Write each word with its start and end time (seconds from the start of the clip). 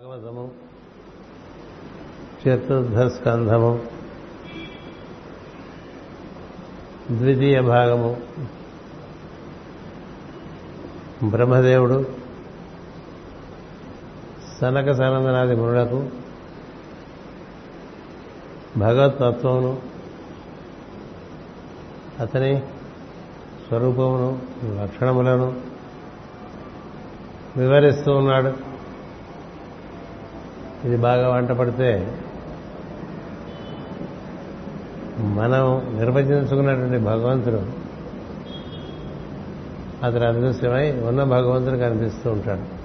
భాగవతము 0.00 0.50
చతుర్థ 2.42 2.98
స్కంధము 2.98 3.84
ద్వితీయ 7.10 7.60
భాగము 7.60 8.22
బ్రహ్మదేవుడు 11.24 11.98
సనక 14.60 14.92
సనందనాది 14.92 15.56
మునులకు 15.56 16.10
భగవతత్వమును 18.76 19.82
అతని 22.20 22.62
స్వరూపమును 23.66 24.42
లక్షణములను 24.82 25.60
వివరిస్తూ 27.56 28.12
ఉన్నాడు. 28.12 28.69
ఇది 30.84 30.96
బాగా 30.96 31.28
వంట 31.28 31.48
పడితే 31.48 32.18
మనం 35.18 35.96
నిర్వచించుకున్నటువంటి 35.98 36.98
భగవంతుడు 36.98 37.90
అతను 40.06 40.26
అదృశ్యమై 40.26 40.92
ఉన్న 40.92 41.24
భగవంతుడు 41.24 41.76
కనిపిస్తూ 41.76 42.30
ఉంటాడు. 42.30 42.80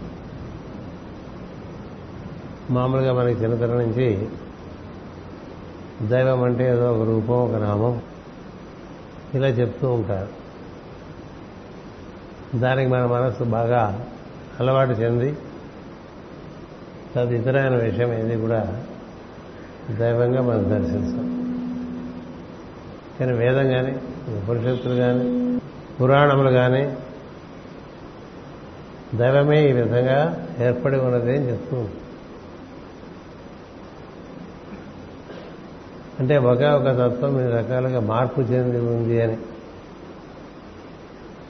మామూలుగా 2.74 3.14
మనకి 3.14 3.44
చిన్నతనం 3.44 3.78
నుంచి 3.78 4.28
దైవం 6.02 6.44
అంటే 6.44 6.70
ఏదో 6.70 6.94
ఒక 6.94 7.08
రూపం 7.08 7.36
ఒక 7.36 7.56
నామం 7.56 8.02
ఇలా 9.34 9.48
చెప్తూ 9.48 9.94
ఉంటారు. 9.94 10.28
దానికి 12.60 12.90
మన 12.90 13.06
మనస్సు 13.06 13.44
బాగా 13.44 14.08
అలవాటు 14.60 14.92
చెంది 14.92 15.38
తదితరైన 17.16 17.76
విషయం 17.76 18.14
ఏది 18.14 18.42
కూడా 18.42 18.84
దైవంగా 19.92 20.42
మనం 20.42 20.64
దర్శిస్తాం. 20.70 21.32
కానీ 23.20 23.34
వేదం 23.34 23.70
కానీ 23.70 23.92
ఉపనిషత్తులు 24.38 24.96
కానీ 24.96 25.60
పురాణములు 26.02 26.50
కానీ 26.50 26.98
దైవమే 29.16 29.70
ఈ 29.70 29.72
విధంగా 29.72 30.48
ఏర్పడి 30.60 30.98
ఉన్నది 30.98 31.38
అని 31.38 31.52
చెప్తూ 31.52 31.86
అంటే 36.20 36.38
ఒక 36.38 36.62
ఒక 36.62 36.88
తత్వం 36.88 37.40
ఇన్ని 37.40 37.54
రకాలుగా 37.54 38.00
మార్పు 38.00 38.42
చెంది 38.42 38.80
ఉంది 38.80 39.22
అని. 39.22 39.38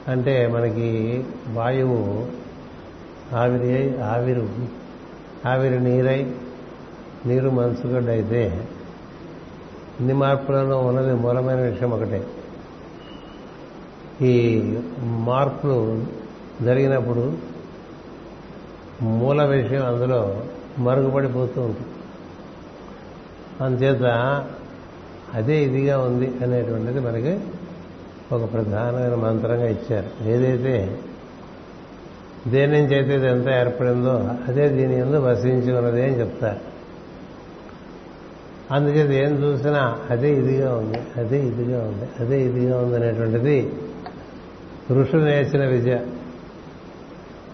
అంటే 0.08 0.46
మనకి 0.46 1.24
వాయువు 1.48 2.26
ఆవిరి 3.34 4.02
ఆవిరు 4.02 4.48
ఆవిరి 5.46 5.80
నీరై 5.80 6.34
నీరు 7.26 7.50
మనసుగడ్డైతే 7.50 8.68
ఇన్ని 10.00 10.14
మార్పులలో 10.14 10.78
ఉన్నది 10.78 11.14
మూలమైన 11.14 11.60
విషయం 11.60 11.90
ఒకటే. 11.90 12.26
ఈ 14.22 14.34
మార్పులు 15.04 16.04
జరిగినప్పుడు 16.62 17.32
మూల 19.02 19.44
విషయం 19.44 19.86
అందులో 19.86 20.42
మరుగుపడిపోతూ 20.78 21.60
ఉంటుంది. 21.62 21.86
అందుచేత 23.60 24.04
అదే 25.34 25.64
ఇదిగా 25.64 25.98
ఉంది 25.98 26.26
అనేటువంటిది 26.42 27.00
మనకి 27.00 27.40
ఒక 28.32 28.52
ప్రధానమైన 28.52 29.14
మంత్రంగా 29.14 29.66
ఇచ్చారు. 29.66 30.28
ఏదైతే 30.28 31.00
దేని 32.46 32.80
నుంచి 32.80 32.94
అయితే 32.94 33.14
ఇదంతా 33.16 33.60
ఏర్పడిందో 33.60 34.30
అదే 34.48 34.68
దీని 34.68 34.96
ఎందు 34.98 35.16
వసించి 35.16 35.72
ఉన్నది 35.72 36.02
అని 36.02 36.20
చెప్తారు. 36.20 36.76
అందుచేత 38.74 39.10
ఏం 39.10 39.32
చూసినా 39.42 39.98
అదే 40.10 40.32
ఇదిగా 40.32 40.74
ఉంది 40.74 41.20
అదే 41.20 41.38
ఇదిగా 41.40 41.78
ఉంది 41.78 42.06
అదే 42.20 42.42
ఇదిగా 42.42 42.78
ఉంది 42.78 42.96
అనేటువంటిది 42.96 43.72
ఋషులు 44.90 45.24
నేర్చిన 45.24 45.64
విద్య. 45.64 45.98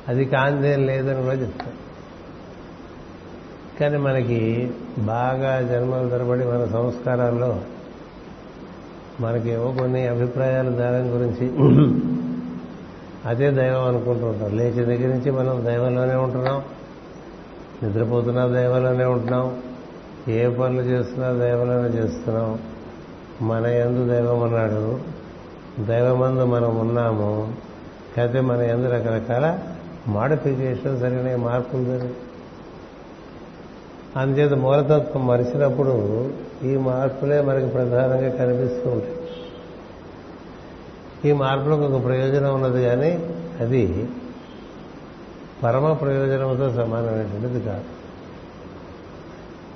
అది 0.08 0.24
కాందేం 0.24 0.86
లేదని 0.86 1.22
కూడా 1.22 1.34
చెప్తారు. 1.34 1.78
కానీ 3.80 3.96
మనకి 3.96 4.70
బాగా 4.98 5.60
జన్మల 5.60 6.08
తరబడి 6.08 6.44
మన 6.44 6.64
సంస్కారాల్లో 6.72 7.60
మనకేవో 9.20 9.72
కొన్ని 9.72 10.06
అభిప్రాయాలు 10.06 10.70
దాని 10.70 11.08
గురించి 11.08 11.44
అదే 13.26 13.50
దైవం 13.50 13.84
అనుకుంటూ 13.84 14.26
ఉంటాం. 14.26 14.56
లేచిన 14.56 14.84
దగ్గర 14.84 15.06
నుంచి 15.06 15.30
మనం 15.30 15.64
దైవంలోనే 15.66 16.14
ఉంటున్నాం. 16.14 16.62
నిద్రపోతున్నా 17.82 18.46
దైవంలోనే 18.46 19.04
ఉంటున్నాం. 19.04 19.62
ఏ 20.28 20.48
పనులు 20.48 20.82
చేస్తున్నా 20.82 21.30
దైవంలోనే 21.30 21.88
చేస్తున్నాం. 21.88 22.58
మన 23.42 23.66
ఎందు 23.66 24.12
దైవం 24.12 24.42
అన్నాడు 24.42 25.00
దైవమందు 25.80 26.44
మనం 26.44 26.78
ఉన్నాము. 26.78 27.54
అయితే 28.18 28.40
మన 28.40 28.60
ఎందు 28.60 28.88
రకరకాల 28.88 29.58
మాడిఫికేషన్ 30.08 31.00
సరైన 31.00 31.36
మార్పులు 31.36 31.84
జరిగి 31.84 32.14
అందుచేత 34.16 34.52
మూలతత్వం 34.52 35.26
మరిచినప్పుడు 35.26 36.30
ఈ 36.64 36.76
మార్పులే 36.76 37.40
మనకి 37.40 37.66
ప్రధానంగా 37.66 38.28
కనిపిస్తూ 38.28 38.90
ఉంటాయి. 38.90 39.21
ఈ 41.24 41.32
మార్పులకు 41.32 41.82
ఒక 41.82 42.04
ప్రయోజనం 42.04 42.54
ఉన్నది 42.54 42.82
కానీ 42.82 43.10
అది 43.60 44.08
పరమ 45.62 45.92
ప్రయోజనంతో 45.92 46.70
సమానమైనటువంటిది 46.70 47.60
కాదు. 47.60 47.84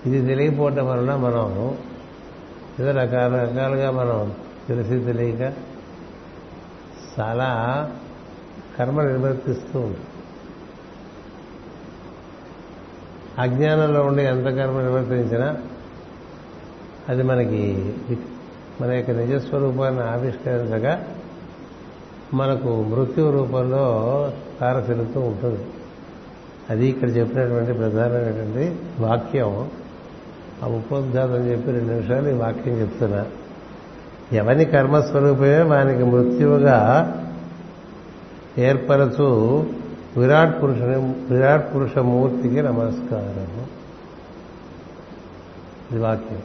ఇది 0.08 0.26
తెలియకపోవటం 0.26 0.86
వలన 0.86 1.16
మనం 1.16 1.76
ఏదో 2.80 2.90
రకాలుగా 2.90 3.90
మనం 3.90 4.34
తెలిసి 4.68 5.04
తెలియక 5.04 5.52
చాలా 7.18 7.48
కర్మ 8.78 9.02
నిర్వర్తిస్తూ 9.02 9.80
ఉంటాం. 9.80 10.04
అజ్ఞానంలో 13.38 14.02
ఉండి 14.02 14.22
ఎంత 14.22 14.44
కర్మ 14.44 14.80
నిర్వర్తించినా 14.80 15.56
అది 17.08 17.22
మనకి 17.22 17.94
మన 18.80 18.90
యొక్క 18.92 19.10
నిజస్వరూపాన్ని 19.10 20.02
ఆవిష్కరించగా 20.02 21.08
మనకు 22.34 22.82
మృత్యు 22.82 23.30
రూపంలో 23.30 24.32
తారసిలుతూ 24.60 25.20
ఉంటుంది. 25.20 25.60
అది 26.70 26.86
ఇక్కడ 26.86 27.16
చెప్పినటువంటి 27.16 27.72
ప్రధానమైనటువంటి 27.72 28.76
వాక్యం. 29.00 29.70
ఆ 30.64 30.68
ఉపోద్ఘాతం 30.68 31.50
చెప్పి 31.50 31.70
రెండు 31.70 31.92
నిమిషాలు 31.92 32.28
ఈ 32.28 32.32
వాక్యం 32.32 32.74
చెప్తున్నా. 32.80 33.26
ఎవని 34.32 34.64
కర్మస్వరూపమే 34.64 35.62
వానికి 35.62 36.04
మృత్యువుగా 36.04 37.12
ఏర్పరచు 38.58 39.66
విరాట్ 40.16 40.62
పురుషుని 40.62 40.96
విరాట్ 41.34 41.74
పురుష 41.74 41.98
మూర్తికి 41.98 42.62
నమస్కారము 42.62 43.66
ఇది 45.92 46.00
వాక్యం. 46.00 46.38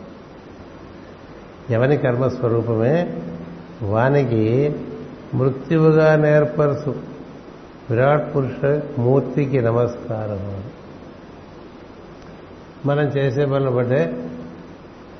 ఎవని 1.69 1.97
కర్మస్వరూపమే 1.97 3.21
వానికి 3.83 4.75
మృత్యువుగా 5.33 6.15
నేర్పరచు. 6.15 6.95
విరాట్ 7.89 8.35
పురుష 8.35 8.81
మూర్తికి 8.99 9.61
నమస్కారం 9.61 10.63
మనం 12.85 13.03
చేసే 13.03 13.45
పనులు 13.45 13.71
బట్టే 13.71 14.29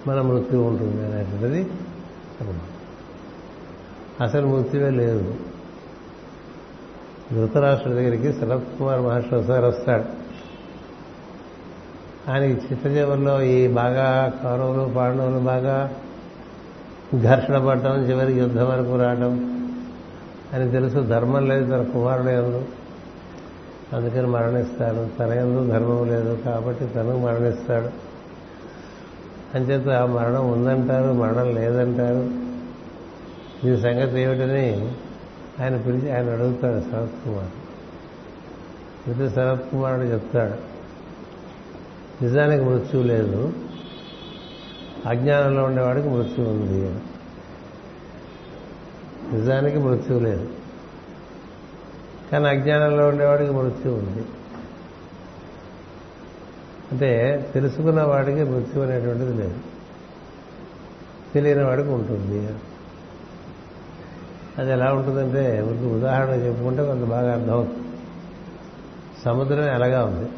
మన 0.08 0.22
మృత్యు 0.22 0.60
ఉంటుంది 0.60 1.06
అనేటువంటిది 1.06 1.62
అసలు 4.24 4.48
మృత్యువే 4.48 4.90
లేదు. 4.90 5.34
ధృతరాష్ట్రుడి 7.32 7.96
దగ్గరికి 7.96 8.34
శరత్ 8.34 8.80
కుమార్ 8.80 9.02
మహర్షి 9.02 9.36
ఒకసారి 9.36 9.66
వస్తాడు 9.66 10.04
ఆయనకి 12.32 12.62
చిత్తజీవుల్లో 12.66 13.42
ఈ 13.42 13.68
బాగా 13.68 14.34
కౌరవులు 14.44 14.94
పాండవులు 14.94 15.40
బాగా 15.40 15.94
ఘర్షణ 17.22 17.58
పడటం 17.68 18.10
చివరికి 18.10 18.40
యుద్ధం 18.40 18.66
వరకు 18.70 18.96
రావడం 18.96 19.61
అని 20.54 20.72
తెలుసు 20.72 21.00
ధర్మం 21.00 21.48
లేదు 21.48 21.66
తన 21.66 21.84
కుమారుడు 21.84 22.28
ఎందు. 22.28 22.66
అందుకని 23.94 24.28
మరణిస్తాడు. 24.28 25.18
తన 25.18 25.34
ఎందు 25.34 25.72
ధర్మం 25.72 26.08
లేదు 26.08 26.42
కాబట్టి 26.46 26.86
తను 26.86 27.20
మరణిస్తాడు. 27.20 28.12
అంచేత 29.58 30.10
మరణం 30.10 30.52
ఉందంటారు 30.52 31.14
మరణం 31.14 31.56
లేదంటారు. 31.56 32.52
ఈ 33.68 33.82
సంగతి 33.82 34.22
ఏమిటని 34.22 34.96
ఆయన 35.64 35.78
పిలిచి 35.78 36.12
ఆయన 36.12 36.30
అడుగుతాడు 36.30 36.80
శరత్ 36.80 37.26
కుమార్ 37.26 37.52
అయితే 39.08 39.30
శరత్ 39.30 39.72
కుమారుడు 39.72 40.06
చెప్తాడు 40.06 40.72
నిజానికి 42.24 42.64
మృత్యువు 42.64 43.04
లేదు. 43.04 43.54
అజ్ఞానంలో 45.06 45.64
ఉండేవాడికి 45.64 46.10
మృత్యు 46.10 46.46
ఉంది. 46.46 47.00
నిజానికి 49.34 49.78
మృత్యువు 49.78 50.20
లేదు. 50.20 50.50
కానీ 52.32 52.48
అజ్ఞానంలో 52.48 53.08
ఉండేవాడికి 53.08 53.52
మృత్యు 53.52 53.92
ఉంది. 53.92 54.26
అంటే 56.92 57.50
తెలుసుకున్న 57.54 58.04
వాడికి 58.04 58.44
మృత్యు 58.44 58.82
అనేటువంటిది 58.82 59.34
లేదు. 59.34 59.56
తెలియని 61.34 61.64
వాడికి 61.64 61.90
ఉంటుంది. 61.90 62.54
అది 64.58 64.72
ఎలా 64.72 64.94
ఉంటుందంటే 64.94 65.62
ఒక 65.62 65.94
ఉదాహరణ 65.94 66.30
చెప్పుకుంటే 66.30 66.86
కొంత 66.86 67.04
బాగా 67.04 67.34
అర్థమవుతుంది 67.34 67.80
సముద్రం 69.26 69.64
ఎలాగా 69.64 70.06
ఉంది. 70.06 70.30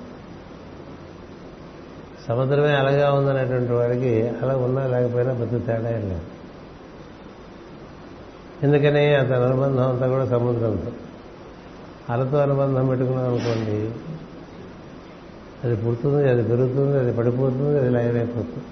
సముద్రమే 2.28 2.74
అలగా 2.74 3.13
ఉందనేటువంటి 3.13 3.72
వాడికి 3.72 4.28
అలా 4.28 4.57
ఉన్నా 4.57 4.88
లేకపోయినా 4.88 5.34
పెద్ద 5.34 5.68
తేడా 5.68 5.89
ఏం 5.89 6.10
లేదు. 6.10 6.22
ఎందుకని 8.63 9.15
అతని 9.15 9.36
అనుబంధం 9.36 9.89
అంతా 9.89 10.07
కూడా 10.07 10.25
సముద్రంతో 10.25 10.92
అలతో 12.10 12.38
అనుబంధం 12.38 12.88
పెట్టుకున్నాం 12.88 13.25
అనుకోండి 13.25 13.92
అది 15.63 15.75
పుడుతుంది 15.75 16.30
అది 16.30 16.44
పెరుగుతుంది 16.44 16.98
అది 16.98 17.13
పడిపోతుంది 17.13 17.80
అది 17.80 17.89
లయమైపోతుంది 17.89 18.65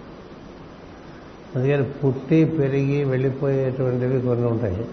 అందుకని 1.55 1.83
పుట్టి 1.83 2.45
పెరిగి 2.45 3.03
వెళ్ళిపోయేటువంటివి 3.03 4.21
కొన్ని 4.21 4.47
ఉంటాయి. 4.47 4.87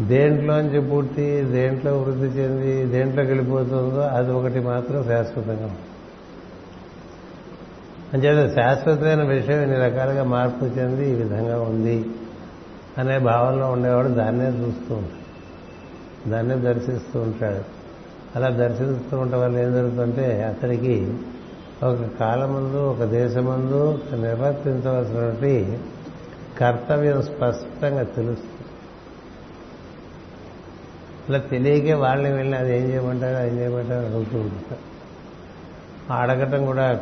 దేంట్లోంచి 0.00 0.80
పుట్టి 0.80 1.42
దేంట్లో 1.42 1.98
వృద్ధి 1.98 2.26
చెంది 2.26 2.86
దేంట్లోకి 2.86 3.28
వెళ్ళిపోతుందో 3.28 4.00
అది 4.00 4.30
ఒకటి 4.30 4.60
మాత్రం 4.60 5.04
శాశ్వతంగా 5.04 5.66
ఉంటుంది. 5.66 5.86
అంచేత 8.14 8.54
శాశ్వతమైన 8.54 9.22
విషయం 9.22 9.62
ఇన్ని 9.62 9.76
రకాలుగా 9.76 10.24
మార్పు 10.24 10.64
చెంది 10.64 11.10
ఈ 11.10 11.14
విధంగా 11.14 11.60
ఉంది. 11.60 12.04
అనే 12.98 13.18
భావనలో 13.18 13.70
ఉండేవాడు 13.70 14.08
దాన్నే 14.08 14.48
చూస్తూ 14.48 14.94
ఉంటాడు. 14.94 15.28
దాన్నే 16.30 16.54
దర్శిస్తూ 16.54 17.20
ఉంటాడు. 17.20 17.78
అలా 18.36 18.48
దర్శిస్తూ 18.48 19.18
ఉండటం 19.18 19.40
వల్ల 19.40 19.58
ఏం 19.58 19.72
జరుగుతుంటే 19.72 20.42
అతనికి 20.42 21.14
ఒక 21.82 21.98
కాలమందు 22.20 22.76
ఒక 22.76 23.04
దేశమందు 23.04 23.98
నిర్వర్తించవలసినటువంటి 24.14 25.78
కర్తవ్యం 26.58 27.22
స్పష్టంగా 27.22 28.02
తెలుస్తుంది. 28.02 28.66
ఇలా 31.28 31.38
తెలియకే 31.38 31.92
వాళ్ళని 31.92 32.32
వెళ్ళి 32.32 32.56
అది 32.56 32.78
ఏం 32.78 32.90
చేయమంటారు 32.90 33.46
ఏం 33.46 33.58
చేయమంటారు 33.58 34.06
అడుగుతూ 34.06 34.38
ఉంటారు. 34.38 34.88
అడగటం 36.12 36.66
కూడా 36.66 37.00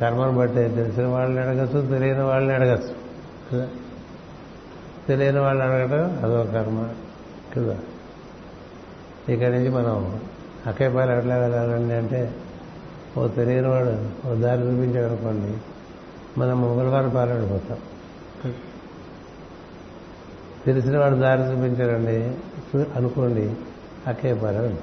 కర్మను 0.00 0.32
బట్టి 0.32 0.54
తెలిసిన 0.54 1.06
వాళ్ళని 1.06 1.46
అడగచ్చు 1.46 1.86
తెలియని 1.86 2.22
వాళ్ళని 2.22 2.54
అడగచ్చు. 2.54 2.94
కదా 3.52 3.68
తెలియని 5.08 5.38
వాళ్ళు 5.38 5.64
అడగటం 5.64 6.24
అదో 6.24 6.44
కర్మ. 6.44 6.88
కదా? 7.56 7.78
ఇక్కడి 9.28 9.52
నుంచి 9.52 9.68
మనం 9.68 10.20
అక్కయ్యపాలు 10.66 11.12
ఎట్లా 11.12 11.36
వెళ్ళాలండి 11.36 11.94
అంటే 11.94 12.34
ఓ 13.18 13.26
తెలియని 13.28 13.68
వాడు 13.68 14.28
ఓ 14.28 14.34
దారి 14.34 14.60
చూపించాడనుకోండి 14.60 15.56
మనం 16.40 16.62
మంగళవారం 16.62 17.08
పాలడిపోతాం. 17.08 17.78
తెలిసిన 20.66 20.98
వాడు 20.98 21.14
దారి 21.14 21.42
చూపించాడండి 21.42 22.34
అనుకోండి 22.96 23.54
అక్కయ్యపాలెం 24.06 24.78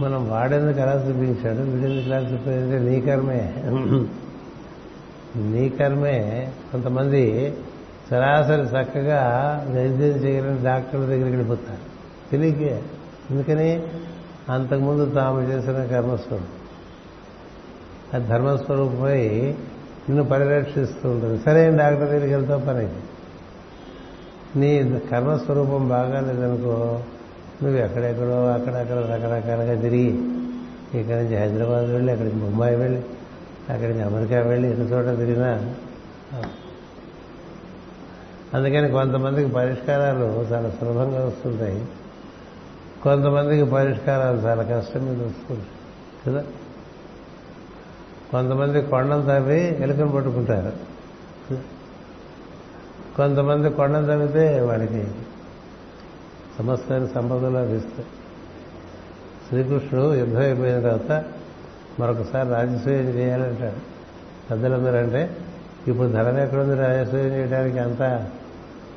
మనం 0.00 0.30
వాడేందుకు 0.30 0.78
ఎలా 0.78 1.08
చూపించాడు? 1.08 1.56
వీడెందుకు 1.56 2.06
ఎలా 2.06 2.18
చూపించాడంటే 2.18 2.90
నీ 2.90 3.00
కర్మే. 3.00 3.54
నీ 5.36 5.68
కర్మే. 5.68 6.52
కొంతమంది 6.72 7.54
సరాసరి 8.10 8.62
చక్కగా 8.62 9.22
వైద్యం 9.68 10.24
చేయలేని 10.24 10.64
డాక్టర్ల 10.64 11.04
దగ్గరికి 11.04 11.24
వెళ్ళిపోతారు. 11.24 11.78
తెలియకే. 12.30 12.82
ఎందుకని? 13.30 13.82
అంతకుముందు 14.48 15.10
తాము 15.10 15.42
చేసిన 15.42 15.84
కర్మస్వరూపం. 15.84 16.46
ఆ 18.14 18.24
ధర్మస్వరూపమై 18.24 19.28
నిన్ను 20.08 20.24
పరిరక్షిస్తూ 20.24 21.10
ఉంటుంది. 21.10 21.42
సరే 21.42 21.76
డాక్టర్ 21.76 22.08
దగ్గరికి 22.08 22.34
వెళ్తావు 22.34 22.60
పని 22.60 22.88
నీ 24.56 25.00
కర్మస్వరూపం 25.10 25.88
బాగా 25.88 26.20
లేదనుకో 26.20 27.00
నువ్వు 27.62 27.80
ఎక్కడెక్కడో 27.80 28.46
అక్కడక్కడ 28.46 28.96
రకరకాలుగా 28.96 29.80
తిరిగి 29.80 30.08
ఇక్కడి 31.00 31.16
నుంచి 31.16 31.36
హైదరాబాద్ 31.36 31.90
వెళ్ళి 31.90 32.12
అక్కడికి 32.12 32.36
ముంబాయి 32.36 32.76
ముంబై 32.76 32.88
వెళ్ళి 32.88 33.02
అక్కడికి 33.72 34.00
అమెరికా 34.00 34.40
వెళ్ళి 34.40 34.70
ఎన్ని 34.70 34.86
చోట 34.86 35.18
తిరిగినా 35.18 35.74
అందుకని 38.54 38.88
కొంతమందికి 38.88 39.50
పరిష్కారాలు 39.50 40.24
చాలా 40.24 40.70
సులభంగా 40.70 41.24
వస్తుంటాయి. 41.24 41.88
కొంతమందికి 43.02 43.70
పరిష్కారాలు 43.70 44.36
చాలా 44.36 44.62
కష్టం 44.62 45.00
మీద 45.00 45.26
వస్తుంటాయి. 45.26 45.66
కదా? 46.26 46.44
కొంతమంది 48.30 48.82
కొండను 48.82 49.22
తవ్వి 49.22 49.82
ఎలుకను 49.82 50.08
పట్టుకుంటారు. 50.08 50.72
కొంతమంది 53.16 53.70
కొండను 53.70 54.06
తవ్వితే 54.06 54.60
వాడికి 54.60 55.04
సమస్తాన్ని 56.58 57.08
సంపదలు 57.08 57.58
లభిస్తాయి. 57.58 58.06
శ్రీకృష్ణుడు 59.48 60.14
యుద్ధం 60.14 60.38
అయిపోయిన 60.38 60.80
తర్వాత 60.80 61.24
మరొకసారి 62.00 62.48
రాజసూయం 62.48 63.08
చేయాలంటాడు. 63.08 63.96
పెద్దలందరూ 64.50 64.96
అంటే 64.96 65.36
ఇప్పుడు 65.88 66.08
ధనం 66.08 66.38
ఎక్కడుంది 66.38 66.74
రాజసూయం 66.74 67.24
చేయడానికి 67.24 67.78
అంతా 67.78 68.30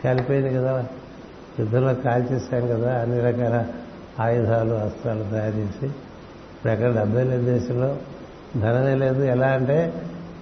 కలిపోయింది 0.04 0.54
కదా. 0.54 0.86
యుద్ధంలో 1.60 1.94
కాల్చేసాం 1.94 2.68
కదా. 2.68 3.02
అన్ని 3.02 3.20
రకాల 3.20 3.66
ఆయుధాలు 4.20 4.74
అస్త్రాలు 4.74 5.24
తయారు 5.24 5.56
చేసి 5.56 5.86
ఇప్పుడు 5.86 6.72
ఎక్కడ 6.72 6.98
డెబ్బై 6.98 7.24
లేదు 7.24 7.60
దేశంలో 7.60 7.98
ధనమే 8.56 8.96
లేదు. 8.96 9.24
ఎలా 9.24 9.48
అంటే 9.48 9.94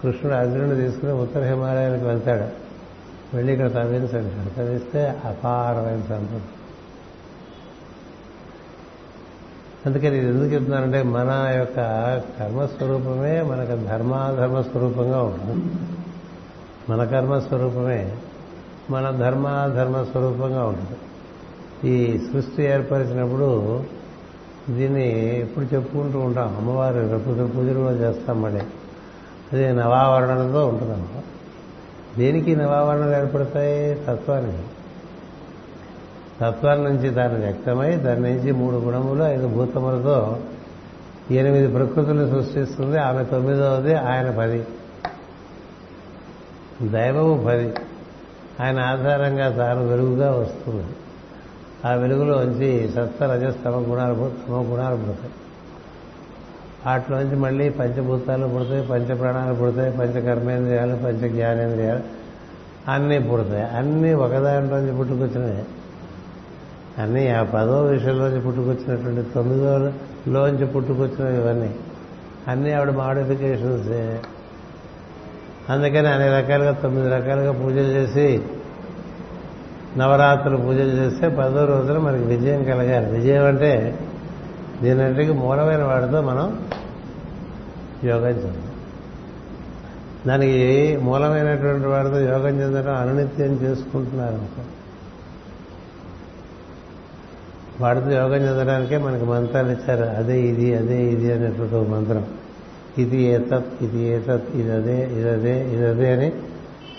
కృష్ణుడు 0.04 0.36
అర్జునుడు 0.36 0.76
తీసుకుని 0.76 1.12
ఉత్తర 1.12 1.44
హిమాలయాలకు 1.44 2.06
వెళ్తాడు. 2.06 2.68
వెళ్ళి 3.36 3.54
ఇక్కడ 3.54 3.74
తవ్వించండి. 3.74 4.56
తవ్విస్తే 4.56 5.16
అపారమైన 5.26 6.02
సంపద 6.10 6.42
అందుకని 9.86 10.18
ఇది 10.18 10.28
ఎందుకు 10.28 10.46
చెప్తున్నానంటే 10.46 11.04
మన 11.04 11.54
యొక్క 11.58 11.76
కర్మస్వరూపమే 12.40 13.42
మనకు 13.42 13.76
ధర్మాధర్మ 13.76 14.62
స్వరూపంగా 14.62 15.22
ఉంటుంది. 15.22 15.97
మన 16.90 17.04
కర్మస్వరూపమే 17.04 18.16
మన 18.90 19.12
ధర్మాధర్మ 19.12 20.04
స్వరూపంగా 20.04 20.64
ఉంటుంది. 20.64 20.98
ఈ 21.90 22.18
సృష్టి 22.18 22.64
ఏర్పరిచినప్పుడు 22.64 23.84
దీన్ని 24.70 25.40
ఎప్పుడు 25.40 25.76
చెప్పుకుంటూ 25.76 26.20
ఉంటాం. 26.20 26.58
అమ్మవారి 26.58 27.00
రేపు 27.00 27.48
పూజలు 27.58 27.80
కూడా 27.80 27.92
చేస్తాం 27.92 28.42
మళ్ళీ. 28.42 28.62
అది 29.54 29.74
నవావరణలతో 29.74 30.68
ఉంటుందమ్మ 30.68 31.06
దేనికి 32.18 32.56
నవావరణలు 32.56 33.16
ఏర్పడతాయి? 33.16 33.96
తత్వానికి. 33.96 34.64
తత్వాల 36.42 36.78
నుంచి 36.78 37.10
దాన్ని 37.10 37.40
వ్యక్తమై 37.40 37.96
దాని 37.96 38.22
నుంచి 38.22 38.52
మూడు 38.52 38.76
గుణములు 38.76 39.24
ఐదు 39.24 39.48
భూతములతో 39.48 40.40
ఎనిమిది 41.32 41.68
ప్రకృతులు 41.68 42.30
సృష్టిస్తుంది. 42.30 43.00
ఆమె 43.00 43.24
తొమ్మిదవది 43.24 43.96
ఆయన 43.96 44.32
పది. 44.40 44.66
దైవము 46.82 47.44
పది. 47.48 47.74
ఆయన 48.64 48.80
ఆధారంగా 48.80 49.58
తాను 49.58 49.88
వెలుగుగా 49.88 50.32
వస్తుంది 50.32 50.86
ఆ 51.86 51.94
వెలుగులోంచి 51.94 52.90
సత్వ 52.96 53.34
రజస్తమ 53.34 53.72
గుణాలు 53.72 54.14
తమ 54.16 54.74
గుణాలు 54.74 54.96
పుడతాయి. 54.96 55.32
వాటిలోంచి 56.86 57.36
మళ్ళీ 57.36 57.70
పంచభూతాలు 57.70 58.48
పుడతాయి 58.48 58.88
పంచ 58.88 59.18
ప్రాణాలు 59.18 59.56
పుడతాయి 59.56 59.98
పంచ 59.98 60.22
కర్మేంద్రియాలు 60.22 60.96
పంచ 60.96 61.30
జ్ఞానేంద్రియాలు 61.30 62.00
అన్నీ 62.92 63.20
పుడతాయి. 63.20 63.64
అన్నీ 63.64 64.14
ఒకదానిలోంచి 64.14 64.98
పుట్టుకొచ్చినాయి 64.98 65.66
అన్నీ 66.98 67.28
ఆ 67.28 67.44
పదో 67.44 67.82
విషయంలోంచి 67.82 68.42
పుట్టుకొచ్చినటువంటి 68.42 69.30
తొమ్మిదోలోంచి 69.32 70.66
పుట్టుకొచ్చినవి 70.66 71.38
ఇవన్నీ. 71.38 71.76
అన్నీ 72.48 72.72
ఆవిడ 72.72 72.92
మాడిఫికేషన్స్. 72.92 74.22
అందుకని 75.70 76.08
అనేక 76.08 76.34
రకాలుగా 76.34 76.72
తొమ్మిది 76.72 77.10
రకాలుగా 77.10 77.52
పూజలు 77.52 77.92
చేసి 77.98 78.42
నవరాత్రులు 79.98 80.58
పూజలు 80.58 80.90
చేస్తే 80.90 81.28
పదో 81.30 81.66
రోజున 81.66 81.98
మనకి 81.98 82.24
విజయం 82.24 82.64
కలగాలి. 82.64 83.12
విజయం 83.12 83.46
అంటే 83.46 84.00
దీనంటికి 84.82 85.32
మూలమైన 85.32 85.84
వాడితో 85.84 86.22
మనం 86.22 86.68
యోగం 88.04 88.28
చెందాం 88.28 88.64
దానికి 90.28 90.98
మూలమైనటువంటి 91.02 91.88
వాడితో 91.88 92.20
యోగం 92.20 92.62
చెందడం 92.62 92.96
అనునిత్యం 92.96 93.54
చేసుకుంటున్నారు 93.54 94.42
వాడితో 97.82 98.12
యోగం 98.12 98.42
చెందడానికే 98.48 98.98
మనకి 98.98 99.26
మంత్రాలు 99.26 99.72
ఇచ్చారు. 99.72 100.18
అదే 100.18 100.42
ఇది 100.42 100.76
అదే 100.76 101.04
ఇది 101.06 101.34
అనేటువంటి 101.34 101.92
మంత్రం. 101.92 102.26
ఇది 102.98 103.18
ఏతత్ 103.18 103.84
ఇది 103.84 104.00
ఏతత్ 104.00 104.56
ఇదదే 104.56 105.32
అదే 105.32 105.56
ఇది 105.74 106.10
అని 106.10 106.32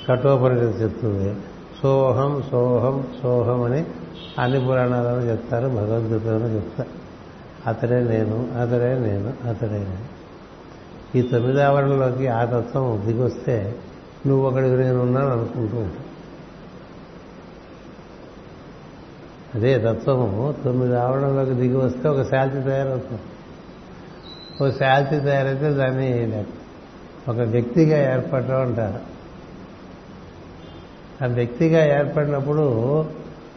కఠోపనిషత్తు 0.09 0.83
చెప్తుంది. 0.83 1.35
సోహం 1.83 2.43
సోహం 2.51 3.07
సోహం 3.23 3.63
అని 3.63 3.85
అన్ని 4.39 4.61
పురాణాలను 4.67 5.21
చెప్తారు 5.21 5.69
భగవద్గీతలను 5.69 6.55
చెప్తారు. 6.55 6.89
అతడే 7.67 8.01
నేను 8.01 8.63
అతడే 8.63 8.99
నేను 8.99 9.49
అతడే 9.49 9.79
నేను. 9.79 10.19
ఈ 11.15 11.23
తొమ్మిది 11.23 11.61
ఆవరణలోకి 11.61 12.29
ఆ 12.29 12.45
తత్వం 12.45 13.03
దిగొస్తే 13.07 13.75
నువ్వు 14.27 14.49
ఒకడికి 14.49 14.75
నేను 14.75 15.01
ఉన్నాను 15.01 15.31
అనుకుంటూ 15.31 15.77
ఉంటావు. 15.77 16.09
అదే 19.55 19.79
తత్వము 19.79 20.55
తొమ్మిది 20.65 20.97
ఆవరణలోకి 20.97 21.55
దిగి 21.55 21.77
వస్తే 21.77 22.09
ఒక 22.09 22.23
శాంతి 22.23 22.63
తయారవుతుంది. 22.63 23.21
ఒక 24.61 24.71
శాతి 24.71 25.21
తయారైతే 25.21 25.71
దాన్ని 25.71 26.45
ఒక 27.29 27.37
వ్యక్తిగా 27.37 28.15
ఏర్పడటం 28.15 28.61
అంటారు. 28.61 29.19
ఆ 31.25 31.27
వ్యక్తిగా 31.27 31.99
ఏర్పడినప్పుడు 31.99 33.01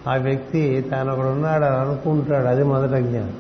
ఆ 0.08 0.16
వ్యక్తి 0.16 0.82
తాను 0.92 1.14
ఒకడు 1.14 1.28
ఉన్నాడు 1.28 1.64
అని 1.64 1.76
అనుకుంటాడు. 1.76 2.48
అది 2.48 2.64
మొదట 2.64 2.98
జ్ఞానం. 2.98 3.34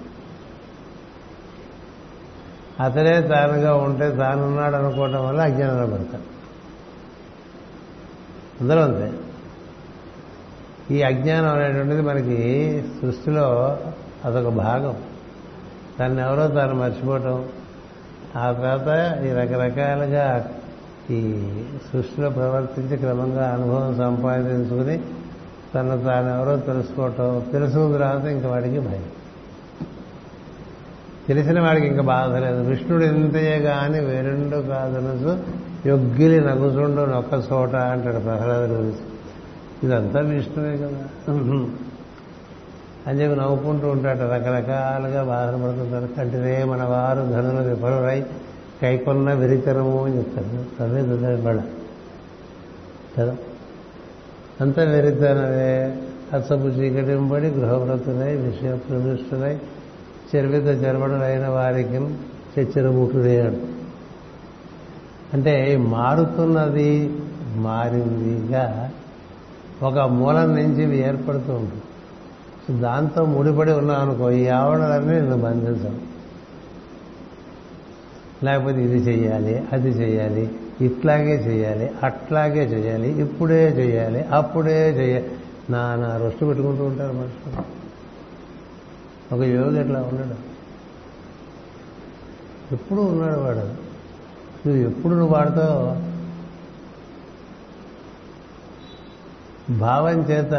అతనే 2.79 3.21
తానుగా 3.21 3.75
ఉంటే 3.75 4.15
తానున్నాడు 4.15 4.75
అనుకోవటం 4.75 5.27
వల్ల 5.27 5.41
అజ్ఞానంలో 5.41 5.87
పడతాడు. 5.87 6.31
అందరూ 8.61 8.79
అంతే. 8.79 9.13
ఈ 10.95 11.01
అజ్ఞానం 11.01 11.47
అనేటువంటిది 11.47 12.01
మనకి 12.01 12.83
సృష్టిలో 13.01 13.77
అదొక 14.25 14.53
భాగం. 14.53 14.95
దాన్ని 16.01 16.21
ఎవరో 16.21 16.47
తాను 16.47 16.75
మర్చిపోవటం. 16.75 17.45
ఆ 18.37 18.51
తర్వాత 18.51 19.23
ఈ 19.23 19.31
రకరకాలుగా 19.31 20.51
ఈ 21.11 21.43
సృష్టిలో 21.93 22.29
ప్రవర్తించి 22.29 22.97
క్రమంగా 22.97 23.49
అనుభవం 23.49 23.97
సంపాదించుకుని 23.97 24.97
తను 25.75 26.03
తాను 26.03 26.39
ఎవరో 26.39 26.57
తెలుసుకోవటం. 26.57 27.45
తెలుసుకున్న 27.51 27.93
తర్వాత 27.93 28.25
ఇంక 28.25 28.45
వాడికి 28.45 28.79
భయం. 28.79 29.03
తెలిసిన 31.27 31.61
వాడికి 31.61 31.87
ఇంకా 31.87 32.01
బాధ 32.01 32.29
లేదు. 32.29 32.61
విష్ణుడు 32.61 33.03
ఇంతయే 33.03 33.59
కాని 33.59 33.99
వేరెండు 33.99 34.57
కాదనసు 34.57 35.39
యొగ్గిలి 35.87 36.41
నగుచుండు 36.41 37.01
నొక్క 37.01 37.43
చోట 37.51 37.75
అంటాడు 37.75 38.19
ప్రహ్లాదు 38.19 38.73
గురించి 38.73 38.99
ఇదంతా 39.83 40.19
విష్ణువే 40.19 40.77
కదా. 40.77 41.71
అని 43.07 43.21
చెప్పి 43.21 43.39
నవ్వుకుంటూ 43.39 43.87
ఉంటాడు. 43.87 44.19
రకరకాలుగా 44.19 45.23
బాధపడుతుంటారు 45.23 46.13
కంటినే 46.17 46.63
మన 46.63 46.83
వారు 46.83 47.21
ధనులు 47.21 47.69
విఫలరై 47.69 48.25
కైకొన్న 48.81 49.33
విరితరము 49.33 50.05
అని 50.05 50.17
చెప్తారు. 50.17 50.83
అవే 50.83 51.01
దుర్బడ 51.01 51.61
కదా? 53.19 53.35
అంత 54.61 54.79
వెరితనవే 54.79 55.97
అచ్చపు 56.33 56.67
చీకటింపడి 56.67 57.47
గృహవ్రతులై 57.47 58.35
విషయ 58.35 58.75
ప్రదృష్టులై 58.75 59.59
చెరువిత 60.35 60.83
చెరవడలైన 60.83 61.47
వారికి 61.47 61.95
చెచ్చరముటుడే 62.59 63.61
అంటే 65.33 65.77
మారుతున్నది 65.77 67.19
మారిందిగా 67.55 68.91
ఒక 69.83 69.99
మూలం 69.99 70.55
నుంచి 70.55 70.83
ఇవి 70.83 70.97
ఏర్పడుతూ 70.99 71.53
ఉంటుంది. 71.53 71.81
దాంతో 72.69 73.25
ముడిపడి 73.25 73.71
ఉన్నావు 73.71 73.99
అనుకో 73.99 74.31
ఈ 74.31 74.47
ఆవరణలన్నీ 74.47 75.15
నిన్ను 75.15 75.37
బంధించవు 75.37 76.11
లేకపోతే 78.45 78.83
ఇది 78.83 78.97
చేయాలి 78.97 79.63
అది 79.71 79.89
చేయాలి 79.89 80.51
ఇట్లాగే 80.81 81.35
చేయాలి 81.35 81.91
అట్లాగే 82.03 82.63
చేయాలి 82.65 83.09
ఇప్పుడే 83.09 83.69
చేయాలి 83.69 84.23
అప్పుడే 84.23 84.89
చేయాలి 84.89 85.31
నా 85.69 85.95
నా 85.95 86.17
రొస్టు 86.17 86.45
పెట్టుకుంటూ 86.45 86.83
ఉంటారు 86.83 87.13
మనుషులు. 87.13 87.63
ఒక 89.35 89.41
యోగి 89.41 89.79
ఎట్లా 89.79 89.99
ఉన్నాడు? 89.99 90.51
ఎప్పుడు 92.73 93.01
ఉన్నాడు 93.01 93.39
వాడు. 93.39 93.91
నువ్వు 94.67 94.75
ఎప్పుడు 94.75 95.13
నువ్వు 95.13 95.33
వాడితో 95.35 95.97
భావం 99.77 100.19
చేత 100.19 100.51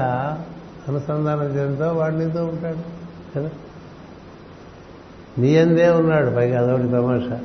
అనుసంధానం 0.88 1.44
చెందుతావు 1.44 1.98
వాడు 1.98 2.14
నీతో 2.14 2.44
ఉంటాడు 2.44 2.78
కదా? 3.38 3.50
నీ 5.38 5.56
అందే 5.56 5.88
ఉన్నాడు 5.88 6.30
పైగా 6.30 6.62
అదొకటి 6.62 6.88
తమాషా. 6.88 7.40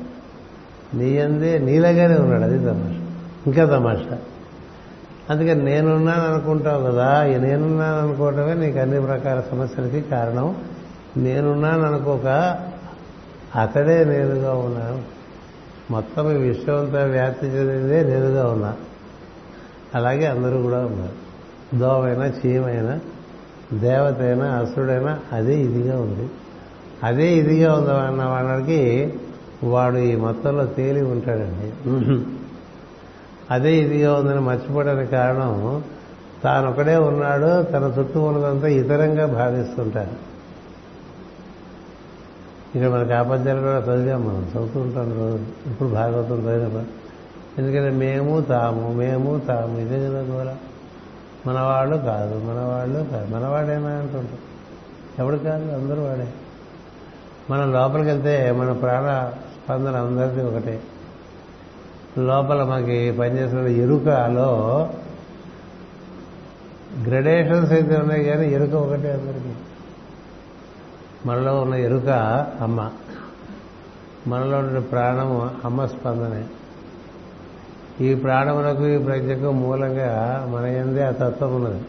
నీ 0.94 1.20
అందే 1.20 1.58
నీలాగానే 1.58 2.16
ఉన్నాడు 2.16 2.44
అది 2.44 2.60
తమాషా. 2.60 3.06
ఇంకా 3.48 3.66
తమాషా. 3.66 4.18
అందుకని 5.30 5.64
నేనున్నాను 5.64 6.34
అనుకుంటావు 6.34 6.84
కదా 6.84 7.24
నేనున్నాను 7.24 8.08
అనుకోవటమే 8.08 8.54
నీకు 8.54 8.80
అన్ని 8.80 9.02
ప్రకార 9.02 9.42
సమస్యలకి 9.52 10.02
కారణం. 10.02 10.56
నేనున్నాను 11.18 11.84
అనుకోక 11.84 12.58
అతడే 13.56 14.04
నేనుగా 14.04 14.54
ఉన్నాను 14.54 15.02
మొత్తం 15.92 16.32
ఈ 16.32 16.36
విశ్వమంతా 16.36 17.04
వ్యాప్తి 17.04 17.48
చెందిందే 17.48 18.04
నేనుగా 18.04 18.48
ఉన్నా. 18.48 18.76
అలాగే 19.96 20.26
అందరూ 20.26 20.62
కూడా 20.62 20.78
ఉన్నారు. 20.78 21.28
దోవైనా 21.78 22.26
చీమైనా 22.26 23.00
దేవత 23.74 24.22
అయినా 24.22 24.46
అసుడైనా 24.46 25.20
అదే 25.34 25.56
ఇదిగా 25.56 26.02
ఉంది. 26.02 26.30
అదే 27.04 27.34
ఇదిగా 27.34 27.76
ఉందన్న 27.76 28.24
వాళ్ళకి 28.24 29.14
వాడు 29.64 29.98
ఈ 29.98 30.16
మొత్తంలో 30.16 30.66
తేలి 30.66 31.02
ఉంటాడండి. 31.02 31.72
అదే 33.52 33.76
ఇదిగా 33.76 34.16
ఉందని 34.16 34.40
మర్చిపోవడానికి 34.40 35.12
కారణం 35.12 35.84
తానొకడే 36.44 36.96
ఉన్నాడు 36.96 37.64
తన 37.64 37.94
చుట్టూ 38.00 38.22
ఉన్నదంతా 38.22 38.68
ఇతరంగా 38.68 39.26
భావిస్తుంటారు 39.26 40.28
ఇక్కడ 42.76 42.90
మనకి 42.90 43.14
ఆపద్యాలు 43.14 43.60
కూడా 43.60 43.80
చదివాం 43.80 44.22
మనం 44.22 44.48
చదువుతూ 44.56 44.80
ఉంటాం 44.80 45.06
రోజు. 45.20 45.70
ఇప్పుడు 45.70 45.90
భాగవతం 45.90 46.36
చదివినప్పుడు. 46.36 47.08
ఎందుకంటే 47.58 47.90
మేము 47.90 48.42
తాము 48.42 48.94
మేము 48.94 49.42
తాము 49.48 49.80
ఇదే 49.80 50.10
కదా 50.10 50.56
మనవాళ్ళు 51.46 51.98
కాదు 51.98 52.40
మనవాళ్ళు 52.40 53.04
కాదు. 53.04 53.36
మనవాడేనా 53.36 53.90
అంటుంటాం 53.90 54.38
ఎవడు 55.20 55.38
కాదు? 55.38 55.72
అందరూ 55.72 56.02
వాడే. 56.02 56.34
మనం 57.50 57.74
లోపలికి 57.74 58.10
వెళ్తే 58.10 58.52
మన 58.52 58.72
ప్రాణ 58.72 59.32
స్పందన 59.32 59.96
అందరిది 59.96 60.44
ఒకటే. 60.44 60.82
లోపల 62.18 62.64
మనకి 62.64 63.12
పనిచేస్తున్న 63.12 63.68
ఎరుకలో 63.68 64.90
గ్రడేషన్స్ 67.08 67.72
అయితే 67.74 67.96
ఉన్నాయి 67.96 68.24
కానీ 68.24 68.54
ఎరుక 68.54 68.74
ఒకటే 68.74 69.12
అందరికీ. 69.12 69.54
మనలో 71.26 71.62
ఉన్న 71.62 71.76
ఎరుక 71.76 72.10
అమ్మ. 72.62 72.92
మనలో 74.28 74.58
ఉన్న 74.58 74.80
ప్రాణము 74.80 75.50
అమ్మ 75.66 75.86
స్పందనే. 75.86 76.46
ఈ 78.02 78.16
ప్రాణములకు 78.16 78.88
ఈ 78.88 78.98
ప్రజ్ఞకు 78.98 79.52
మూలంగా 79.52 80.46
మన 80.50 80.66
ఎందే 80.66 81.04
ఆ 81.04 81.12
తత్వం 81.12 81.56
ఉన్నది. 81.56 81.82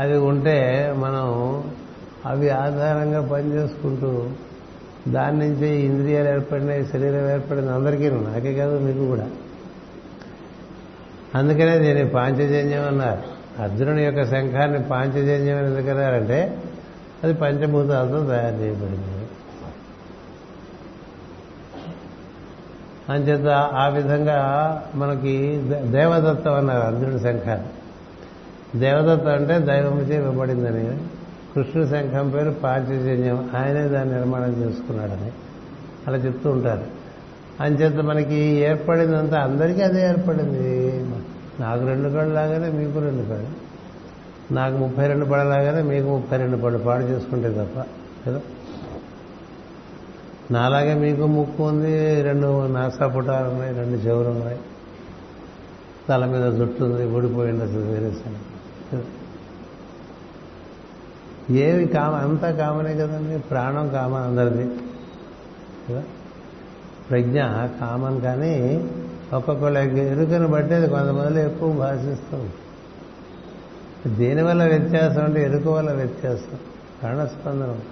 అది 0.00 0.16
ఉంటే 0.16 0.94
మనం 0.98 1.62
అవి 2.26 2.50
ఆధారంగా 2.50 3.28
పనిచేసుకుంటూ 3.28 4.30
దాని 5.08 5.38
నుంచి 5.38 5.68
ఇంద్రియాలు 5.68 6.28
ఏర్పడినాయి 6.28 6.84
శరీరం 6.84 7.30
ఏర్పడింది 7.30 7.72
అందరికీ 7.72 8.10
నాకే 8.10 8.54
కాదు 8.54 8.78
మీకు 8.78 9.06
కూడా. 9.06 9.30
అందుకనే 11.34 11.78
దీన్ని 11.78 12.08
పాంచజన్యం 12.08 12.86
అన్నారు. 12.86 13.36
అర్జునుని 13.62 14.04
యొక్క 14.04 14.24
శంఖాన్ని 14.24 14.82
పాంచజన్యం 14.82 15.56
అని 15.58 15.66
ఎందుకన్నారంటే 15.66 16.62
అది 17.24 17.34
పంచభూతాలతో 17.34 18.26
తయారు 18.26 18.54
చేయబడింది. 18.54 19.15
అంచేత 23.10 23.46
ఆ 23.50 23.88
విధంగా 23.88 24.82
మనకి 24.94 25.62
దేవదత్తం 25.82 26.54
అన్నారు 26.54 26.80
అర్జునుడి 26.80 27.18
శంఖ 27.18 27.60
దేవదత్తం 28.76 29.32
అంటే 29.32 29.58
దైవముచే 29.58 30.16
ఇవ్వబడిందని. 30.16 30.98
కృష్ణుడి 31.54 31.88
శంఖం 31.88 32.30
పేరు 32.30 32.50
పాంచజన్యం. 32.50 33.50
ఆయనే 33.56 33.82
దాన్ని 33.82 34.14
నిర్మాణం 34.14 34.52
చేసుకున్నాడని 34.52 35.32
అలా 36.06 36.16
చెప్తూ 36.16 36.50
ఉంటారు. 36.50 36.84
అంచేత 37.60 38.04
మనకి 38.04 38.34
ఏర్పడిందంతా 38.34 39.40
అందరికీ 39.40 39.80
అదే 39.80 40.08
ఏర్పడింది. 40.08 41.04
నాకు 41.60 41.86
రెండు 41.86 42.08
కళ్ళు 42.08 42.34
లాగానే 42.34 42.70
మీకు 42.70 42.98
రెండు 42.98 43.22
కళ్ళు. 43.22 43.66
నాకు 44.54 44.76
ముప్పై 44.76 45.06
రెండు 45.06 45.24
పడలాగానే 45.24 45.82
మీకు 45.82 46.06
ముప్పై 46.06 46.38
రెండు 46.38 46.56
పళ్ళు. 46.56 46.78
పాడు 46.78 47.02
చేసుకుంటే 47.02 47.48
తప్ప. 47.50 47.84
కదా 48.28 48.40
నాలాగే 50.50 50.94
మీకు 50.94 51.26
ముక్కు 51.26 51.64
ఉంది 51.64 52.22
రెండు 52.22 52.66
నాసాపుటాలు 52.66 53.48
ఉన్నాయి 53.48 53.74
రెండు 53.74 53.96
చెవులు 53.96 54.28
ఉన్నాయి. 54.28 54.58
తల 56.08 56.24
మీద 56.24 56.52
జుట్టు 56.52 56.84
ఉంది 56.84 57.06
ఊడిపోయింది 57.06 57.64
అసలు 57.64 57.80
వేరే 57.80 58.12
ఏవి 61.50 61.86
కామ 61.86 62.14
అంతా 62.14 62.50
కామనే 62.50 62.94
కదండి 62.94 63.38
ప్రాణం 63.38 63.88
కామన్ 63.88 64.22
అందరిది. 64.22 64.70
కదా? 65.90 66.02
ప్రజ్ఞ 67.10 67.42
కామన్ 67.80 68.20
కానీ 68.20 68.90
ఒక్కొక్కళ్ళ 69.32 69.78
ఎరుకను 69.78 70.48
బట్టి 70.48 70.74
అది 70.74 70.88
కొంతమందిలో 70.88 71.40
ఎక్కువ 71.40 71.72
భాషిస్తుంది 71.72 72.52
దేనివల్ల 74.16 74.64
వ్యత్యాసం 74.64 75.24
అంటే 75.24 75.42
ఎరుక 75.42 75.68
వల్ల 75.68 75.92
వ్యత్యాసం 75.92 76.58
ప్రాణస్పందనం. 77.02 77.82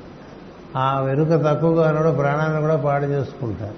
ఆ 0.77 1.01
వెనుక 1.01 1.29
తక్కువగా 1.29 1.93
కూడా 1.93 2.11
ప్రాణాన్ని 2.11 2.61
కూడా 2.61 2.77
పాడు 2.77 3.05
చేసుకుంటారు. 3.05 3.75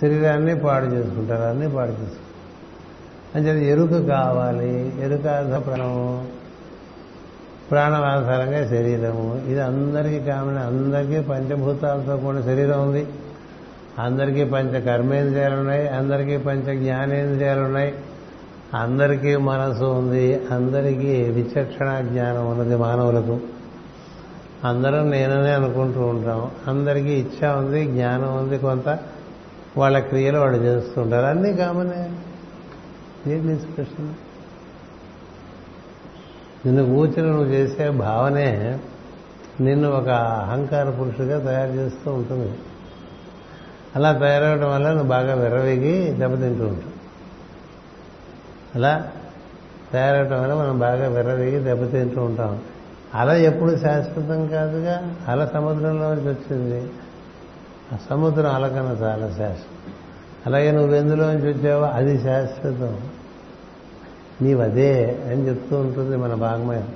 శరీరాన్ని 0.00 0.58
పాడు 0.58 0.84
చేసుకుంటారు 0.84 1.42
అన్నీ 1.42 1.68
పాడు 1.68 1.90
చేసుకుంటారు. 1.90 2.26
అంటే 3.34 3.66
ఎరుక 3.66 4.08
కావాలి 4.08 4.92
ఎరుక 5.04 5.22
ప్రాణము 5.66 6.24
ప్రాణం 7.70 8.04
ఆధారంగా 8.04 8.68
శరీరము. 8.68 9.42
ఇది 9.46 9.60
అందరికీ 9.60 10.20
కామన్ 10.20 10.58
అందరికీ 10.58 11.20
పంచభూతాలతో 11.20 12.16
కూడిన 12.16 12.40
శరీరం 12.40 12.88
ఉంది. 12.88 13.06
అందరికీ 13.98 14.44
పంచ 14.44 14.80
కర్మేంద్రియాలు 14.80 15.56
ఉన్నాయి 15.56 15.88
అందరికీ 15.88 16.36
పంచ 16.36 16.78
జ్ఞానేంద్రియాలు 16.78 17.60
ఉన్నాయి 17.60 17.94
అందరికీ 18.74 19.36
మనసు 19.36 19.84
ఉంది 19.84 20.40
అందరికీ 20.50 21.22
విచక్షణ 21.22 22.00
జ్ఞానం 22.00 22.50
ఉన్నది 22.50 22.76
మానవులకు. 22.76 23.40
అందరం 24.64 25.10
నేననే 25.10 25.52
అనుకుంటూ 25.52 26.00
ఉంటాం. 26.00 26.50
అందరికీ 26.66 27.12
ఇచ్చ 27.12 27.48
ఉంది 27.48 27.84
జ్ఞానం 27.84 28.36
ఉంది 28.36 28.58
కొంత 28.58 28.98
వాళ్ళ 29.78 29.98
క్రియలు 29.98 30.38
వాళ్ళు 30.38 30.58
చేస్తుంటారు 30.58 31.26
అన్నీ 31.26 31.52
కామనే. 31.52 32.10
ఏంటి 33.32 33.66
ప్రశ్న? 33.66 34.12
నిన్ను 36.66 36.94
కూర్చుని 36.94 37.30
నువ్వు 37.30 37.44
చేసే 37.44 37.90
భావనే 37.90 38.78
నిన్ను 39.60 39.90
ఒక 39.90 40.08
అహంకార 40.08 40.90
పురుషుడిగా 40.90 41.38
తయారు 41.38 41.70
చేస్తూ 41.70 42.12
ఉంటుంది. 42.12 42.58
అలా 43.96 44.12
తయారవడం 44.12 44.70
వల్ల 44.70 44.88
నువ్వు 44.88 45.08
బాగా 45.08 45.34
విర్రవేగి 45.34 46.12
దెబ్బతింటూ 46.12 46.64
ఉంటావు. 46.64 46.96
అలా 48.74 49.12
తయారవడం 49.92 50.42
వల్ల 50.42 50.54
మనం 50.54 50.78
బాగా 50.78 51.08
విర్రవేగి 51.08 51.58
దెబ్బతింటూ 51.58 52.24
ఉంటాం. 52.24 52.60
అలా 53.14 53.34
ఎప్పుడు 53.34 53.76
శాశ్వతం 53.76 54.46
కాదుగా? 54.46 55.14
అల 55.28 55.44
సముద్రంలో 55.44 56.14
నుంచి 56.14 56.28
వచ్చింది. 56.28 56.90
ఆ 57.92 57.98
సముద్రం 58.10 58.54
అలకన 58.54 58.96
చాలా 59.02 59.26
శాశ్వతం. 59.26 59.92
అలాగే 60.46 60.70
నువ్వు 60.70 60.94
ఎందులో 60.94 61.32
నుంచి 61.32 61.52
వచ్చావో 61.52 61.84
అది 61.84 62.22
శాశ్వతం. 62.22 62.98
నీవదే 64.42 65.22
అని 65.30 65.48
చెప్తూ 65.48 65.76
ఉంటుంది 65.76 66.16
మన 66.16 66.34
భాగమయం 66.34 66.88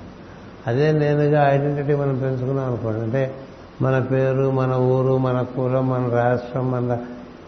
అదే 0.67 0.91
నేనుగా 0.91 1.53
ఐడెంటిటీ 1.53 1.95
మనం 1.95 2.17
పెంచుకున్నాం 2.17 2.65
అనుకోండి. 2.65 2.99
అంటే 2.99 3.35
మన 3.81 3.99
పేరు 3.99 4.51
మన 4.51 4.73
ఊరు 4.73 5.17
మన 5.17 5.41
కులం 5.41 5.89
మన 5.89 6.09
రాష్ట్రం 6.09 6.71
మన 6.71 6.97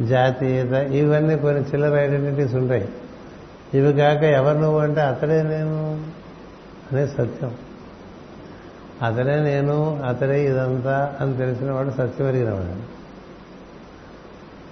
జాతీయత 0.01 0.71
ఇవన్నీ 0.71 1.35
కొన్ని 1.37 1.63
చిల్లర 1.63 1.95
ఐడెంటిటీస్ 1.99 2.55
ఉంటాయి. 2.55 2.89
ఇవి 3.73 3.93
కాక 3.93 4.23
ఎవరు 4.23 4.57
నువ్వు 4.57 4.79
అంటే 4.79 5.01
అతడే 5.01 5.43
నేను. 5.43 6.05
అనే 6.91 7.07
సత్యం. 7.07 7.51
అతడే 9.03 9.43
నేను 9.43 10.01
అతడే 10.07 10.45
ఇదంతా 10.45 11.15
అని 11.21 11.37
తెలిసిన 11.37 11.71
వాడు 11.71 11.89
సత్యం 11.89 12.81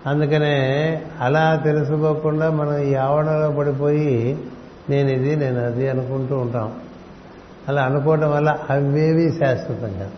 అందుకనే 0.06 1.02
అలా 1.20 1.56
తెలుసుకోకుండా 1.56 2.50
మనం 2.50 2.78
ఈ 2.78 2.96
ఆవరణలో 2.96 3.52
పడిపోయి 3.52 4.46
నేను 4.90 5.10
ఇది 5.10 5.36
నేను 5.36 5.66
అది 5.66 5.90
అనుకుంటూ 5.90 6.38
ఉంటాం. 6.38 6.76
అలా 7.68 7.82
అనుకోవడం 7.82 8.32
వల్ల 8.32 8.60
అవేవి 8.70 9.32
శాశ్వతం 9.32 9.94
కాదు. 9.94 10.12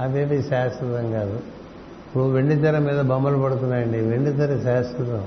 అవేవి 0.00 0.42
శాశ్వతం 0.42 1.12
కాదు. 1.12 1.40
నువ్వు 2.16 2.32
వెండి 2.32 2.56
తెర 2.56 2.78
మీద 2.78 3.00
బొమ్మలు 3.00 3.38
పడుతున్నాయండి. 3.38 4.00
వెండి 4.00 4.32
తెర 4.32 4.60
శాశ్వతం. 4.62 5.26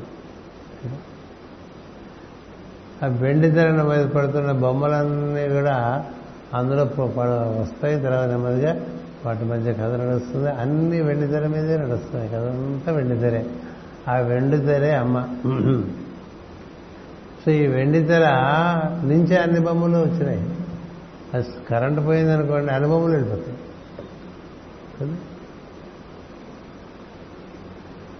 ఆ 3.03 3.07
వెండి 3.07 3.51
తెర 3.51 3.71
మీద 3.71 4.05
పడుతున్న 4.05 4.51
బొమ్మలన్నీ 4.51 5.49
కూడా 5.49 6.05
అందులో 6.53 6.83
వస్తాయి 7.61 7.99
తర్వాత 8.01 8.27
నెమ్మదిగా 8.29 8.73
వాటి 9.25 9.45
మధ్య 9.45 9.73
కథ 9.73 9.93
నడుస్తుంది. 10.01 10.49
అన్ని 10.49 11.01
వెండి 11.01 11.27
తెర 11.27 11.47
మీదే 11.47 11.77
నడుస్తున్నాయి. 11.77 12.29
కథ 12.29 12.43
అంతా 12.49 12.91
వెండి 12.91 13.15
తెరే. 13.19 13.45
ఆ 14.09 14.17
వెండి 14.17 14.57
తెరే 14.57 14.91
అమ్మ. 14.95 15.17
సో 17.45 17.51
ఈ 17.51 17.67
వెండి 17.67 18.03
తెర 18.03 18.25
నుంచే 19.03 19.35
అన్ని 19.35 19.59
బొమ్మలు 19.59 19.97
వచ్చినాయి. 19.97 20.43
కరెంటు 21.69 22.01
పోయిందనుకోండి 22.01 22.71
అన్ని 22.73 22.89
బొమ్మలు 22.89 23.11
వెళ్ళిపోతాయి. 23.11 23.57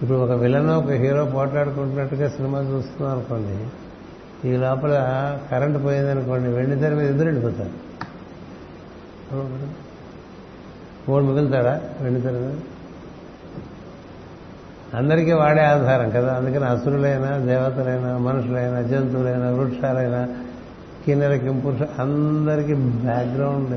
ఇప్పుడు 0.02 0.18
ఒక 0.18 0.30
విలన్ 0.30 0.70
ఒక 0.70 0.90
హీరో 0.90 1.24
పోట్లాడుకుంటున్నట్టుగా 1.24 2.28
సినిమా 2.28 2.58
చూస్తున్నాం 2.58 3.12
అనుకోండి 3.16 3.56
ఈ 4.48 4.52
లోపల 4.56 4.92
కరెంటు 5.50 5.78
పోయిందనుకోండి 5.78 6.48
వెండి 6.50 6.76
తెర 6.76 6.94
మీద 6.94 7.08
ఎదురు 7.10 7.28
వెళ్ళిపోతారు? 7.28 7.74
మూడు 9.32 11.24
మిగులుతాడా 11.24 11.80
వెండి 12.00 12.20
తెర 12.20 12.54
అందరికీ 14.94 15.32
వాడే 15.32 15.60
ఆధారం 15.62 16.10
కదా. 16.10 16.34
అందుకని 16.34 16.64
అసురులైనా 16.64 17.36
దేవతలైనా 17.36 18.18
మనుషులైనా 18.18 18.82
జంతువులైనా 18.82 19.50
వృక్షాలైనా 19.50 20.28
కిన్నెర 21.06 21.36
కింపురుష 21.36 22.00
అందరికీ 22.00 22.74
background 22.74 23.70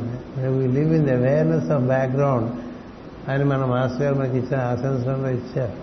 we 0.45 0.67
live 0.67 0.93
in 0.93 1.05
the 1.05 1.11
awareness 1.11 1.71
of 1.71 1.83
background 1.83 2.51
అని 3.29 3.43
మన 3.43 3.65
మాస్టర్ 3.65 4.01
గారు 4.01 4.15
మనకి 4.15 4.37
ఇచ్చిన 4.37 4.61
ఆశంసంలో 4.61 5.29
ఇచ్చారు. 5.29 5.73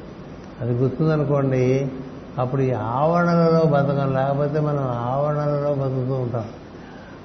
అది 0.60 0.72
గుర్తుందనుకోండి 0.72 1.90
అప్పుడు 2.38 2.62
ఈ 2.62 2.72
ఆవరణలలో 2.72 3.66
బతకం. 3.66 4.14
లేకపోతే 4.14 4.60
మనం 4.60 4.84
ఆవరణలలో 4.90 5.74
బతుకుతూ 5.74 6.14
ఉంటాం. 6.14 6.44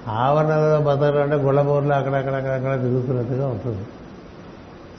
ఆవరణలో 0.07 0.81
బతకడం 0.81 1.21
అంటే 1.21 1.35
గుళ్ళబోర్లు 1.35 1.93
అక్కడక్కడక్కడక్కడ 1.93 2.81
తిరుగుతున్నట్టుగా 2.81 3.47
ఉంటుంది 3.47 3.85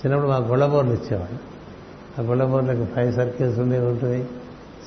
చిన్నప్పుడు 0.03 0.29
మా 0.29 0.37
గుళ్ళబోర్లు 0.37 0.93
ఇచ్చేవాళ్ళు 0.93 1.39
ఆ 2.21 2.23
గుళ్ళబోర్లకు 2.23 2.85
ఫైవ్ 2.95 3.13
సర్కిల్స్ 3.13 3.59
ఉండే 3.59 3.79
ఉంటాయి 3.79 4.29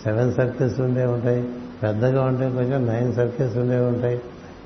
సెవెన్ 0.03 0.34
సర్కిల్స్ 0.34 0.80
ఉండే 0.80 1.06
ఉంటాయి 1.06 1.49
పెద్దగా 1.84 2.25
ఉంటాయి 2.25 2.51
కొంచెం 2.51 2.88
నైన్ 2.88 3.15
సర్కిల్స్ 3.15 3.58
ఉండే 3.58 3.80
ఉంటాయి 3.80 4.21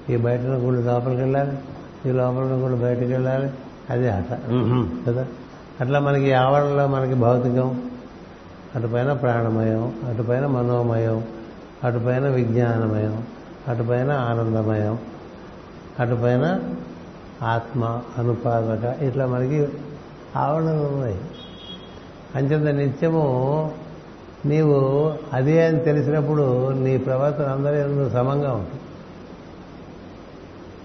ఈ 0.09 0.17
బయట 0.17 0.41
గుళ్ళు 0.41 0.81
లోపలికి 0.81 1.21
వెళ్ళాలి 1.21 1.57
ఈ 2.05 2.11
లోపల 2.11 2.43
గుళ్ళు 2.43 2.77
బయటకు 2.77 3.05
వెళ్ళాలి 3.05 3.51
అది 3.89 4.09
ఆట 4.09 4.31
కదా 5.09 5.25
అట్లా 5.81 5.99
మనకి 5.99 6.33
ఆవరణలో 6.33 6.87
మనకి 6.87 7.13
భౌతికం 7.13 7.81
అటుపైన 8.75 9.13
ప్రాణమయం 9.13 9.91
అటుపైన 10.09 10.45
మనోమయం 10.45 11.23
అటుపైన 11.83 12.27
విజ్ఞానమయం 12.27 13.23
అటుపైన 13.67 14.11
ఆనందమయం 14.11 14.99
అటుపైన 15.99 16.59
ఆత్మ 17.43 18.01
అనుపాదక 18.17 19.01
ఇట్లా 19.01 19.25
మనకి 19.25 19.67
ఆవరణలు 20.35 20.87
ఉన్నాయి. 20.87 21.21
అంచేత 22.35 22.75
నిత్యము 22.75 23.25
నీవు 24.45 24.77
అదే 25.33 25.67
అని 25.67 25.79
తెలిసినప్పుడు 25.79 26.71
నీ 26.71 26.97
ప్రవర్తన 26.97 27.43
అందరి 27.43 27.79
ఎందు 27.79 28.09
సమంగా 28.09 28.53
ఉంటుంది. 28.53 28.81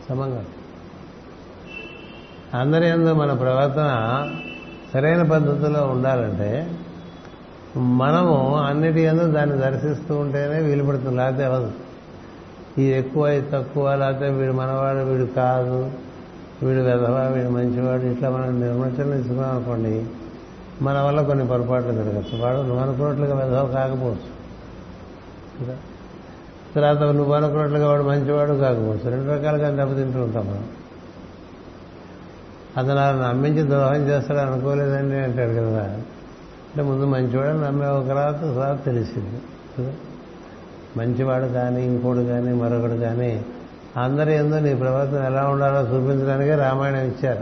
సమంగా 0.09 0.45
అందరి 2.61 2.89
ఎందు 2.89 3.15
మన 3.15 3.33
ప్రవర్తన 3.33 3.91
సరైన 4.95 5.23
పద్ధతిలో 5.23 5.87
ఉండాలంటే 5.87 6.79
మనము 7.77 8.57
అన్నిటి 8.57 9.01
ఎందు 9.01 9.33
దాన్ని 9.33 9.59
దర్శిస్తూ 9.59 10.17
ఉంటేనే 10.17 10.61
వీలుపడుతుంది 10.61 11.17
లేకపోతే 11.17 11.45
అవసరం 11.45 11.73
ఇది 12.79 12.89
ఎక్కువ 12.89 13.29
ఇది 13.29 13.51
తక్కువ 13.51 13.95
లేకపోతే 13.95 14.29
వీడు 14.29 14.53
మనవాడు 14.53 14.99
వీడు 14.99 15.25
కాదు 15.25 15.91
వీడు 16.63 16.81
వెధవా 16.81 17.23
వీడు 17.23 17.49
మంచివాడు 17.49 18.03
ఇట్లా 18.03 18.31
మనం 18.31 18.61
నిర్వచనం 18.61 19.21
ఇస్తున్నాం 19.21 19.57
అనుకోండి 19.57 20.07
మన 20.83 21.01
వల్ల 21.01 21.23
కొన్ని 21.23 21.47
పొరపాట్లు 21.47 21.93
జరగచ్చు. 21.93 22.43
వాడు 22.43 22.57
నువ్వు 22.57 22.77
అనుకున్నట్లుగా 22.77 23.35
వెధవ 23.35 23.67
కాకపోవచ్చు. 23.67 24.37
తర్వాత 26.75 26.99
నువ్వు 26.99 27.35
అనుకున్నట్లుగా 27.35 27.89
వాడు 27.89 28.03
మంచివాడు 28.03 28.53
కాకపోవచ్చు. 28.53 29.11
రెండు 29.11 29.31
రకాలుగా 29.33 29.71
దెబ్బతింటూ 29.71 30.23
ఉంటాం 30.23 30.47
మనం. 30.47 30.69
అతను 32.77 32.91
అలా 32.91 33.29
నమ్మించి 33.29 33.69
ద్రోహం 33.69 34.09
చేస్తాడు 34.09 34.39
అనుకోలేదండి 34.39 35.17
అంటాడు 35.17 35.51
కదా. 35.51 35.85
అంటే 35.85 36.83
ముందు 36.83 37.05
మంచివాడు 37.05 37.57
నమ్మే 37.57 37.87
ఒక 37.87 38.09
రాత 38.09 38.41
తర్వాత 38.41 38.85
తెలిసింది. 38.85 39.41
మంచివాడు 40.97 41.47
కానీ 41.47 41.87
ఇంకోడు 41.87 42.21
కానీ 42.21 42.53
మరొకడు 42.53 42.95
కానీ 42.95 43.45
అందరి 43.97 44.35
ఎందు 44.35 44.55
నీ 44.55 44.75
ప్రవర్తన 44.75 45.17
ఎలా 45.17 45.49
ఉండాలో 45.49 45.81
చూపించడానికే 45.81 46.55
రామాయణం 46.55 47.01
ఇచ్చారు. 47.01 47.39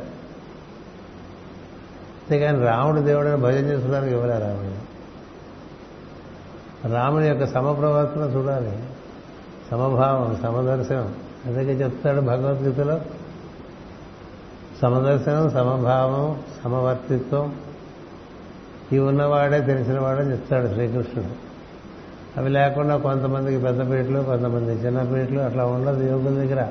అంతేకాని 2.25 2.65
రాముడు 2.65 3.01
దేవుడని 3.01 3.37
భజన 3.37 3.65
చేసుకోవడానికి 3.65 4.13
ఇవ్వలే 4.13 4.39
రామాయణం 4.39 4.81
రాముని 6.95 7.29
యొక్క 7.29 7.47
సమప్రవర్తన 7.47 8.21
చూడాలి. 8.21 8.79
సమభావం 9.71 10.37
సమదర్శనం. 10.43 11.15
అందుకే 11.47 11.73
చెప్తాడు 11.73 12.21
భగవద్గీతలో 12.21 13.01
సమదర్శనం 14.83 15.51
సమభావం 15.51 16.43
సమవర్తిత్వం. 16.65 17.55
ఈ 18.93 18.99
ఉన్నవాడే 18.99 19.61
తెలిసినవాడని 19.61 20.33
చెప్తాడు 20.33 20.67
శ్రీకృష్ణుడు. 20.67 21.54
అవి 22.37 22.51
లేకుండా 22.51 22.97
కొంతమందికి 22.97 23.59
పెద్ద 23.59 23.81
పీటలు 23.91 24.23
కొంతమంది 24.23 24.73
చిన్న 24.73 25.03
పీటలు 25.03 25.41
అట్లా 25.41 25.67
ఉండదు 25.67 26.03
యోగుల 26.03 26.35
దగ్గర. 26.35 26.69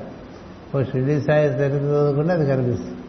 ఓ 0.74 0.82
షిరిడి 0.82 1.20
సాయి 1.20 1.46
చరిత్ర 1.46 1.78
చదువుకుంటే 1.78 2.32
అది 2.32 2.46
కనిపిస్తుంది. 2.46 3.00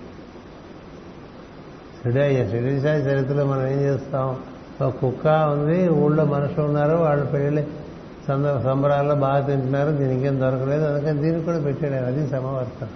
షిరిడి 1.97 2.19
అయ్యా 2.19 2.49
షిరిడి 2.49 2.81
సాయి 2.81 3.01
చరిత్రలో 3.01 3.45
మనం 3.45 3.67
ఏం 3.67 3.79
చేస్తాం? 3.79 4.39
ఒక 4.81 4.93
కుక్క 4.95 5.27
ఉంది 5.27 5.89
ఊళ్ళో 5.89 6.25
మనుషులు 6.25 6.65
ఉన్నారు 6.65 6.95
వాళ్ళు 6.97 7.25
పెళ్ళి 7.25 7.63
సంద 8.27 8.45
సంబరాల్లో 8.63 9.15
బాగా 9.15 9.47
తింటున్నారు 9.47 9.91
దీనికి 9.91 10.27
ఏం 10.27 10.41
దొరకలేదు 10.41 10.83
అందుకని 10.83 11.19
దీనికి 11.19 11.45
కూడా 11.45 11.59
పెట్టాడు 11.59 12.05
అది 12.05 12.27
సమవర్తం 12.27 12.89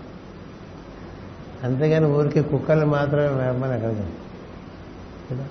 అంతేగాని 1.64 2.06
ఊరికి 2.06 2.42
కుక్కలు 2.42 2.86
మాత్రమే 2.86 3.30
మేమని 3.30 3.74
అక్కడ 3.74 3.92
కదా 5.30 5.46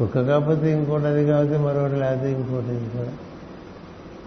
కుక్క 0.00 0.20
కాకపోతే 0.20 0.72
ఇంకోటి 0.72 1.06
అది 1.06 1.26
కాకపోతే 1.26 1.58
మరొకటి 1.58 1.96
లేకపోతే 1.96 2.32
ఇంకోటి 2.32 2.68
ఇంకోటి 2.68 3.10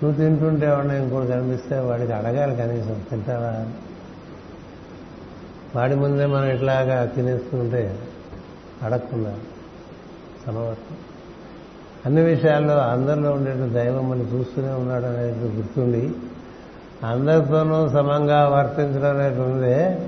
నువ్వు 0.03 0.13
తింటుంటే 0.13 0.65
ఎవడన్నా 0.65 0.95
ఇంకోటి 0.95 1.27
కనిపిస్తే 1.27 1.79
వాడికి 1.79 2.13
అడగాలి 2.13 2.55
కనీసం 2.55 3.01
తింటావా? 3.09 3.65
వాడి 5.75 5.95
ముందే 5.95 6.25
మనం 6.25 6.45
ఇట్లాగా 6.45 7.05
తినేస్తుంటే 7.05 7.99
అడగకుండా 8.83 9.39
సమవర్తం. 10.45 10.97
అన్ని 12.05 12.21
విషయాల్లో 12.21 12.77
అందరిలో 12.77 13.31
ఉండే 13.31 13.51
దైవం 13.53 14.09
మనం 14.09 14.29
చూస్తూనే 14.33 14.69
ఉన్నాడు 14.69 15.05
అనేది 15.05 15.39
గుర్తుండి 15.39 16.11
అందరితోనూ 17.03 17.89
సమంగా 17.89 18.47
వర్తించడం 18.47 19.19
అనేది 19.19 19.41
ఉందే 19.41 19.99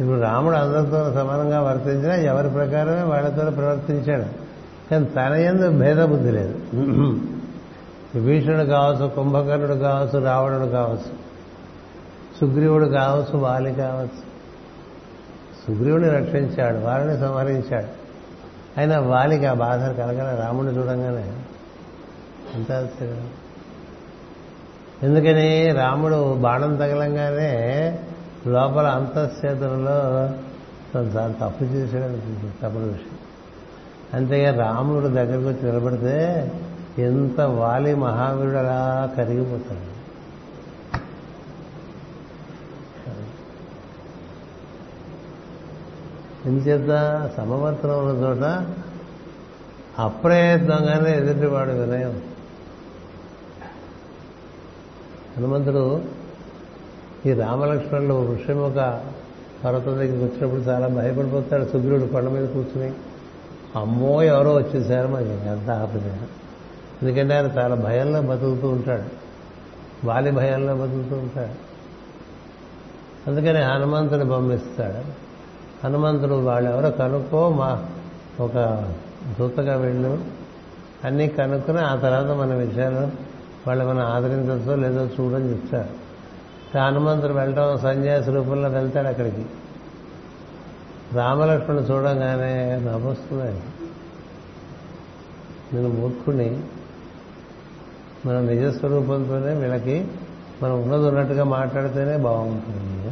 ఇప్పుడు 0.00 0.20
రాముడు 0.20 0.56
అందరితో 0.56 1.12
సమానంగా 1.14 1.60
వర్తించినా 1.60 2.16
ఎవరి 2.16 2.48
ప్రకారమే 2.48 3.02
వాళ్ళతో 3.02 3.50
ప్రవర్తించాడు. 3.50 4.45
కానీ 4.90 5.04
తన 5.06 5.32
ఎందు 5.50 5.66
భేదబుద్ధి 5.78 6.30
లేదు. 6.30 6.56
విభీషణుడు 8.14 8.64
కావచ్చు 8.64 9.06
కుంభకర్ణుడు 9.14 9.74
కావచ్చు 9.74 10.24
రావణుడు 10.24 10.66
కావచ్చు 10.70 11.12
సుగ్రీవుడు 12.40 12.86
కావచ్చు 12.86 13.38
వాలి 13.38 13.72
కావచ్చు. 13.74 14.22
సుగ్రీవుని 15.66 16.08
రక్షించాడు 16.08 16.78
వారిని 16.78 17.16
సంహరించాడు. 17.18 17.90
అయినా 18.76 18.96
వాలికి 19.00 19.46
ఆ 19.46 19.54
బాధ 19.54 19.82
కలగల 19.98 20.28
రాముడిని 20.42 20.72
చూడంగానే 20.78 21.26
ఎంత 22.54 22.70
ఎందుకని 25.02 25.72
రాముడు 25.72 26.18
బాణం 26.34 26.76
తగలంగానే 26.76 27.52
లోపల 28.46 28.86
అంతఃక్షేత్రంలో 28.86 29.96
తను 30.94 31.34
తప్పు 31.40 31.64
చేశాడని 31.64 32.20
తప్పుడు 32.62 32.84
విషయం 32.84 33.15
అంతేగా 34.14 34.64
రాముడు 34.64 35.06
దగ్గరకు 35.06 35.48
వచ్చి 35.48 35.64
నిలబడితే 35.64 36.16
ఎంత 36.98 37.40
వాలి 37.40 37.94
మహావీరుడు 37.94 38.56
అలా 38.56 39.12
కరిగిపోతాడు. 39.16 39.96
ఎందుచేత 46.48 46.90
సమవర్తనం 47.36 48.08
ఉన్న 48.08 48.24
చోట 48.24 48.66
అప్రయత్నంగానే 49.98 51.16
ఎదుటివాడు 51.16 51.70
వినయం. 51.70 52.22
హనుమంతుడు 55.36 56.04
ఈ 57.26 57.32
రామలక్ష్మణులు 57.32 58.14
వృషముఖ 58.14 58.74
పర్వతం 59.64 59.92
దగ్గరికి 59.92 60.24
వచ్చినప్పుడు 60.24 60.60
చాలా 60.60 60.88
భయపడిపోతాడు. 60.88 61.64
సుగ్రుడు 61.64 62.06
కొండ 62.06 62.28
మీద 62.28 62.48
కూర్చుని 62.48 62.92
అమ్మో 63.76 64.22
ఎవరో 64.22 64.54
వచ్చేసారు 64.54 65.08
మనకి 65.08 65.28
ఎంత 65.28 65.70
ఆపద. 65.70 66.02
ఎందుకంటే 67.02 67.34
ఆయన 67.34 67.44
చాలా 67.44 67.74
భయంలో 67.74 68.22
బతుకుతూ 68.22 68.68
ఉంటాడు. 68.68 69.02
వాలి 70.06 70.30
భయంలో 70.30 70.74
బతుకుతూ 70.74 71.16
ఉంటాడు. 71.16 71.76
అందుకని 73.30 73.58
హనుమంతుని 73.58 74.30
పంపిస్తాడు. 74.30 75.26
హనుమంతుడు 75.86 76.34
వాళ్ళెవరో 76.34 76.90
కనుక్కో 76.90 77.48
మా 77.48 77.84
ఒక 78.40 78.54
దూతగా 79.38 79.76
వెళ్ళు. 79.76 80.24
అన్నీ 81.04 81.28
కనుక్కుని 81.28 81.80
ఆ 81.80 81.96
తర్వాత 81.96 82.36
మన 82.36 82.54
విషయాలు 82.54 83.10
వాళ్ళు 83.66 83.84
మనం 83.84 84.00
ఆదరించచ్చో 84.00 84.76
లేదో 84.76 85.04
చూడని 85.04 85.50
చెప్తారు 85.50 86.06
హనుమంతుడు 86.78 87.32
వెళ్ళటం 87.32 87.78
సన్యాసి 87.78 88.30
రూపంలో 88.30 88.68
వెళ్తాడు 88.68 89.08
అక్కడికి. 89.08 89.46
రామలక్ష్మణ్ 91.14 91.90
చూడంగానే 91.90 92.76
నవ్వొస్తున్నాయి 92.76 93.60
నేను 95.72 95.88
మూర్ఖుణ్ణి. 95.88 96.60
మన 98.26 98.40
నిజస్వరూపంతోనే 98.40 99.54
వీళ్ళకి 99.54 100.08
మనం 100.62 100.82
ఉన్నది 100.82 101.06
ఉన్నట్టుగా 101.06 101.44
మాట్లాడితేనే 101.44 102.16
బాగుంటుంది. 102.16 103.10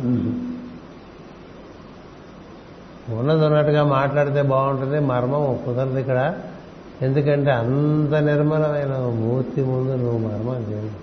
ఉన్నది 3.15 3.47
ఉన్నట్టుగా 3.47 3.85
మాట్లాడితే 3.85 4.43
బాగుంటుంది 4.43 5.01
మర్మం 5.01 5.59
కుదరదు 5.67 5.99
ఇక్కడ. 5.99 6.35
ఎందుకంటే 7.03 7.51
అంత 7.51 8.15
నిర్మలమైన 8.15 8.97
మూర్తి 8.97 9.63
ముందు 9.63 9.93
నువ్వు 9.97 10.19
మర్మం 10.19 10.63
చేయండి 10.71 10.99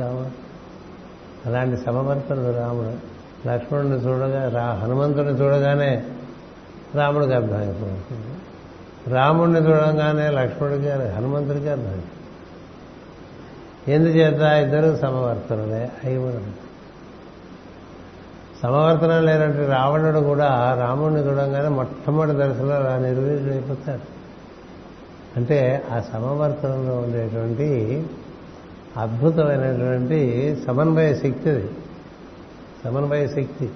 రామ 0.00 0.30
అలాంటి 1.46 1.76
సమవర్తనుడు 1.76 2.56
రాముడు. 2.56 3.11
లక్ష్మణుని 3.46 3.94
చూడగా 3.94 4.48
రా 4.48 4.72
హనుమంతుడిని 4.72 5.32
చూడగానే 5.32 6.04
రాముడికి 6.94 7.32
అర్థమైపోతుంది. 7.32 8.38
రాముడిని 9.14 9.58
చూడగానే 9.58 10.30
లక్ష్మణుడికి 10.30 10.88
హనుమంతుడికి 10.88 11.68
అర్థమైపోతుంది. 11.68 12.06
ఎందుచేత 13.92 14.40
ఇద్దరు 14.40 14.96
సమవర్తనలే 14.96 15.90
అయి 16.04 16.18
ఉండదు 16.18 16.52
సమవర్తనం 18.62 19.70
రావణుడు 19.70 20.18
కూడా 20.18 20.76
రాముడిని 20.80 21.20
చూడంగానే 21.20 21.68
మొట్టమొదటి 21.68 22.36
దశలో 22.36 22.74
అలా 22.74 22.98
నిర్వీర్యుడైపోతాడు. 22.98 24.22
అంటే 25.36 25.82
ఆ 25.92 26.00
సమవర్తనంలో 26.12 26.94
ఉండేటువంటి 26.96 28.06
అద్భుతమైనటువంటి 28.96 30.58
సమన్వయ 30.66 31.14
శక్తి 31.14 31.50
అది. 31.50 31.70
సమన్వయ 32.84 33.26
శక్తి. 33.26 33.70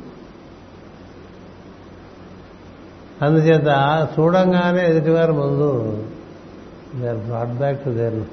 అందుచేత 3.23 4.09
చూడంగానే 4.19 4.87
ఎదుటివారు 4.87 5.33
ముందు 5.33 6.05
they 6.97 7.09
are 7.09 7.16
brought 7.16 7.57
back 7.57 7.85
to 7.85 7.90
their 7.90 8.25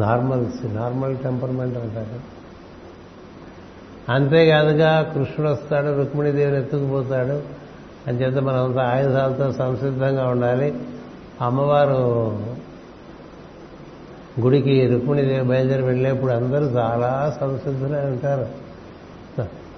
normals 0.00 0.74
normal 0.74 1.16
temperament 1.16 1.78
అంటారు. 1.78 2.36
అంతేకాదుగా 4.12 5.02
కృష్ణుడు 5.02 5.52
వస్తాడు 5.52 5.96
రుక్మిణీదేవిని 5.96 6.58
ఎత్తుకుపోతాడు. 6.58 7.42
అని 8.06 8.20
చేత 8.20 8.48
అంత 8.48 8.78
ఆయుధాలతో 8.78 9.52
సంసిద్ధంగా 9.52 10.26
ఉండాలి. 10.28 10.80
అమ్మవారు 11.40 12.30
గుడికి 14.40 14.86
రుక్మిణీదేవి 14.86 15.48
బయలుదేరి 15.48 15.82
వెళ్ళేప్పుడు 15.82 16.32
అందరూ 16.32 16.64
చాలా 16.64 17.36
సంసిద్ధులై 17.40 18.06
ఉంటారు. 18.06 18.65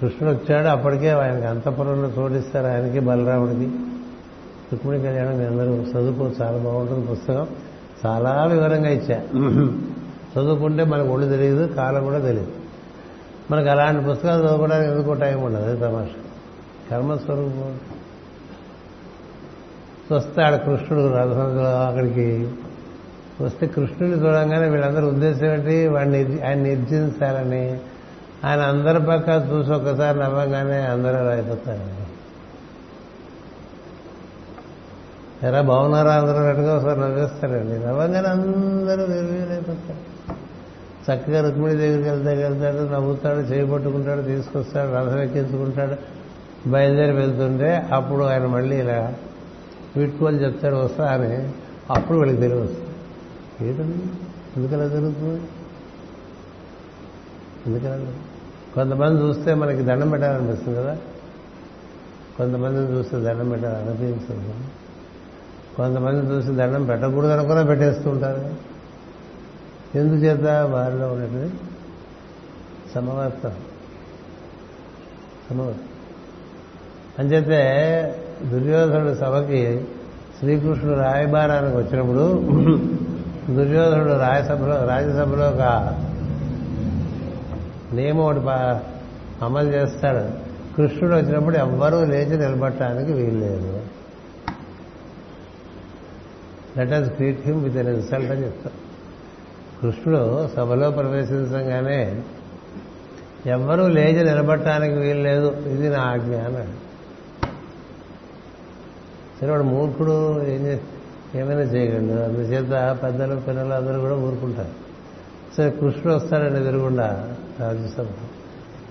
కృష్ణుడు 0.01 0.37
వచ్చాడు 0.37 0.67
అప్పటికే 0.67 1.11
ఆయనకి 1.11 1.47
అంతపురంలో 1.47 2.23
చోటిస్తారు 2.23 2.67
ఆయనకి 2.67 3.01
బలరాముడికి. 3.01 3.71
రుక్మిణి 4.73 5.03
కళ్యాణం 5.03 5.39
మీ 5.39 5.45
అందరూ 5.45 5.67
చదువుకో 5.67 6.45
చాలా 6.45 6.59
బాగుంటుంది 6.59 7.07
పుస్తకం. 7.07 7.47
చాలా 8.07 8.45
వివరంగా 8.45 8.89
ఇచ్చా. 8.89 9.23
చదువుకుంటే 10.39 10.85
మనకు 10.85 11.09
ఒళ్ళు 11.09 11.29
తెలియదు 11.29 11.67
కాలం 11.67 12.05
కూడా 12.05 12.19
తెలియదు. 12.19 12.53
మనకు 13.51 13.69
అలాంటి 13.69 14.11
పుస్తకాలు 14.11 14.45
చదువుకోవడానికి 14.45 14.91
ఎందుకో 14.91 15.15
టైం 15.15 15.43
ఉండదు 15.43 15.63
అదే 15.63 15.81
తమాషా. 15.81 16.23
కర్మస్వరూపం. 16.91 17.81
వస్తాడు 20.17 20.57
కృష్ణుడు 20.57 21.13
రథంలో 21.13 21.87
అక్కడికి. 21.87 22.51
వస్తే 23.41 23.67
కృష్ణుడిని 23.67 24.23
చూడంగానే 24.23 24.69
వీళ్ళందరూ 24.69 25.09
ఉద్దేశం 25.09 25.47
ఏంటి? 25.47 25.89
వాడిని 25.89 26.43
ఆయన 26.43 26.59
నిర్జించాలని. 26.59 27.79
ఆయన 28.45 28.61
అందరి 28.61 29.07
పక్క 29.07 29.29
చూసి 29.29 29.73
ఒక్కసారి 29.73 30.19
నవ్వగానే 30.19 30.81
అందరూ 30.81 31.27
రాయిపోతారు. 31.29 31.79
అయిపోతారు 31.79 32.09
ఎరా 35.43 35.61
బాగున్నారా 35.61 36.13
అందరూ 36.15 36.37
అట్టుగా 36.37 36.77
ఒకసారి 36.77 37.01
నవ్వేస్తారండి. 37.01 37.79
నవ్వగానే 37.79 38.29
అందరూ 38.29 39.07
నిర్వీలైపోతారు 39.07 40.09
చక్కగా 41.09 41.41
రుక్మిణి 41.49 41.77
దగ్గరికి 41.77 42.09
వెళ్తే 42.09 42.43
వెళ్తాడు 42.43 42.93
నవ్వుతాడు 42.93 43.39
చేయబట్టుకుంటాడు 43.39 44.23
తీసుకొస్తాడు 44.23 44.93
రథం 44.93 45.19
ఎక్కించుకుంటాడు 45.19 45.97
బయలుదేరి 46.69 47.13
వెళ్తుంటే 47.13 47.89
అప్పుడు 47.93 48.25
ఆయన 48.25 48.47
మళ్ళీ 48.47 48.77
ఇలా 48.77 49.15
వీడ్కోలు 49.97 50.37
చెప్తాడు 50.37 50.77
వస్తా 50.77 51.05
అని 51.05 51.49
అప్పుడు 51.93 52.19
వీళ్ళకి 52.19 52.41
తెలివి 52.41 52.61
వస్తుంది. 52.61 52.89
ఏంటండి 53.69 53.99
ఎందుకలా 54.57 54.89
జరుగుతుంది? 54.89 55.43
ఎందుకలా 57.67 57.97
కొంతమంది 58.75 59.23
చూస్తే 59.23 59.55
మనకి 59.55 59.83
దండం 59.83 60.11
పెట్టాలనిపిస్తుంది 60.11 60.79
కదా? 60.79 60.97
కొంతమందిని 62.39 62.99
చూస్తే 62.99 63.21
దండం 63.21 63.49
పెట్టాలనిపించదు 63.49 64.55
కొంతమంది 65.77 66.35
చూసి 66.35 66.49
దండం 66.49 66.85
పెట్టకూడదు 66.85 67.31
అనుకున్నా 67.31 67.63
పెట్టేస్తూ 67.63 68.11
ఉంటారు. 68.11 68.51
ఎందుచేత 69.99 70.47
వారిలో 70.47 71.13
ఉన్నది? 71.13 71.51
సమవర్తం. 72.95 73.53
సమవర్తం 75.51 75.81
అంచేతే 77.19 77.61
దుర్యోధనుడు 78.47 79.15
సభకి 79.15 79.85
శ్రీకృష్ణుడు 80.39 80.99
రాయబారానికి 80.99 81.77
వచ్చినప్పుడు 81.77 82.41
దుర్యోధనుడు 83.55 84.13
రాయసభలో 84.13 84.85
రాజ్యసభలో 84.85 85.49
ఒక 85.49 85.61
నియమం 87.95 88.21
ఒకటి 88.21 88.41
అమలు 89.45 89.69
చేస్తాడు. 89.69 90.49
కృష్ణుడు 90.77 91.15
వచ్చినప్పుడు 91.15 91.57
ఎవ్వరూ 91.57 92.05
లేచి 92.05 92.39
నిలబట్టడానికి 92.39 93.13
వీల్లేదు. 93.13 93.81
Let 96.79 96.93
us 96.93 97.11
treat 97.11 97.47
him 97.47 97.65
with 97.65 97.77
an 97.77 97.89
insult 97.89 98.31
అని 98.31 98.45
చెప్తారు 98.45 98.89
కృష్ణుడు 99.83 100.49
సభలో 100.57 100.91
ప్రవేశించగానే 100.91 102.23
ఎవ్వరూ 103.47 103.89
లేచి 103.89 104.25
నిలబట్టడానికి 104.25 104.95
వీల్లేదు. 104.95 105.57
ఇది 105.57 105.89
నా 105.89 106.03
ఆజ్ఞ 106.03 106.37
అన్నాడు. 106.37 106.89
సరే 109.41 109.51
వాడు 109.51 109.63
మూర్ఖుడు 109.63 110.43
ఏం 110.43 110.81
ఏమైనా 111.35 111.61
చేయగలడు. 111.61 112.21
అందుచేత 112.21 112.99
పెద్దలు 113.03 113.37
పిల్లలు 113.37 113.73
అందరూ 113.73 114.01
కూడా 114.01 114.15
ఊరుకుంటారు. 114.15 114.69
సరే 115.57 115.71
కృష్ణుడు 115.71 116.13
వస్తాడండి 116.13 116.61
ఎదురుగుండా. 116.61 117.37
రాజ్యసభ 117.61 118.07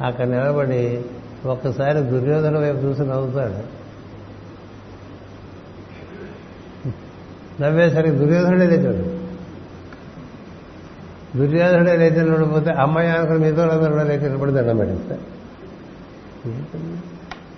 అక్కడ 0.03 0.27
నిలబడి 0.27 1.05
ఒక్కసారి 1.45 2.01
దుర్యోధన 2.01 2.59
వైపు 2.59 2.77
చూసి 2.77 3.01
నవ్వుతాడు. 3.01 3.87
నవ్వేసరికి 7.61 8.15
దుర్యోధనుడే 8.15 8.67
లేచాడు. 8.67 9.17
దుర్యోధనుడే 11.37 11.97
లేచి 11.97 12.21
నిలబడిపోతే 12.21 12.71
అమ్మాయి 12.71 13.09
అనుకుని 13.09 13.39
మీతో 13.39 13.61
అందరూ 13.61 13.91
కూడా 13.91 14.03
లేచి 14.03 14.29
నిలబడి 14.29 14.51
దండం 14.51 14.81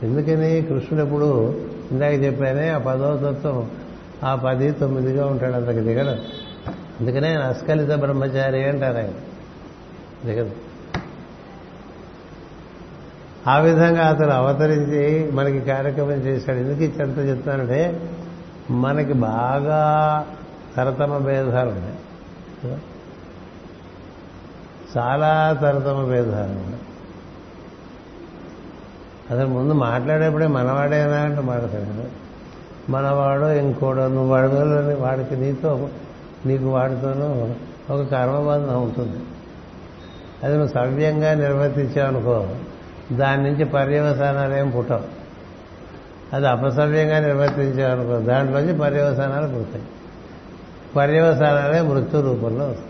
ఎందుకని 0.03 0.61
కృష్ణుడు 0.61 1.05
ఎప్పుడు 1.05 1.61
ఇందాక 1.91 2.13
చెప్పానే 2.13 2.69
ఆ 2.69 2.77
పదవ 2.77 3.31
తత్వం 3.31 3.71
ఆ 4.23 4.35
పది 4.35 4.71
తొమ్మిదిగా 4.71 5.25
ఉంటాడు 5.27 5.53
అంతకు 5.53 5.79
దిగడు. 5.79 6.09
అందుకనే 6.99 7.27
ఆయన 7.27 7.39
అస్కలిత 7.39 7.89
బ్రహ్మచారి 7.89 8.63
అంటారు 8.63 8.97
ఆయన. 8.97 9.11
దిగదు. 10.25 10.68
ఆ 13.49 13.59
విధంగా 13.59 14.07
అతను 14.07 14.31
అవతరించి 14.31 15.31
మనకి 15.31 15.59
కార్యక్రమం 15.59 16.11
చేశాడు. 16.11 16.57
ఎందుకు 16.57 16.83
ఇచ్చంత 16.83 17.17
చెప్తానంటే 17.29 18.09
మనకి 18.71 19.13
బాగా 19.13 19.81
తరతమ 20.77 21.17
భేదాలు 21.17 21.69
ఉన్నాయి. 21.69 21.97
చాలా 24.97 25.57
తరతమ 25.61 26.03
భేదాలు 26.03 26.51
ఉన్నాయి. 26.51 26.79
అతను 29.31 29.47
ముందు 29.47 29.73
మాట్లాడేప్పుడే 29.73 30.47
మనవాడేనా 30.47 31.17
అంటే 31.17 31.41
మాట్లాడాడు 31.41 32.29
మనవాడు 32.91 33.45
ఇంకోడు 33.45 33.99
నువ్వు 33.99 34.31
వాడి 34.31 34.47
మీద 34.51 34.97
వాడికి 34.99 35.35
నీతో 35.35 35.89
నీకు 36.45 36.65
వాడితోనూ 36.65 37.27
ఒక 37.95 38.11
కర్మబంధం 38.11 38.83
ఉంటుంది 38.83 39.17
అది 40.43 40.53
నువ్వు 40.53 40.73
సవ్యంగా 40.73 41.33
నిర్వర్తించావనుకో 41.33 42.47
దాని 43.11 43.43
నుంచి 43.43 43.65
పర్యవసానాలు 43.65 44.53
ఏం 44.53 44.69
పుట్టవు. 44.69 45.19
అది 46.33 46.47
అపసవ్యంగా 46.47 47.19
నిర్వర్తించామనుకో 47.19 48.19
దాంట్లోంచి 48.19 48.77
పర్యవసానాలు 48.77 49.47
పుడతాయి. 49.47 49.83
పర్యవసానాలే 50.95 51.81
మృత్యు 51.81 52.21
రూపంలో 52.21 52.65
వస్తాయి. 52.65 52.89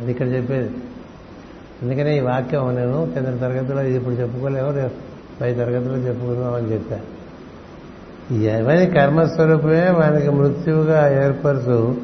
అది 0.00 0.10
ఇక్కడ 0.10 0.28
చెప్పేది. 0.28 0.70
అందుకనే 1.82 2.16
ఈ 2.16 2.20
వాక్యం 2.20 2.74
నేను 2.74 3.10
కింద 3.14 3.40
తరగతిలో 3.40 3.82
ఇది 3.82 3.96
ఇప్పుడు 3.96 4.14
చెప్పుకోలేవు 4.14 4.72
రేపు 4.72 4.94
పై 5.40 5.54
తరగతిలో 5.54 5.96
చెప్పుకుందామని 5.96 6.72
చెప్పా. 6.72 7.00
ఎవరి 8.36 8.86
కర్మస్వరూపమే 8.86 9.90
మనకి 9.90 10.30
మృత్యువుగా 10.30 11.24
ఏర్పరచు 11.24 11.96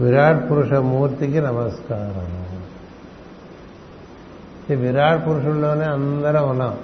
విరాట్ 0.00 0.50
పురుష 0.50 0.72
మూర్తికి 0.72 1.40
నమస్కారం. 1.40 2.39
ఈ 4.70 4.74
విరాట్ 4.74 5.26
పురుషుల్లోనే 5.26 5.84
అందరం 5.84 6.44
ఉన్నాం. 6.48 6.74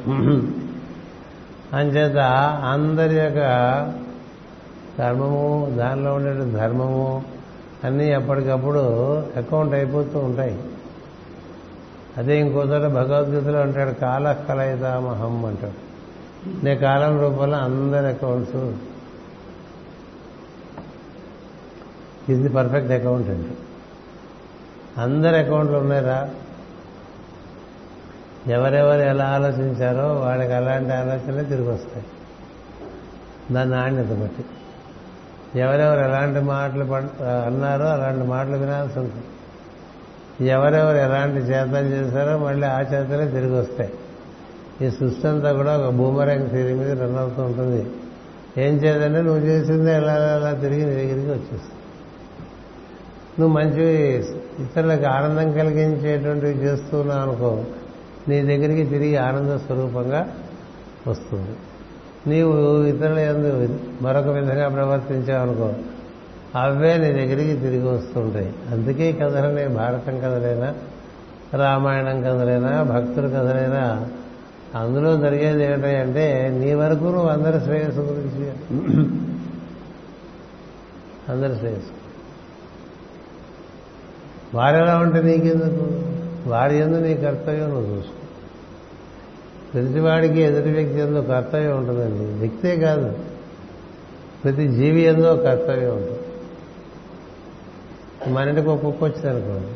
అంచేత 1.72 2.18
అందరి 2.72 3.14
యొక్క 3.14 3.40
కర్మము 4.98 5.74
దానిలో 5.78 6.14
ఉండే 6.14 6.32
ధర్మము 6.58 7.22
అన్నీ 7.84 8.06
ఎప్పటికప్పుడు 8.12 8.82
అకౌంట్ 9.36 9.74
అయిపోతూ 9.74 10.18
ఉంటాయి. 10.18 10.58
అదే 12.18 12.40
ఇంకోసారి 12.40 12.88
భగవద్గీతలో 12.92 13.58
అంటాడు 13.60 13.90
కాల 13.90 14.32
కలయితామహం 14.48 15.44
అంటాడు. 15.44 15.78
నే 16.64 16.74
కాలం 16.76 17.20
రూపంలో 17.20 17.58
అందరి 17.58 18.06
అకౌంట్స్ 18.06 18.72
ఇది 22.30 22.48
పర్ఫెక్ట్ 22.48 22.92
అకౌంట్ 22.92 23.28
అండి 23.28 23.54
అందరి 25.00 25.36
అకౌంట్లు 25.36 25.76
ఉన్నాయిరా? 25.76 26.30
ఎవరెవరు 28.46 29.00
ఎలా 29.00 29.24
ఆలోచించారో 29.24 30.12
వాళ్ళకి 30.12 30.52
అలాంటి 30.52 30.92
ఆలోచనలే 30.92 31.44
తిరిగి 31.44 31.68
వస్తాయి. 31.68 32.04
దాని 33.54 33.70
నాణ్యత 33.70 34.18
బట్టి. 34.18 34.44
ఎవరెవరు 35.60 36.00
ఎలాంటి 36.00 36.40
మాటలు 36.40 36.84
పడ్- 36.84 37.24
అన్నారో 37.24 37.84
అలాంటి 37.84 38.26
మాటలు 38.26 38.56
వినాల్సి 38.56 38.98
ఉంటుంది. 38.98 39.24
ఎవరెవరు 40.48 40.96
ఎలాంటి 40.96 41.36
చేతలు 41.36 41.86
చేశారో 41.86 42.38
మళ్ళీ 42.38 42.66
ఆ 42.66 42.80
చేతలే 42.80 43.26
తిరిగి 43.26 43.58
వస్తాయి. 43.58 43.92
ఈ 44.86 44.90
సృష్టి 44.90 45.28
అంతా 45.28 45.52
కూడా 45.52 45.76
ఒక 45.76 45.94
బూమరంగ్ 45.94 46.50
తీరి 46.50 46.74
మీద 46.74 47.02
రన్ 47.02 47.16
అవుతూ 47.16 47.42
ఉంటుంది. 47.42 47.90
ఏం 48.58 48.74
చేయాలంటే 48.74 49.22
నువ్వు 49.22 49.40
చేసిందే 49.40 49.94
ఎలా 49.94 50.36
ఎలా 50.36 50.52
తిరిగి 50.52 50.84
నీ 50.84 50.94
దగ్గరికి 50.94 51.30
వచ్చేస్తుంది. 51.30 51.72
నువ్వు 53.40 53.58
మంచి 53.58 54.18
ఇతరులకు 54.58 55.06
ఆనందం 55.06 55.52
కలిగించేటువంటివి 55.52 56.52
చేస్తున్నావు 56.52 57.20
అనుకో 57.20 57.64
నీ 58.28 58.42
దగ్గరికి 58.42 58.90
తిరిగి 58.90 59.16
ఆనంద 59.16 59.56
స్వరూపంగా 59.56 60.34
వస్తుంది. 61.06 61.56
నీవు 62.26 62.84
ఇతరుల 62.84 63.18
ఎందు 63.18 63.78
మరొక 64.02 64.26
విధంగా 64.26 64.68
ప్రవర్తించావనుకో 64.68 65.74
అవే 66.54 66.98
నీ 66.98 67.12
దగ్గరికి 67.12 67.60
తిరిగి 67.60 67.88
వస్తుంటాయి. 67.88 68.54
అందుకే 68.70 69.12
కథలనే 69.12 69.68
భారతం 69.68 70.18
కథలైనా 70.18 70.74
రామాయణం 71.54 72.22
కథలైనా 72.22 72.82
భక్తుల 72.82 73.26
కథలైనా 73.26 74.08
అందులో 74.74 75.16
జరిగేది 75.16 75.64
ఏమిటంటే 75.64 76.56
నీ 76.64 76.74
వరకు 76.74 77.04
నువ్వు 77.04 77.28
అందరి 77.28 77.60
శ్రేయస్సు 77.60 78.00
గురించి. 78.00 78.50
అందరి 81.28 81.58
శ్రేయస్సు. 81.58 81.90
వారెలా 84.56 84.96
ఉంటే 84.96 85.22
నీకెందుకు? 85.22 86.05
వాడి 86.46 86.76
ఎందు 86.76 86.96
నీ 86.96 87.14
కర్తవ్యం 87.14 87.68
నువ్వు 87.68 87.96
చూసుకో. 87.96 88.12
ప్రతివాడికి 89.74 90.40
ఎదుటి 90.40 90.68
వ్యక్తి 90.68 90.98
ఎందు 90.98 91.18
కర్తవ్యం 91.18 91.76
ఉంటుందండి. 91.76 92.24
వ్యక్తే 92.24 92.76
కాదు. 92.76 93.18
ప్రతి 94.44 94.68
జీవి 94.68 95.00
ఎందో 95.00 95.36
కర్తవ్యం 95.36 95.96
ఉంటుంది. 95.96 96.20
మన 98.34 98.48
ఇంటికి 98.48 98.68
ఒక 98.68 98.82
కుక్క 98.82 99.04
వచ్చింది 99.04 99.28
అనుకోండి. 99.28 99.66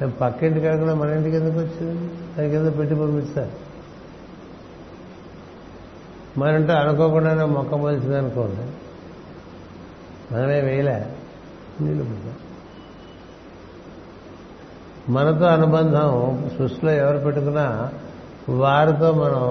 నేను 0.00 0.12
పక్కింటి 0.12 0.60
కాకుండా 0.60 0.94
మన 0.94 1.08
ఇంటికి 1.08 1.36
ఎందుకు 1.36 1.58
వచ్చింది? 1.58 2.10
దానికి 2.38 2.56
ఎందుకు 2.56 2.76
పెట్టి 2.76 2.94
పంపిస్తారు 2.94 3.66
మన 6.38 6.54
ఇంట్లో 6.54 6.74
అనుకోకుండానే 6.74 7.44
మొక్క 7.44 7.74
మొలిచింది 7.74 8.16
అనుకోండి. 8.16 8.72
మనమే 10.34 10.60
వేయలే. 10.60 11.06
నీళ్ళు 11.80 12.04
పుట్టాం 12.04 12.34
మనతో 15.08 15.44
అనుబంధం 15.46 16.08
సృష్టిలో 16.58 16.92
ఎవరు 16.92 17.18
పెట్టుకున్నా 17.18 17.90
వారితో 18.48 19.12
మనం 19.12 19.42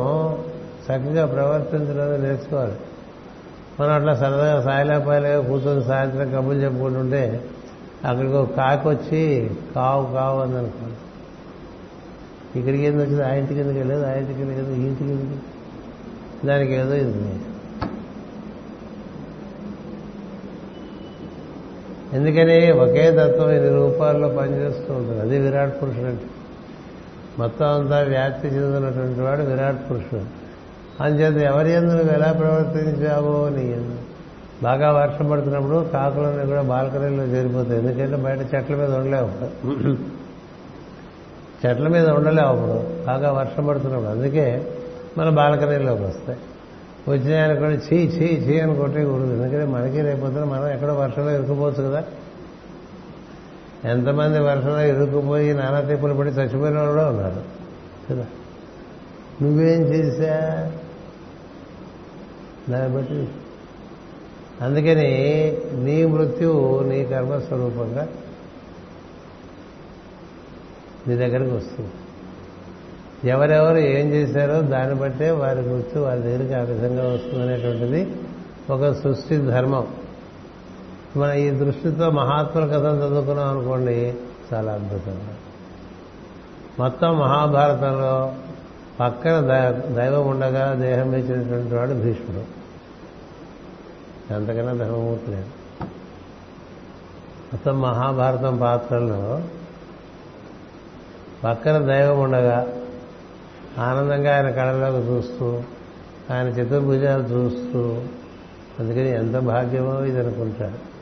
చక్కగా 0.83 1.25
ప్రవర్తించడం 1.25 2.23
నేర్చుకోవాలి. 2.23 2.73
మనం 3.79 3.91
అట్లా 3.91 4.15
సరదాగా 4.15 4.61
సాయలేపాయలుగా 4.61 5.41
కూర్చొని 5.41 5.83
సాయంత్రం 5.83 6.31
కబుర్లు 6.35 6.61
చెప్పుకుంటుంటే 6.61 7.43
అక్కడికి 8.05 8.33
ఒక 8.33 8.51
కాకి 8.51 8.87
వచ్చి 8.87 9.49
కావు 9.75 10.13
కావు 10.13 10.39
అని 10.39 10.57
అనుకోండి 10.57 10.97
ఇక్కడికి 12.59 12.83
ఎందుకు 12.83 13.03
వచ్చింది? 13.03 13.25
ఆ 13.25 13.33
ఇంటికి 13.33 13.59
ఎందుకు 13.59 13.77
వెళ్ళేది 13.77 14.05
ఆ 14.07 14.11
ఇంటికి 14.11 14.43
వెళ్ళేది 14.43 14.81
ఈ 14.81 14.87
ఇంటికి 14.87 15.37
దానికి 16.47 16.73
ఏదో 16.73 16.93
ఇది 16.93 17.35
ఎందుకని 22.13 22.71
ఒకే 22.71 23.11
తత్వం 23.11 23.49
ఇన్ని 23.49 23.69
రూపాల్లో 23.69 24.27
పనిచేస్తూ 24.27 24.93
ఉంటుంది. 24.93 25.21
అది 25.21 25.39
విరాట్ 25.39 25.81
పురుషుడు 25.81 26.05
అంటే. 26.05 26.23
మొత్తం 27.39 27.65
అంతా 27.65 27.99
వ్యాప్తి 27.99 28.47
చెందినటువంటి 28.47 29.21
వాడు 29.21 29.41
విరాట్ 29.41 29.91
పురుషుడు. 29.91 30.45
అంచేత 31.03 31.51
ఎవరి 31.51 31.73
ఎందు 31.73 31.93
నువ్వు 31.93 32.13
ఎలా 32.13 32.31
ప్రవర్తించావో 32.31 33.49
నీ 33.49 33.95
బాగా 34.63 34.91
వర్షం 34.91 35.29
పడుతున్నప్పుడు 35.29 35.89
కాకులన్నీ 35.93 36.45
కూడా 36.45 36.61
బాల్కనీలో 36.61 37.23
చేరిపోతాయి. 37.23 37.79
ఎందుకంటే 37.79 38.15
బయట 38.15 38.55
చెట్ల 38.55 38.75
మీద 38.75 38.95
ఉండలేవు. 38.95 39.45
చెట్ల 41.67 41.87
మీద 41.87 42.09
ఉండలేవు 42.09 42.47
అప్పుడు. 42.47 43.05
బాగా 43.05 43.31
వర్షం 43.31 43.65
పడుతున్నప్పుడు. 43.65 44.09
అందుకే 44.09 44.67
మన 45.17 45.29
బాల్కనీలోకి 45.29 46.03
వస్తాయి. 46.03 46.39
వచ్చినాయనుకోండి 47.07 47.95
చీ 47.95 48.07
చీ 48.07 48.25
చీ 48.25 48.59
అని 48.59 48.75
కొట్టే 48.75 49.05
కూడదు. 49.05 49.33
ఎందుకంటే 49.33 49.65
మనకి 49.65 50.01
రేపొద్దున 50.01 50.43
మనం 50.43 50.67
ఎక్కడో 50.67 50.93
వర్షంలో 50.93 51.31
ఇరుక్కుపోవచ్చు 51.31 51.83
కదా. 51.83 52.03
ఎంతమంది 53.85 54.39
వర్షంలో 54.39 54.81
ఇరుక్కుపోయి 54.81 55.53
నానా 55.53 55.81
తిప్పులు 55.81 56.13
పడి 56.13 56.29
చచ్చిపోయిన 56.29 56.77
వాళ్ళు 56.77 56.91
కూడా 56.91 57.09
ఉన్నారు. 57.09 57.43
కదా? 58.09 58.25
నువ్వేం 59.41 59.81
చేశా? 59.81 60.71
దాన్ని 62.69 62.97
బట్టి. 62.97 63.27
అందుకని 64.61 65.57
నీ 65.73 66.05
మృత్యువు 66.05 66.83
నీ 66.83 67.05
కర్మస్వరూపంగా 67.05 68.07
నీ 71.07 71.15
దగ్గరికి 71.15 71.55
వస్తుంది. 71.55 71.91
ఎవరెవరు 73.25 73.77
ఏం 73.77 74.07
చేశారో 74.07 74.61
దాన్ని 74.61 74.95
బట్టే 74.95 75.31
వారి 75.31 75.59
గుర్తు 75.59 75.99
వారి 75.99 76.21
దగ్గరికి 76.21 76.53
ఆ 76.53 76.61
విధంగా 76.61 77.13
వస్తుందనేటువంటిది 77.13 78.15
ఒక 78.69 78.91
సృష్టి 78.91 79.37
ధర్మం. 79.37 79.87
మన 81.17 81.31
ఈ 81.31 81.49
దృష్టితో 81.49 82.09
మహాత్ముల 82.09 82.65
కథను 82.65 82.97
చదువుకున్నాం 82.97 83.57
అనుకోండి 83.57 84.13
చాలా 84.53 84.71
అద్భుతంగా 84.71 85.35
మొత్తం 86.79 87.19
మహాభారతంలో 87.19 88.33
పక్కన 88.99 89.39
దైవం 89.95 90.27
ఉండగా 90.27 90.73
దేహం 90.73 91.15
ఇచ్చినటువంటి 91.15 91.75
వాడు 91.75 91.93
భీష్ముడు. 91.93 92.43
అంతకన్నా 94.33 94.73
ధర్మమూర్తి 94.73 95.31
లేదు 95.31 95.51
మొత్తం 97.53 97.81
మహాభారతం 97.81 98.57
పాత్రలో 98.57 99.41
పక్కన 101.43 101.77
దైవం 101.77 102.19
ఉండగా 102.19 102.67
ఆనందంగా 103.79 104.35
ఆయన 104.35 104.49
కళలోకి 104.49 105.07
చూస్తూ 105.07 105.61
ఆయన 106.33 106.47
చతుర్భుజాలు 106.47 107.23
చూస్తూ 107.23 107.79
అందుకని 108.79 109.11
ఎంత 109.11 109.37
భాగ్యమో 109.37 110.03
ఇది 110.03 110.19
అనుకుంటాడు. 110.19 110.95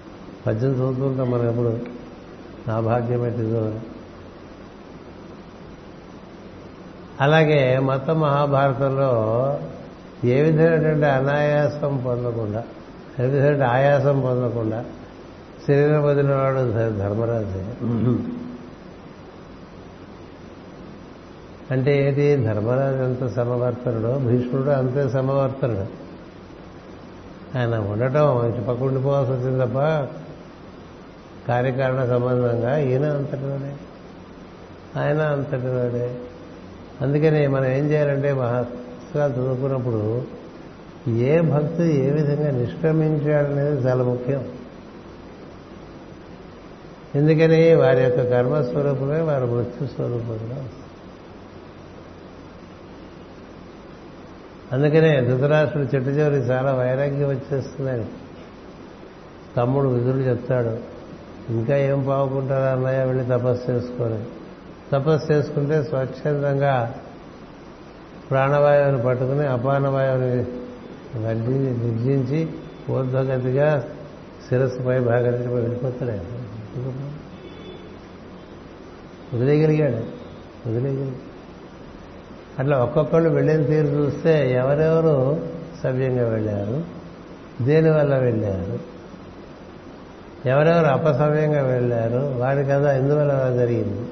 పద్యం 0.47 0.71
చదువుతుంటాం 0.71 1.31
మనం 1.31 1.49
ఎప్పుడు? 1.49 1.79
నా 2.67 2.79
భాగ్యం 2.79 3.25
ఎట్టిదో 3.25 3.73
అలాగే 7.21 7.79
మత 7.79 8.09
మహాభారతంలో 8.09 9.11
ఏ 10.23 10.41
విధమైనటువంటి 10.41 11.05
అనాయాసం 11.05 12.03
పొందకుండా 12.05 12.63
ఏ 13.19 13.27
విధమైన 13.27 13.63
ఆయాసం 13.63 14.21
పొందకుండా 14.21 14.85
శరీరం 15.67 16.03
వదిలినవాడు 16.03 16.71
ధర్మరాజే 16.97 17.65
అంటే 21.71 22.07
ఏది? 22.07 22.43
ధర్మరాజు 22.43 23.03
ఎంత 23.03 23.27
సమవర్తనుడో? 23.27 24.19
భీష్ముడు 24.19 24.69
అంతే 24.69 25.09
సమవర్తనుడు. 25.09 26.03
ఆయన 27.57 27.77
ఉండటం 27.77 28.47
ఇటు 28.47 28.61
పక్క 28.61 28.83
ఉండిపోవాల్సి 28.83 29.31
వచ్చింది 29.31 29.65
తప్ప 29.65 29.77
కార్యకారణ 31.47 32.05
సంబంధంగా 32.05 32.77
ఈయన 32.77 33.05
అంతటివాడే 33.05 33.75
ఆయన 34.99 35.21
అంతటివాడే 35.21 36.17
అందుకని 37.01 37.47
మనం 37.47 37.65
ఏం 37.65 37.91
చేయాలంటే 37.91 38.33
మహాత్సరాలు 38.33 39.33
చదువుకున్నప్పుడు 39.33 40.23
ఏ 41.07 41.41
భక్తుడు 41.41 41.87
ఏ 41.87 42.09
విధంగా 42.09 42.51
నిష్క్రమించాడనేది 42.51 43.87
చాలా 43.87 44.03
ముఖ్యం. 44.03 44.45
ఎందుకని? 47.15 47.75
వారి 47.75 48.03
యొక్క 48.03 48.29
కర్మస్వరూపమే 48.29 49.21
వారి 49.21 49.45
మృత్యు 49.45 49.87
స్వరూపంగా 49.87 50.69
అందుకనే 54.73 55.21
ధృతరాష్ట్రుడు 55.21 55.95
చెట్టు 55.95 56.09
చివరి 56.09 56.35
చాలా 56.35 56.73
వైరాగ్యం 56.73 57.29
వచ్చేస్తుందని 57.29 58.05
తమ్ముడు 59.57 59.87
విధుడు 59.87 60.17
చెప్తాడు 60.17 60.77
ఇంకా 61.49 61.77
ఏం 61.77 62.03
పావుకుంటారా 62.07 62.71
అన్నయ్య 62.71 63.03
వెళ్ళి 63.03 63.25
తపస్సు 63.25 63.71
చేసుకొని. 63.71 64.23
తపస్సు 64.91 65.33
చేసుకుంటే 65.33 65.83
స్వచ్ఛందంగా 65.83 66.95
ప్రాణవాయువుని 68.29 69.01
పట్టుకుని 69.01 69.47
అపానవాయువుని 69.47 70.45
వడ్డి 71.27 71.51
నిర్జించి 71.51 72.47
ఊర్ధ్వగతిగా 72.89 73.87
శిరస్సు 74.49 74.81
పై 74.81 74.99
భాగానికి 74.99 75.53
వెళ్ళిపోతాడు. 75.53 76.43
వదిలేయగలిగాడు. 79.35 80.03
వదిలేయగలిగాడు. 80.69 81.32
అట్లా 82.59 82.77
ఒక్కొక్కళ్ళు 82.77 83.29
వెళ్ళిన 83.29 83.63
తీరు 83.63 83.87
చూస్తే 83.87 84.51
ఎవరెవరు 84.51 85.41
సవ్యంగా 85.83 86.29
వెళ్ళారు 86.29 86.83
దేనివల్ల 87.63 88.17
వెళ్ళారు 88.17 88.93
ఎవరెవరు 90.47 90.85
అపసవ్యంగా 90.85 91.63
వెళ్ళారు 91.63 92.39
వారి 92.39 92.63
కథ 92.63 92.85
ఎందువల్ల 92.85 93.55
జరిగింది 93.55 94.07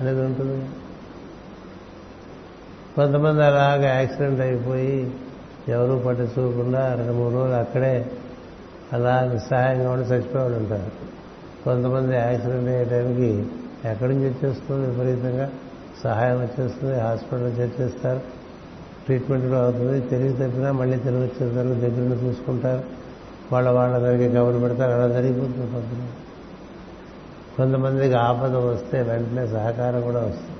అనేది 0.00 0.20
ఉంటుంది. 0.20 0.64
కొంతమంది 2.96 3.44
అలాగా 3.44 3.94
యాక్సిడెంట్ 3.94 4.40
అయిపోయి 4.40 5.12
ఎవరూ 5.68 5.98
పట్టించుకోకుండా 5.98 6.94
రెండు 6.94 7.12
మూడు 7.12 7.34
రోజులు 7.34 7.54
అక్కడే 7.54 8.10
అలా 8.92 9.20
నిస్సహాయంగా 9.20 9.90
ఉండి 9.90 10.08
చచ్చిపోయి 10.08 10.44
ఉంటారు. 10.44 10.90
కొంతమంది 11.64 12.16
యాక్సిడెంట్ 12.16 12.68
అయ్యే 12.68 12.84
టైంకి 12.84 13.46
ఎక్కడి 13.88 14.14
నుంచి 14.14 14.28
వచ్చేస్తుంది 14.28 14.86
విపరీతంగా 14.86 15.50
సహాయం 16.02 16.36
వచ్చేస్తుంది 16.40 17.00
హాస్పిటల్ 17.00 17.58
చేర్చేస్తారు 17.58 18.20
ట్రీట్మెంట్ 19.06 19.46
కూడా 19.46 19.62
అవుతుంది. 19.62 20.00
తెలివి 20.00 20.32
తప్పినా 20.32 20.72
మళ్ళీ 20.72 20.96
తిరిగి 20.96 21.22
వచ్చేస్తారు 21.22 21.68
దగ్గర 21.68 22.16
చూసుకుంటారు. 22.24 22.84
వాళ్ళ 23.52 23.68
వాళ్ళ 23.68 23.98
దగ్గర 23.98 24.28
కబురు 24.38 24.58
పెడతారు 24.58 24.90
అలా 24.90 25.08
జరిగిపోతుంది 25.08 25.70
పొద్దున 25.72 26.06
కొంతమందికి 27.56 28.14
ఆపద 28.14 28.54
వస్తే 28.54 29.02
వెంటనే 29.02 29.46
సహకారం 29.46 30.00
కూడా 30.00 30.20
వస్తుంది. 30.20 30.58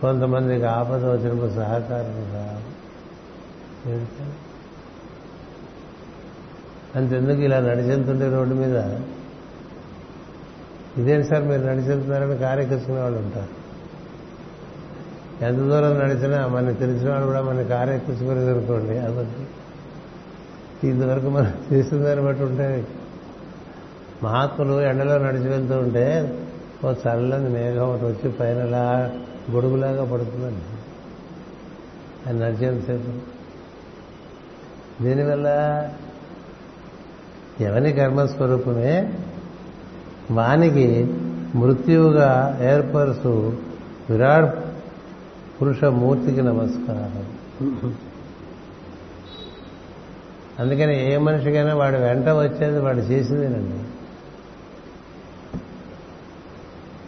కొంతమందికి 0.00 0.64
ఆపద 0.64 1.04
వచ్చినప్పుడు 1.04 1.50
సహకారం 1.50 2.16
రాదు 2.34 2.66
అంతెందుకు 6.98 7.40
ఇలా 7.40 7.60
నడిచెళ్తుంటే 7.60 8.28
రోడ్డు 8.30 8.54
మీద? 8.54 8.76
ఇదేం 10.98 11.22
సార్ 11.24 11.44
మీరు 11.44 11.62
నడిచెళ్తున్నారని 11.62 12.38
కారెక్కించుకునే 12.38 13.00
వాళ్ళు 13.00 13.18
ఉంటారు. 13.18 13.59
ఎంత 15.42 15.58
దూరం 15.58 15.98
నడిచినా 15.98 16.46
మనకి 16.46 16.78
తెలిసిన 16.78 17.24
కూడా 17.24 17.42
మన 17.42 17.62
కారు 17.62 17.90
ఎక్కించుకునేది 17.90 18.50
అనుకోండి 18.50 18.98
అదొకటి 18.98 20.88
ఇంతవరకు 20.88 21.26
మనం 21.26 21.54
చేసిన 21.72 21.98
దాన్ని 21.98 22.24
బట్టి 22.24 22.44
ఉంటే 22.44 22.86
మహాత్ములు 24.22 24.80
ఎండలో 24.80 25.18
నడిచి 25.18 25.48
వెళ్తూ 25.48 25.74
ఉంటే 25.74 26.38
ఓ 26.84 26.92
చల్లని 26.92 27.48
మేఘం 27.48 27.90
ఒకటి 27.90 28.04
వచ్చి 28.04 28.30
పైన 28.32 28.56
ఇలా 28.56 29.10
గొడుగులాగా 29.50 30.04
పడుతుందండి. 30.04 30.80
అది 32.26 32.38
నడిచేంతసేపు 32.38 33.12
దీనివల్ల 35.02 35.48
ఎవని 37.60 37.92
కర్మస్వరూపమే? 37.92 39.12
వానికి 40.30 41.14
మృత్యువుగా 41.54 42.58
ఏర్పరుచు 42.62 43.56
విరాట్ 44.10 44.69
పురుష 45.62 45.84
మూర్తికి 45.84 46.42
నమస్కారం. 46.42 47.24
అందుకని 50.58 51.12
ఏ 51.12 51.16
మనిషికైనా 51.16 51.74
వాడు 51.74 51.96
వెంట 51.96 52.28
వచ్చేది 52.28 52.78
వాడు 52.78 52.98
చేసిందేనండి. 52.98 53.84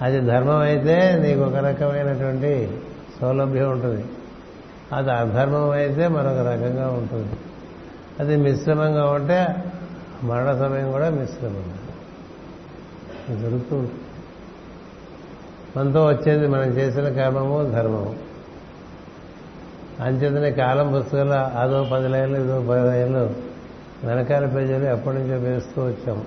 అది 0.05 0.21
ధర్మం 0.21 0.59
అయితే 0.59 1.19
నీకు 1.23 1.41
ఒక 1.41 1.55
రకమైనటువంటి 1.55 2.81
సౌలభ్యం 3.21 3.71
ఉంటుంది. 3.71 4.05
అది 4.93 5.11
అధర్మం 5.11 5.71
అయితే 5.71 6.09
మరొక 6.09 6.39
రకంగా 6.39 6.89
ఉంటుంది. 6.89 7.37
అది 8.21 8.37
మిశ్రమంగా 8.37 9.11
ఉంటే 9.11 9.65
మరణ 10.23 10.59
సమయం 10.59 10.93
కూడా 10.93 11.11
మిశ్రమం. 11.11 11.75
జరుగుతూ 13.41 13.77
ఉంటుంది. 13.77 14.01
మనతో 15.77 16.07
వచ్చేది 16.07 16.47
మనం 16.47 16.65
చేసిన 16.65 17.09
కర్మము 17.09 17.71
ధర్మము. 17.71 18.32
అంచేతనే 20.03 20.51
కాలం 20.51 21.01
పుస్తకాలు 21.01 21.31
అదో 21.31 21.89
పది 21.93 22.09
లైన్లు 22.09 22.41
ఇదో 22.41 22.67
పది 22.71 22.83
లైన్లు 22.83 23.53
వెనకాల 24.05 24.47
పేజీలు 24.47 24.85
ఎప్పటి 24.85 25.17
నుంచో 25.17 25.37
వేస్తూ 25.37 25.83
వచ్చాం. 25.83 26.27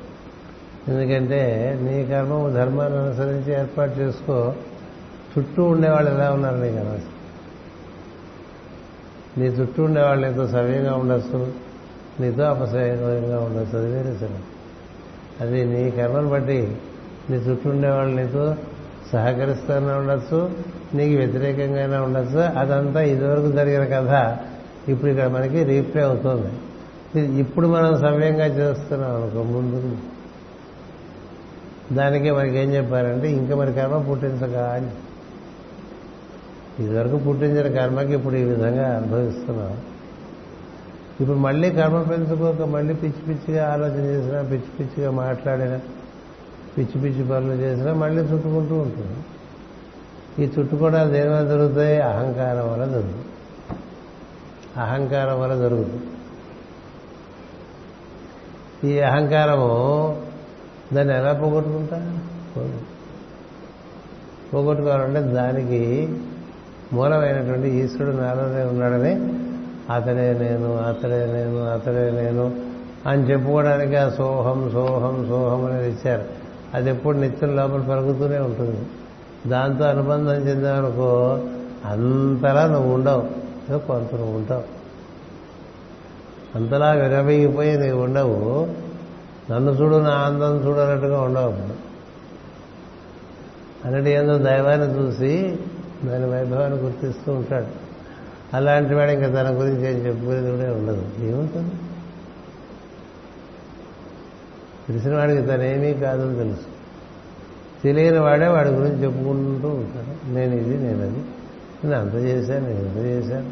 ఎందుకంటే 0.87 1.73
నీ 1.81 2.05
కర్మము 2.05 2.49
ధర్మాన్ని 2.49 2.99
అనుసరించి 2.99 3.59
ఏర్పాటు 3.59 3.99
చేసుకో. 3.99 4.53
చుట్టూ 5.37 5.63
ఉండేవాళ్ళు 5.63 6.11
ఎలా 6.11 6.31
ఉన్నారు 6.31 6.55
నీకు 6.55 6.75
అనవసరం? 6.75 7.15
నీ 9.37 9.45
చుట్టూ 9.45 9.83
ఉండేవాళ్ళు 9.83 10.27
నీతో 10.27 10.47
సవ్యంగా 10.47 10.95
ఉండొచ్చు. 10.95 11.53
నీతో 12.19 12.43
అపసవ్యంగా 12.43 13.39
ఉండొచ్చు. 13.39 13.77
అది 13.77 13.91
వేరే 13.91 14.17
సరే 14.17 14.39
అది 15.41 15.65
నీ 15.65 15.91
కర్మను 15.91 16.29
బట్టి 16.29 16.77
నీ 17.29 17.35
చుట్టూ 17.35 17.69
ఉండేవాళ్ళు 17.69 18.21
నీతో 18.21 18.55
సహకరిస్తూనే 19.11 19.93
ఉండొచ్చు 19.93 20.51
నీకు 20.93 21.17
వ్యతిరేకంగానే 21.17 21.97
ఉండొచ్చు. 21.97 22.39
అదంతా 22.39 23.01
ఇదివరకు 23.01 23.51
జరిగిన 23.51 23.83
కథ. 23.83 24.37
ఇప్పుడు 24.89 25.11
ఇక్కడ 25.11 25.27
మనకి 25.27 25.63
రీప్లే 25.63 26.03
అవుతుంది. 26.03 27.39
ఇప్పుడు 27.39 27.67
మనం 27.67 28.01
సవ్యంగా 28.01 28.45
చేస్తున్నాం 28.45 29.15
అనుకో 29.15 29.43
ముందు 29.43 29.97
దానికే 31.95 32.31
మనకి 32.31 32.57
ఏం 32.57 32.73
చెప్పారంటే 32.73 33.31
ఇంకా 33.31 33.55
మరి 33.55 33.73
కర్మ 33.73 33.97
పుట్టించగా 33.97 34.69
అని. 34.69 34.87
ఇదివరకు 36.83 37.17
పుట్టించిన 37.17 37.81
కర్మకి 37.81 38.13
ఇప్పుడు 38.13 38.35
ఈ 38.35 38.43
విధంగా 38.43 38.97
అనుభవిస్తున్నాం. 38.97 39.77
ఇప్పుడు 41.21 41.37
మళ్ళీ 41.37 41.71
కర్మ 41.71 42.01
పెంచుకోక 42.01 42.61
మళ్ళీ 42.61 42.93
పిచ్చి 42.93 43.35
పిచ్చిగా 43.35 43.73
ఆలోచన 43.73 44.05
చేసినా 44.05 44.41
పిచ్చి 44.41 44.71
పిచ్చిగా 44.79 45.11
మాట్లాడినా 45.11 45.79
పిచ్చి 46.77 47.01
పిచ్చి 47.01 47.23
పనులు 47.23 47.53
చేసినా 47.53 47.93
మళ్ళీ 47.93 48.21
చుట్టుకుంటూ 48.21 48.75
ఉంటుంది. 48.75 49.17
ఈ 50.43 50.51
చుట్టుకోవడాలు 50.59 51.09
దేని 51.09 51.29
వల్ల 51.29 51.47
జరుగుతాయి? 51.47 52.01
అహంకారం 52.01 52.71
వల్ల 52.71 52.85
జరుగుతుంది. 52.85 53.25
అహంకారం 54.79 55.41
వల్ల 55.41 55.55
జరుగుతుంది. 55.55 56.03
ఈ 58.91 58.99
అహంకారము 58.99 59.69
దాన్ని 60.93 61.13
ఎలా 61.13 61.33
పోగొట్టుకుంటా 61.33 62.19
పోగొట్టుకోవాలంటే 64.53 65.21
దానికి 65.21 66.15
మూలమైనటువంటి 66.93 67.69
ఈశ్వరుడు 67.69 68.15
నాలోనే 68.15 68.63
ఉన్నాడని 68.63 69.13
అతడే 69.93 70.33
నేను 70.39 70.77
అతడే 70.77 71.25
నేను 71.25 71.63
అతడే 71.63 72.11
నేను 72.11 72.55
అని 73.09 73.23
చెప్పుకోవడానికి 73.23 73.95
ఆ 73.95 74.09
సోహం 74.09 74.69
సోహం 74.73 75.25
సోహం 75.29 75.65
అనేది 75.65 75.89
ఇచ్చారు. 75.89 76.44
అది 76.75 76.89
ఎప్పుడు 76.89 77.17
నిత్యం 77.17 77.55
లోపల 77.55 77.81
పెరుగుతూనే 77.81 78.39
ఉంటుంది. 78.39 78.85
దాంతో 79.47 79.83
అనుబంధం 79.83 80.33
చెందామనుకో 80.33 81.39
అంతలా 81.85 82.67
నువ్వు 82.67 82.93
ఉండవు. 82.93 83.21
ఏదో 83.69 83.77
కొంత 83.77 84.15
నువ్వు 84.15 84.37
ఉంటావు. 84.37 84.63
అంతలా 86.55 86.91
విరవీగిపోయి 86.91 87.77
నీవు 87.77 88.03
ఉండవు. 88.03 88.69
నన్ను 89.51 89.71
చూడు 89.71 89.95
నా 89.95 90.09
అందం 90.09 90.67
చూడు 90.67 90.79
అన్నట్టుగా 90.79 91.21
ఉండవు 91.21 91.51
అప్పుడు. 91.51 91.85
అన్నట్టు 93.87 94.09
ఏందో 94.09 94.37
దైవాన్ని 94.37 94.97
చూసి 94.97 95.59
దాని 96.05 96.25
వైభవాన్ని 96.25 96.79
గుర్తిస్తూ 96.79 97.31
ఉంటాడు. 97.33 97.67
అలాంటి 98.53 98.95
వాడు 98.95 99.11
ఇంకా 99.11 99.27
తన 99.27 99.61
గురించి 99.61 99.81
ఏం 99.81 100.05
చెప్పుకునేది 100.05 100.51
కూడా 100.51 100.73
ఉండదు. 100.73 101.05
ఏముంటుంది? 101.19 101.71
తెలిసిన 104.87 105.15
వాడికి 105.15 105.41
తనేమీ 105.41 105.93
కాదని 105.93 106.35
తెలుసు. 106.35 106.65
తెలియని 107.83 108.17
వాడే 108.17 108.47
వాడి 108.47 108.69
గురించి 108.69 109.03
చెప్పుకుంటూ 109.03 109.69
ఉంటాడు. 109.69 110.33
నేను 110.33 110.55
ఇది 110.55 110.77
నేను 110.77 111.01
అది 111.01 111.23
నేను 111.83 111.99
అంత 111.99 112.13
చేశాను 112.13 112.67
నేను 112.67 112.79
ఇంత 112.79 112.97
చేశాను 112.97 113.45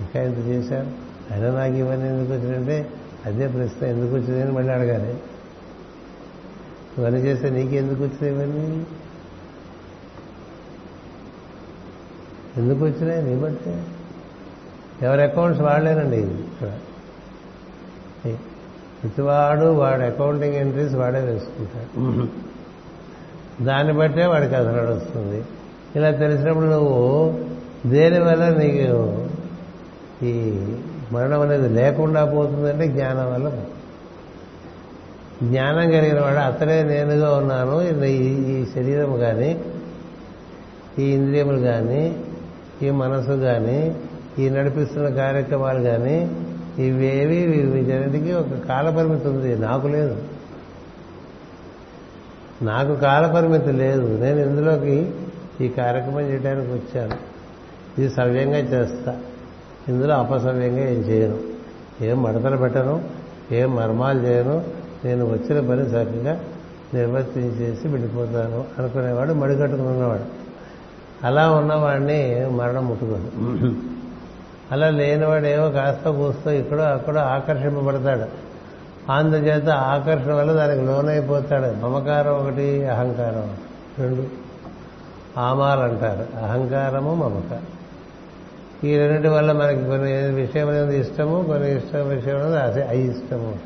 ఇంకా 0.00 0.22
ఇంత 0.22 0.38
చేశాను. 0.38 0.92
అయినా 1.30 1.58
నాకు 1.58 1.74
ఇవన్నీ 1.74 2.08
ఎందుకు 2.08 2.32
వచ్చినంటే 2.32 2.90
అదే 3.26 3.46
ప్రశ్న 3.46 3.86
ఎందుకు 3.86 4.14
వచ్చిందని 4.14 4.52
మళ్ళీ 4.52 4.72
అడగాలి. 4.72 5.18
ఇవన్నీ 6.98 7.20
చేస్తే 7.20 7.50
నీకు 7.50 7.74
ఎందుకు 7.74 8.04
వచ్చినాయి 8.04 8.34
ఇవన్నీ? 8.34 8.86
ఎందుకు 12.56 12.84
వచ్చినాయి? 12.84 13.22
నీ 13.22 13.34
బట్టే. 13.34 13.86
ఎవరి 15.02 15.22
అకౌంట్స్ 15.22 15.62
వాడలేనండి 15.62 16.16
ఇక్కడ. 16.16 16.78
ప్రతివాడు 19.02 19.64
వాడు 19.64 20.02
అకౌంటింగ్ 20.02 20.54
ఎంట్రీస్ 20.54 20.94
వాడే 20.94 21.20
వేసుకుంటాడు. 21.20 22.28
దాన్ని 23.64 23.92
బట్టే 23.92 24.26
వాడికి 24.26 24.54
అసలు 24.54 24.92
వస్తుంది 24.92 25.44
ఇలా 25.96 26.10
తెలిసినప్పుడు 26.10 26.66
నువ్వు 26.66 26.96
దేనివల్ల 27.86 28.44
నీకు 28.58 28.98
ఈ 30.22 30.32
మరణం 31.12 31.40
అనేది 31.40 31.68
లేకుండా 31.68 32.24
పోతుందంటే 32.24 32.86
జ్ఞానం 32.86 33.32
వల్ల 33.32 33.48
జ్ఞానం 35.42 35.90
కలిగిన 35.90 36.20
వాడు 36.20 36.38
అతనే 36.38 36.82
నేనుగా 36.82 37.30
ఉన్నాను 37.36 37.82
ఈ 38.04 38.66
శరీరం 38.74 39.18
కానీ 39.20 39.50
ఈ 40.98 41.06
ఇంద్రియములు 41.10 41.60
కానీ 41.60 42.02
ఈ 42.82 42.90
మనసు 42.90 43.32
కానీ 43.32 43.96
ఈ 44.38 44.48
నడిపిస్తున్న 44.50 45.08
కార్యక్రమాలు 45.08 45.82
కానీ 45.82 46.16
ఇవేవి 46.78 47.46
వీటన్నిటికీ 47.46 48.32
ఒక 48.32 48.66
కాలపరిమితి 48.68 49.28
ఉంది. 49.28 49.58
నాకు 49.58 49.86
లేదు. 49.86 50.16
నాకు 52.62 52.94
కాలపరిమితి 52.94 53.72
లేదు. 53.72 54.22
నేను 54.22 54.40
ఇందులోకి 54.40 55.12
ఈ 55.60 55.68
కార్యక్రమం 55.68 56.20
చేయడానికి 56.20 56.72
వచ్చాను. 56.72 57.16
ఇది 58.00 58.14
సవ్యంగా 58.14 58.58
చేస్తా. 58.58 59.20
ఇందులో 59.88 60.14
అపసవ్యంగా 60.14 60.88
ఏం 60.88 61.00
చేయను. 61.00 61.38
ఏం 62.04 62.22
మడతలు 62.22 62.56
పెట్టను. 62.56 63.04
ఏం 63.52 63.76
మర్మాలు 63.76 64.26
చేయను. 64.26 64.64
నేను 65.04 65.24
వచ్చిన 65.24 65.68
పని 65.68 65.82
చక్కగా 65.82 66.40
నిర్వర్తించేసి 66.94 67.88
వెళ్ళిపోతాను 67.88 68.64
అనుకునేవాడు 68.78 69.32
మడికట్టుకుని 69.32 69.88
ఉన్నవాడు. 69.88 70.46
అలా 71.26 71.50
ఉన్నవాడిని 71.50 72.46
మరణం 72.50 72.86
ముట్టుకోదు 72.86 73.26
అలా 74.72 74.90
లేనివాడేమో 74.90 75.70
కాస్త 75.70 76.08
కూస్తో 76.08 76.50
ఇక్కడో 76.50 76.82
అక్కడో 76.82 77.20
ఆకర్షింపబడతాడు. 77.20 78.46
అందుచేత 79.12 79.68
ఆకర్షణ 79.68 80.32
వల్ల 80.32 80.52
దానికి 80.52 80.86
లోనైపోతాడు. 80.86 81.86
మమకారం 81.86 82.32
ఒకటి 82.32 82.86
అహంకారం 82.86 83.56
రెండు. 83.98 84.26
ఆమాలు 85.40 85.80
అంటారు. 85.80 86.44
అహంకారము 86.44 87.14
మమకారం. 87.14 87.66
ఈ 88.84 88.98
రెండింటి 88.98 89.28
వల్ల 89.28 89.52
మనకి 89.52 89.84
కొన్ని 89.84 90.12
విషయం 90.12 90.68
అనేది 90.68 91.00
ఇష్టము 91.00 91.42
కొన్ని 91.42 91.76
ఇష్టం 91.76 92.08
విషయం 92.08 92.36
అనేది 92.36 92.56
అసే 92.56 92.82
అయిష్టము. 92.82 93.58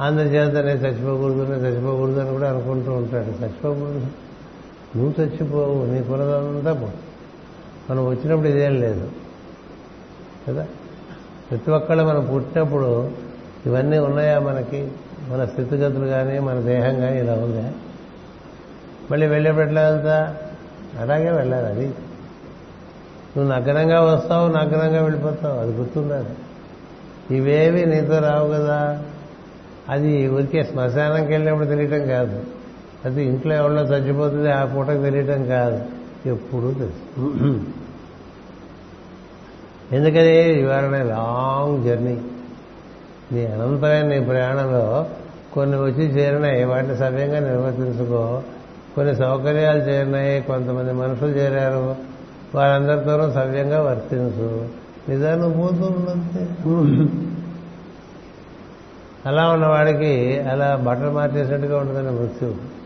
అందుచేత 0.00 0.54
నేను 0.54 0.78
చచ్చిపోకూడదు 0.78 1.52
నేను 1.52 1.66
చచ్చిపోకూడదు 1.66 2.20
అని 2.20 2.30
కూడా 2.30 2.50
అనుకుంటూ 2.50 2.92
ఉంటాడు. 2.92 3.42
చచ్చిపోకూడదు. 3.42 4.06
నువ్వు 4.96 5.22
చచ్చిపోవు 5.22 5.86
నీ 5.86 6.02
పునదంతా 6.02 6.72
పోతుంది. 6.72 7.00
మనం 7.90 8.06
వచ్చినప్పుడు 8.06 8.48
ఇదేం 8.48 8.80
లేదు. 8.80 9.10
కదా? 10.48 10.66
ప్రతి 11.50 11.70
ఒక్కళ్ళు 11.70 12.04
మనం 12.04 12.30
పుట్టినప్పుడు 12.34 13.10
ఇవన్నీ 13.66 13.98
ఉన్నాయా 13.98 14.38
మనకి? 14.40 14.90
మన 15.28 15.44
స్థితిగతులు 15.44 16.06
కానీ 16.06 16.38
మన 16.38 16.60
దేహం 16.60 17.00
కానీ 17.00 17.18
ఇలా 17.18 17.32
ఉందా? 17.32 17.72
మళ్ళీ 19.10 19.26
వెళ్ళేప్పుడు 19.26 19.64
ఎట్లా 19.64 19.88
వెళ్తా? 19.88 20.36
అలాగే 21.00 21.30
వెళ్ళాలి 21.30 21.66
అది. 21.66 21.94
నువ్వు 23.36 23.52
నగ్నంగా 23.52 24.00
వస్తావు 24.00 24.48
నగ్నంగా 24.48 25.02
వెళ్ళిపోతావు 25.02 25.58
అది 25.58 25.72
గుర్తుందా 25.72 26.24
ఇవేవి 27.30 27.86
నీతో 27.86 28.18
రావు 28.18 28.48
కదా? 28.48 29.02
అది 29.88 30.28
ఊరికే 30.28 30.64
శ్మశానంకి 30.64 31.32
వెళ్ళినప్పుడు 31.32 31.66
తెలియటం 31.66 32.06
కాదు. 32.06 32.44
అది 33.04 33.24
ఇంట్లో 33.24 33.54
ఎవరిలో 33.54 33.82
చచ్చిపోతుంది 33.82 34.52
ఆ 34.52 34.64
పూటకు 34.64 35.02
తెలియటం 35.02 35.46
కాదు. 35.46 35.93
ఎప్పుడూ 36.26 36.72
తెలుసు. 36.72 37.20
ఎందుకని 39.94 40.60
ఇవాళ 40.60 41.02
లాంగ్ 41.02 41.84
జర్నీ. 41.84 42.20
నీ 43.32 43.46
అనంతమైన 43.46 44.06
నీ 44.06 44.20
ప్రయాణంలో 44.20 45.06
కొన్ని 45.52 45.76
వచ్చి 45.76 46.04
చేరినాయి 46.04 46.64
వాటిని 46.64 46.96
సవ్యంగా 46.96 47.38
నిర్వర్తించుకో. 47.38 48.42
కొన్ని 48.94 49.16
సౌకర్యాలు 49.16 49.78
చేరినాయి 49.78 50.42
కొంతమంది 50.42 50.92
మనుషులు 50.92 51.30
చేరారు. 51.30 51.96
వారందరితోనూ 52.54 53.32
సవ్యంగా 53.32 53.82
వర్తించు. 53.82 54.68
నిజాన్ని 55.08 55.52
పోతూ 55.52 55.84
ఉన్నది 55.84 57.08
అలా 59.28 59.48
ఉన్నవాడికి 59.48 60.40
అలా 60.40 60.76
బట్టలు 60.76 61.10
మార్చేసినట్టుగా 61.10 61.78
ఉంటుందని 61.78 62.10
మృత్యువు. 62.10 62.83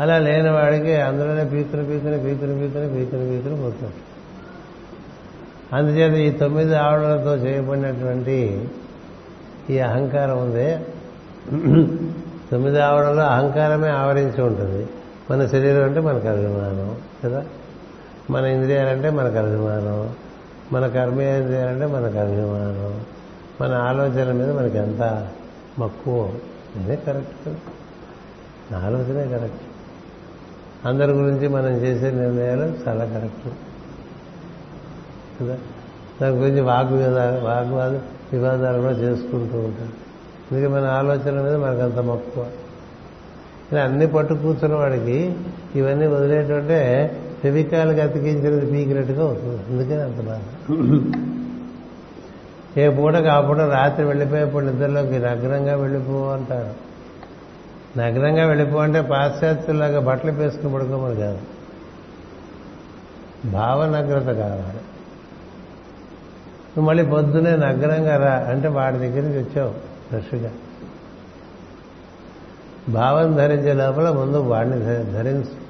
అలా 0.00 0.18
లేని 0.18 0.50
వాడికి 0.50 0.96
అందులోనే 0.96 1.44
పీకుని 1.44 1.86
పీకుని 1.86 2.18
పీకుని 2.18 2.58
పీకుని 2.58 2.88
పీకుని 2.88 3.28
పీకుని 3.28 3.62
పోతాడు. 3.62 4.08
అందుచేత 5.74 6.34
ఈ 6.34 6.38
తొమ్మిది 6.38 6.76
ఆవడలతో 6.76 7.36
చేయబడినటువంటి 7.36 8.68
ఈ 9.70 9.78
అహంకారం 9.78 10.38
ఉంది. 10.38 10.76
తొమ్మిది 12.50 12.80
ఆవడంలో 12.80 13.22
అహంకారమే 13.22 13.88
ఆవరించి 13.88 14.42
ఉంటుంది. 14.42 14.88
మన 15.30 15.46
శరీరం 15.46 15.84
అంటే 15.84 16.00
మనకు 16.00 16.28
అభిమానం 16.28 16.96
కదా? 17.24 17.44
మన 18.30 18.44
ఇంద్రియాలంటే 18.44 19.10
మనకు 19.10 19.38
అభిమానం 19.38 20.14
మన 20.72 20.88
కర్మేంద్రియాలంటే 20.88 21.86
మనకు 21.86 22.18
అభిమానం 22.18 23.04
మన 23.60 23.74
ఆలోచన 23.74 24.32
మీద 24.32 24.50
మనకి 24.50 24.78
ఎంత 24.78 25.28
మక్కువ? 25.78 26.32
ఇదే 26.80 26.96
కరెక్ట్ 26.96 27.48
కదా? 27.48 27.56
నా 28.72 28.86
ఆలోచనే 28.86 29.38
కరెక్ట్. 29.38 29.60
అందరి 30.84 31.12
గురించి 31.12 31.48
మనం 31.48 31.68
చేసే 31.68 32.10
నిర్ణయాలు 32.10 32.72
చాలా 32.88 33.04
కరెక్ట్. 33.04 33.48
కదా? 35.42 35.58
దాని 36.22 36.36
గురించి 36.36 36.60
వాగ్వివాదాలు 36.60 37.44
వాగ్వాద 37.44 37.90
వివాదాలు 38.32 38.80
కూడా 38.80 38.92
చేసుకుంటూ 38.92 39.58
ఉంటారు. 39.58 40.08
అందుకే 40.52 40.66
మన 40.66 40.84
ఆలోచన 40.84 41.42
మీద 41.42 41.54
మనకు 41.54 41.80
అంత 41.80 41.98
మక్కువ. 41.98 42.46
ఇలా 43.72 43.82
అన్ని 43.82 44.06
పట్టు 44.06 44.34
కూర్చున్న 44.34 44.76
వాడికి 44.76 45.36
ఇవన్నీ 45.74 46.06
వదిలేటంటే 46.06 47.16
ఫెవికాల్కి 47.42 48.00
అతికించినది 48.00 48.70
పీకినట్టుగా 48.70 49.22
అవుతుంది. 49.22 49.62
అందుకని 49.70 50.02
అంత 50.02 50.20
బాధ. 50.20 50.40
ఏ 52.80 52.96
పూటకు 52.96 53.28
ఆ 53.28 53.40
పూట 53.40 53.58
రాత్రి 53.58 54.06
వెళ్ళిపోయేప్పుడు 54.06 54.64
నిద్రలోకి 54.64 55.18
నగ్నంగా 55.18 55.76
వెళ్ళిపో 55.76 56.30
అంటారు. 56.32 56.87
నగ్నంగా 57.96 58.46
వెళ్ళిపో 58.46 58.78
అంటే 58.78 59.00
పాశ్చాత్యులాగా 59.00 60.00
బట్టలు 60.00 60.32
వేసుకుని 60.32 60.74
పడుకోమని 60.74 61.16
కాదు. 61.16 61.38
భావనగ్రత 63.50 64.36
కావాలి. 64.36 64.78
నువ్వు 66.68 66.82
మళ్ళీ 66.82 67.04
పొద్దునే 67.04 67.50
నగ్నంగా 67.50 68.16
రా 68.16 68.50
అంటే 68.50 68.68
వాడి 68.68 68.98
దగ్గరికి 68.98 69.38
వచ్చావు 69.38 69.74
ఫ్రెష్గా. 70.08 70.50
భావం 72.88 73.36
ధరించే 73.36 73.72
లోపల 73.72 74.10
ముందు 74.10 74.36
వాడిని 74.36 74.78
ధరించు. 75.12 75.68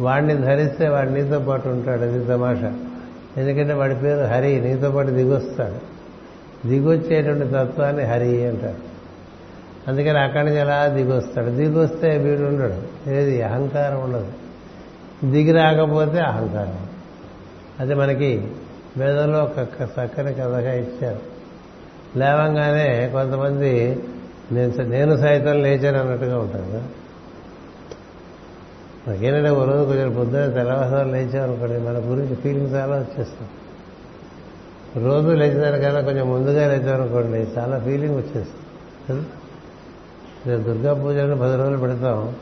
వాడిని 0.00 0.34
ధరిస్తే 0.34 0.88
వాడు 0.88 1.10
నీతో 1.10 1.38
పాటు 1.38 1.68
ఉంటాడు 1.68 2.02
అది 2.02 2.24
తమాషా. 2.24 2.74
ఎందుకంటే 3.36 3.72
వాడి 3.72 3.94
పేరు 3.94 4.20
హరి 4.20 4.60
నీతో 4.60 4.90
పాటు 4.90 5.08
దిగొస్తాడు. 5.08 6.00
దిగొచ్చేటువంటి 6.68 7.46
తత్వాన్ని 7.46 8.02
హరి 8.02 8.48
అంటారు. 8.48 8.89
అందుకని 9.90 10.18
అక్కడి 10.18 10.44
నుంచి 10.44 10.58
ఎలా 10.58 10.86
దిగొస్తాడు. 10.86 11.50
దిగొస్తే 11.50 12.18
వీడు 12.18 12.42
ఉండడు. 12.42 13.10
ఏది? 13.10 13.42
అహంకారం 13.42 14.02
ఉండదు. 14.02 14.32
దిగి 15.24 15.52
రాకపోతే 15.52 16.18
అహంకారం 16.18 16.86
అది 17.80 17.94
మనకి 17.94 18.48
వేదంలో 18.96 19.38
ఒక 19.38 19.68
చక్కని 19.82 20.34
కథగా 20.34 20.72
ఇచ్చారు. 20.72 21.18
లేవంగానే 22.18 23.08
కొంతమంది 23.12 24.02
నేను 24.52 24.82
నేను 24.82 25.16
సైతం 25.16 25.62
లేచాను 25.62 26.00
అన్నట్టుగా 26.00 26.38
ఉంటాను 26.38 26.68
కదా. 26.68 26.82
మనకేంటంటే 29.08 29.50
ఓ 29.50 29.64
రోజు 29.64 29.84
కొంచెం 29.84 30.14
పొద్దున 30.14 30.46
లేచారు 30.46 31.08
లేచామనుకోండి 31.08 31.78
మన 31.78 31.94
గురించి 31.98 32.34
ఫీలింగ్ 32.34 32.74
చాలా 32.74 32.96
వచ్చేస్తాం 32.96 33.48
రోజు 35.04 35.28
లేచేదానికన్నా 35.28 36.00
కొంచెం 36.00 36.30
ముందుగా 36.30 36.68
లేచామనుకోండి 36.68 37.38
చాలా 37.58 37.78
ఫీలింగ్ 37.78 38.16
వచ్చేస్తుంది. 38.16 39.26
నేను 40.46 40.62
దుర్గా 40.62 40.92
పూజను 40.94 41.36
పది 41.36 41.56
రోజులు 41.56 41.78
పెడతాం. 41.78 42.34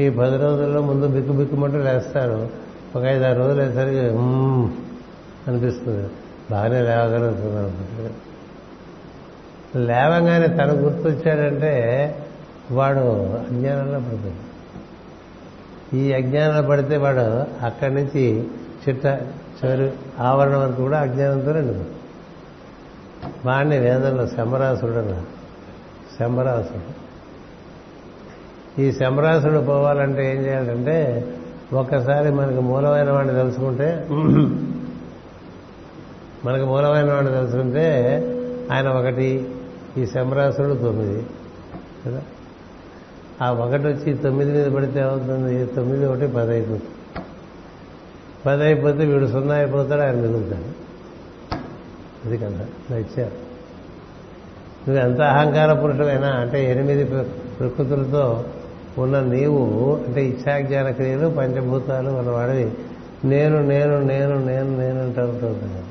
ఈ 0.00 0.08
పది 0.10 0.36
రోజుల్లో 0.36 0.80
ముందు 0.80 1.06
బిక్కు 1.06 1.32
బిక్కుమంటూ 1.32 1.78
లేస్తారు 1.78 2.48
ఒక 2.96 3.02
ఐదు 3.02 3.24
ఆరు 3.24 3.38
రోజులు 3.38 3.62
వేసరికి 3.62 4.00
అనిపిస్తుంది. 5.48 6.08
బాగానే 6.50 6.80
లేవగలుగుతుంది 6.80 7.58
అనుకుంటుంది 7.58 8.14
లేవగానే 9.86 10.46
తను 10.48 10.74
గుర్తొచ్చాడంటే 10.74 11.74
వాడు 12.70 13.04
అజ్ఞానంలో 13.32 13.98
పడుతుంది 13.98 14.40
ఈ 15.98 16.12
అజ్ఞానంలో 16.12 16.62
పడితే 16.68 16.96
వాడు 16.96 17.26
అక్కడి 17.64 17.94
నుంచి 17.94 18.24
చిట్ట 18.84 19.06
చివరి 19.58 19.90
ఆవరణ 20.18 20.56
వరకు 20.56 20.82
కూడా 20.82 20.98
అజ్ఞానంతో 20.98 21.52
నిండుతుంది 21.52 21.88
వాడిని 23.44 23.78
వేదంలో 23.78 24.26
శంబరాసుడు 24.26 24.98
అన్నారు. 24.98 25.26
శంబరాసుడు 26.18 26.97
ఈ 28.78 28.92
శంబరాసుడు 28.92 29.58
పోవాలంటే 29.58 30.36
ఏం 30.36 30.42
చేయాలంటే 30.42 31.26
ఒక్కసారి 31.72 32.30
మనకు 32.30 32.60
మూలమైన 32.60 33.10
వాడిని 33.10 33.34
తెలుసుకుంటే 33.34 34.06
మనకు 36.44 36.64
మూలమైన 36.64 37.12
వాడిని 37.12 37.32
తెలుసుకుంటే 37.32 37.86
ఆయన 38.72 38.88
ఒకటి 38.88 39.48
ఈ 39.96 40.06
శంబరాసుడు 40.06 40.74
తొమ్మిది. 40.74 41.26
కదా? 42.06 42.22
ఆ 43.42 43.50
ఒకటి 43.52 43.82
వచ్చి 43.82 44.14
తొమ్మిది 44.14 44.52
మీద 44.52 44.72
పడితే 44.72 45.00
అవుతుంది 45.00 45.66
తొమ్మిది 45.66 46.06
ఒకటి 46.06 46.26
పది 46.26 46.50
అయిపోతుంది. 46.50 47.24
పది 48.46 48.62
అయిపోతే 48.64 49.04
వీడు 49.06 49.26
సున్నా 49.26 49.54
అయిపోతాడు 49.54 50.00
ఆయన 50.00 50.14
మిగులుతాడు. 50.14 50.88
అది 52.26 52.38
కదా 52.38 52.96
ఇచ్చారు 52.96 53.48
నువ్వు 54.88 55.04
ఎంత 55.04 55.20
అహంకార 55.20 55.72
పురుషులైనా 55.72 56.28
అంటే 56.28 56.70
ఎనిమిది 56.70 57.04
ప్రకృతులతో 57.04 58.44
ఉన్న 58.98 59.20
నీవు 59.20 60.00
అంటే 60.06 60.26
ఇచ్చాజ్ఞాన 60.26 60.90
క్రియలు 60.90 61.28
పంచభూతాలు 61.28 62.10
ఉన్నవాడివి 62.10 62.72
నేను 63.24 63.62
నేను 63.62 64.02
నేను 64.02 64.46
నేను 64.46 64.78
నేను 64.78 65.02
అంటూ 65.02 65.22
ఉంటుంది 65.22 65.74
కదా. 65.74 65.82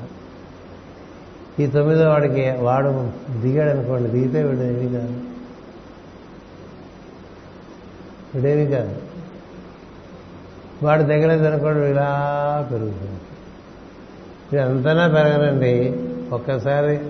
ఈ 1.60 1.66
తొమ్మిదో 1.66 2.08
వాడికి 2.08 2.50
వాడు 2.50 3.10
దిగాడు 3.40 3.78
అనుకోండి 3.78 4.10
దిగితే 4.10 4.42
వీడు 4.42 4.60
ఏమి 4.60 4.92
కాదు. 4.92 5.20
వీడేమి 8.34 8.70
కాదు. 8.70 8.96
వాడు 10.82 11.02
దిగలేదు 11.02 11.44
అనుకోండి 11.44 11.86
ఇలా 11.86 12.68
పెరుగుతుంది. 12.70 13.20
ఇది 14.52 14.62
అంతనా 14.62 15.08
పెరగనండి. 15.08 15.96
ఒక్కసారి 16.32 17.00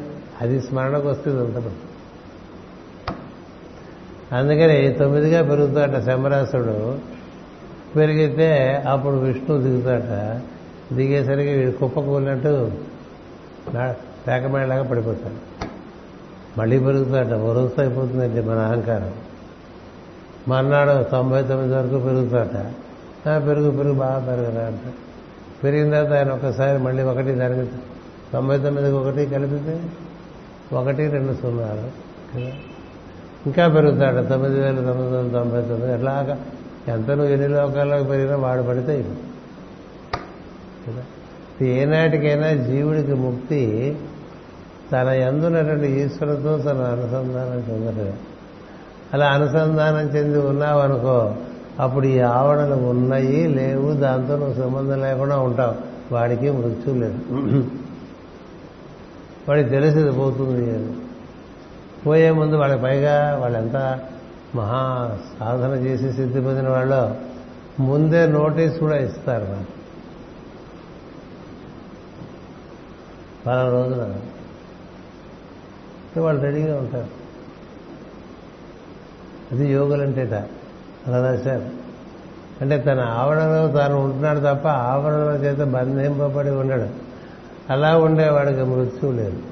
అది 0.41 0.61
స్మరణకు 0.61 1.09
వస్తుంది 1.09 1.41
అంత 1.41 1.65
అందుకని 4.33 4.93
తొమ్మిదిగా 4.93 5.43
పెరుగుతాట 5.43 6.05
శంబరాసుడు. 6.05 6.99
పెరిగితే 7.97 8.85
అప్పుడు 8.89 9.15
విష్ణు 9.15 9.63
దిగుతాట. 9.63 10.41
దిగేసరికి 10.95 11.53
వీడు 11.53 11.71
కుప్ప 11.71 12.01
పేకమేళలాగా 14.29 14.83
పడిపోతాడు. 14.83 15.69
మళ్ళీ 16.61 16.79
పెరుగుతాట. 16.79 17.27
వరుస 17.27 17.81
అయిపోతుందండి 17.81 18.41
మన 18.41 18.59
అహంకారం. 18.59 19.13
మర్నాడు 20.49 21.03
తొంభై 21.03 21.43
తొమ్మిది 21.43 21.75
వరకు 21.75 21.99
పెరుగుతాట. 21.99 22.73
పెరుగు 23.47 23.71
పెరుగు 23.71 23.95
బాగా 23.95 24.19
పెరగరా 24.19 24.67
అంట 24.67 24.81
పెరిగిన 25.65 25.91
తర్వాత 25.91 26.19
ఆయన 26.19 26.31
ఒకసారి 26.31 26.79
మళ్ళీ 26.79 27.03
ఒకటి 27.03 27.33
దానికి 27.33 27.77
తొంభై 28.33 28.59
తొమ్మిదికి 28.59 28.95
ఒకటి 28.95 29.27
కలిపితే 29.27 29.81
ఒకటి 30.73 31.09
రెండు 31.09 31.33
సున్నాలు 31.33 31.91
కదా? 32.37 32.51
ఇంకా 33.47 33.69
పెరుగుతాడు. 33.69 34.27
తొమ్మిది 34.27 34.61
వేల 34.61 34.75
తొమ్మిది 34.75 35.17
వందల 35.17 35.39
తొంభై 35.39 35.63
తొమ్మిది 35.63 35.95
ఎట్లాగా 35.95 36.39
ఎంత 36.89 37.11
నువ్వు 37.11 37.33
ఎన్ని 37.33 37.49
లోకాల్లోకి 37.49 38.05
పెరిగినా 38.05 38.37
వాడు 38.37 38.63
పడితే 38.63 39.05
కదా? 40.89 41.03
ఏనాటికైనా 41.67 42.53
జీవుడికి 42.53 43.15
ముక్తి 43.15 43.97
తన 44.93 45.09
ఎందున్నటువంటి 45.09 45.87
ఈశ్వరుతో 45.87 46.59
తన 46.59 46.77
అనుసంధానం 46.77 47.75
చెందలేదు. 47.75 48.13
అలా 49.15 49.27
అనుసంధానం 49.27 50.09
చెంది 50.09 50.39
ఉన్నావు 50.39 50.81
అనుకో 50.81 51.35
అప్పుడు 51.81 52.07
ఈ 52.07 52.21
ఆవరణలు 52.21 52.75
ఉన్నాయి 52.75 53.47
లేవు 53.47 53.93
దాంతో 53.93 54.37
నువ్వు 54.37 54.55
సంబంధం 54.55 55.01
లేకుండా 55.01 55.39
ఉంటావు. 55.39 55.75
వాడికి 56.15 56.51
మృత్యు 56.51 56.95
లేదు. 56.95 57.19
వాడికి 59.49 59.71
తెలిసేది 59.71 60.11
పోతుంది 60.11 60.71
అని. 60.75 60.93
పోయే 62.07 62.31
ముందు 62.31 62.57
వాళ్ళ 62.57 62.83
పైగా 62.83 63.39
వాళ్ళంతా 63.41 64.01
మహా 64.55 65.11
సాధన 65.41 65.71
చేసి 65.71 66.13
సిద్ధి 66.13 66.41
పొందిన 66.41 66.69
వాళ్ళు 66.69 67.29
ముందే 67.83 68.27
నోటీస్ 68.27 68.79
కూడా 68.79 68.97
ఇస్తారు 68.97 69.45
నాకు 69.45 69.79
పలా 73.47 73.71
రోజున. 73.71 74.15
వాళ్ళు 76.21 76.43
రెడీగా 76.43 76.79
ఉంటారు. 76.79 77.07
అది 79.53 79.73
యోగులంటేట. 79.73 80.35
అలా 81.07 81.31
రాశారు 81.31 81.63
అంటే 82.61 82.79
తన 82.79 83.01
ఆవరణలో 83.01 83.69
తాను 83.69 83.97
ఉంటున్నాడు 83.97 84.39
తప్ప 84.39 84.69
ఆవరణల 84.69 85.45
చేత 85.45 85.59
బంధింపబడి 85.59 86.51
ఉండడు. 86.51 86.87
అలా 87.73 87.97
ఉండేవాడికి 87.97 88.63
మృత్యువు 88.63 89.13
లేదు. 89.13 89.43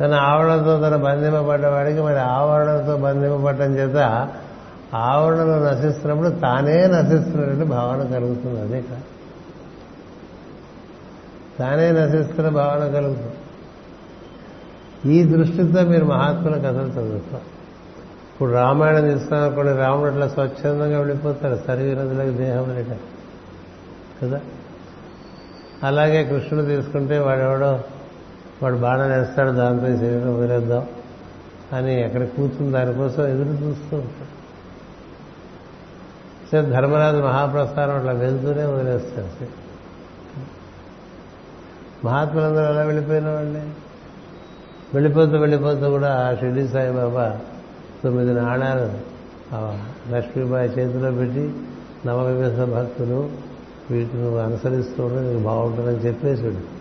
తన 0.00 0.14
ఆవరణతో 0.14 0.80
తన 0.80 0.96
బంధింపబడ్డవాడికి 0.96 2.00
మరి 2.00 2.18
ఆవరణతో 2.18 2.96
బంధింపబడటం 2.96 3.76
చేత 3.76 4.28
ఆవరణలో 4.94 5.58
నశిస్తున్నప్పుడు 5.58 6.28
తానే 6.28 6.86
నశిస్తున్నటువంటి 6.86 7.64
భావన 7.64 8.02
కలుగుతుంది 8.02 8.60
అదే 8.60 8.80
కాదు. 8.80 9.02
తానే 11.58 11.92
నశిస్తున్న 11.92 12.48
భావన 12.48 12.92
కలుగుతుంది. 12.92 13.32
ఈ 15.12 15.24
దృష్టితో 15.24 15.82
మీరు 15.82 16.04
మహాత్ముల 16.04 16.56
కథలు 16.56 16.86
చదువుతారు. 16.86 17.58
ఇప్పుడు 18.32 18.50
రామాయణం 18.50 19.08
తీసుకున్నప్పుడు 19.08 19.76
రాముడు 19.76 20.10
అట్లా 20.10 20.28
స్వచ్ఛందంగా 20.28 20.98
వెళ్ళిపోతాడు 20.98 21.58
సరిగి 21.66 21.96
నదులకు 21.96 22.36
దేహం 22.36 22.74
లేక. 22.74 22.96
కదా? 24.24 24.40
అలాగే 25.82 26.24
కృష్ణుడు 26.24 26.66
తీసుకుంటే 26.66 27.18
వాడెవడో 27.18 27.80
వాడు 28.62 28.76
బాణం 28.76 29.10
వేస్తాడు 29.10 29.50
దాంతో 29.50 29.86
శరీరం 29.86 30.38
వదిలేద్దాం 30.38 30.86
అని 31.72 32.02
ఎక్కడ 32.02 32.26
కూర్చుని 32.26 32.72
దానికోసం 32.72 33.26
ఎదురు 33.26 33.48
చూస్తూ 33.48 33.96
ఉంటాడు. 33.96 34.38
సరే 36.52 36.62
ధర్మరాజు 36.62 37.16
మహాప్రస్థానం 37.16 37.96
అట్లా 37.96 38.12
వెళ్తూనే 38.12 38.64
వదిలేస్తాడు 38.64 39.46
మహాత్ములందరూ 42.06 42.64
ఎలా 42.64 42.82
వెళ్ళిపోయిన 42.82 43.28
వాళ్ళే. 43.28 43.68
వెళ్ళిపోతూ 44.94 45.38
వెళ్ళిపోతూ 45.38 45.90
కూడా 45.90 46.36
షిర్డీ 46.40 46.68
సాయిబాబా 46.68 47.38
తొమ్మిది 48.04 48.34
నాణాలు 48.34 49.08
లక్ష్మీబాయి 50.14 50.68
చేతిలో 50.68 51.10
పెట్టి 51.10 51.52
నవవిధ 52.06 52.62
భక్తులు 52.62 53.30
వీటిని 53.90 54.22
నువ్వు 54.22 54.38
అనుసరిస్తూ 54.38 55.08
నీకు 55.08 55.40
బాగుంటుందని 55.40 55.96
చెప్పేసి 55.96 56.77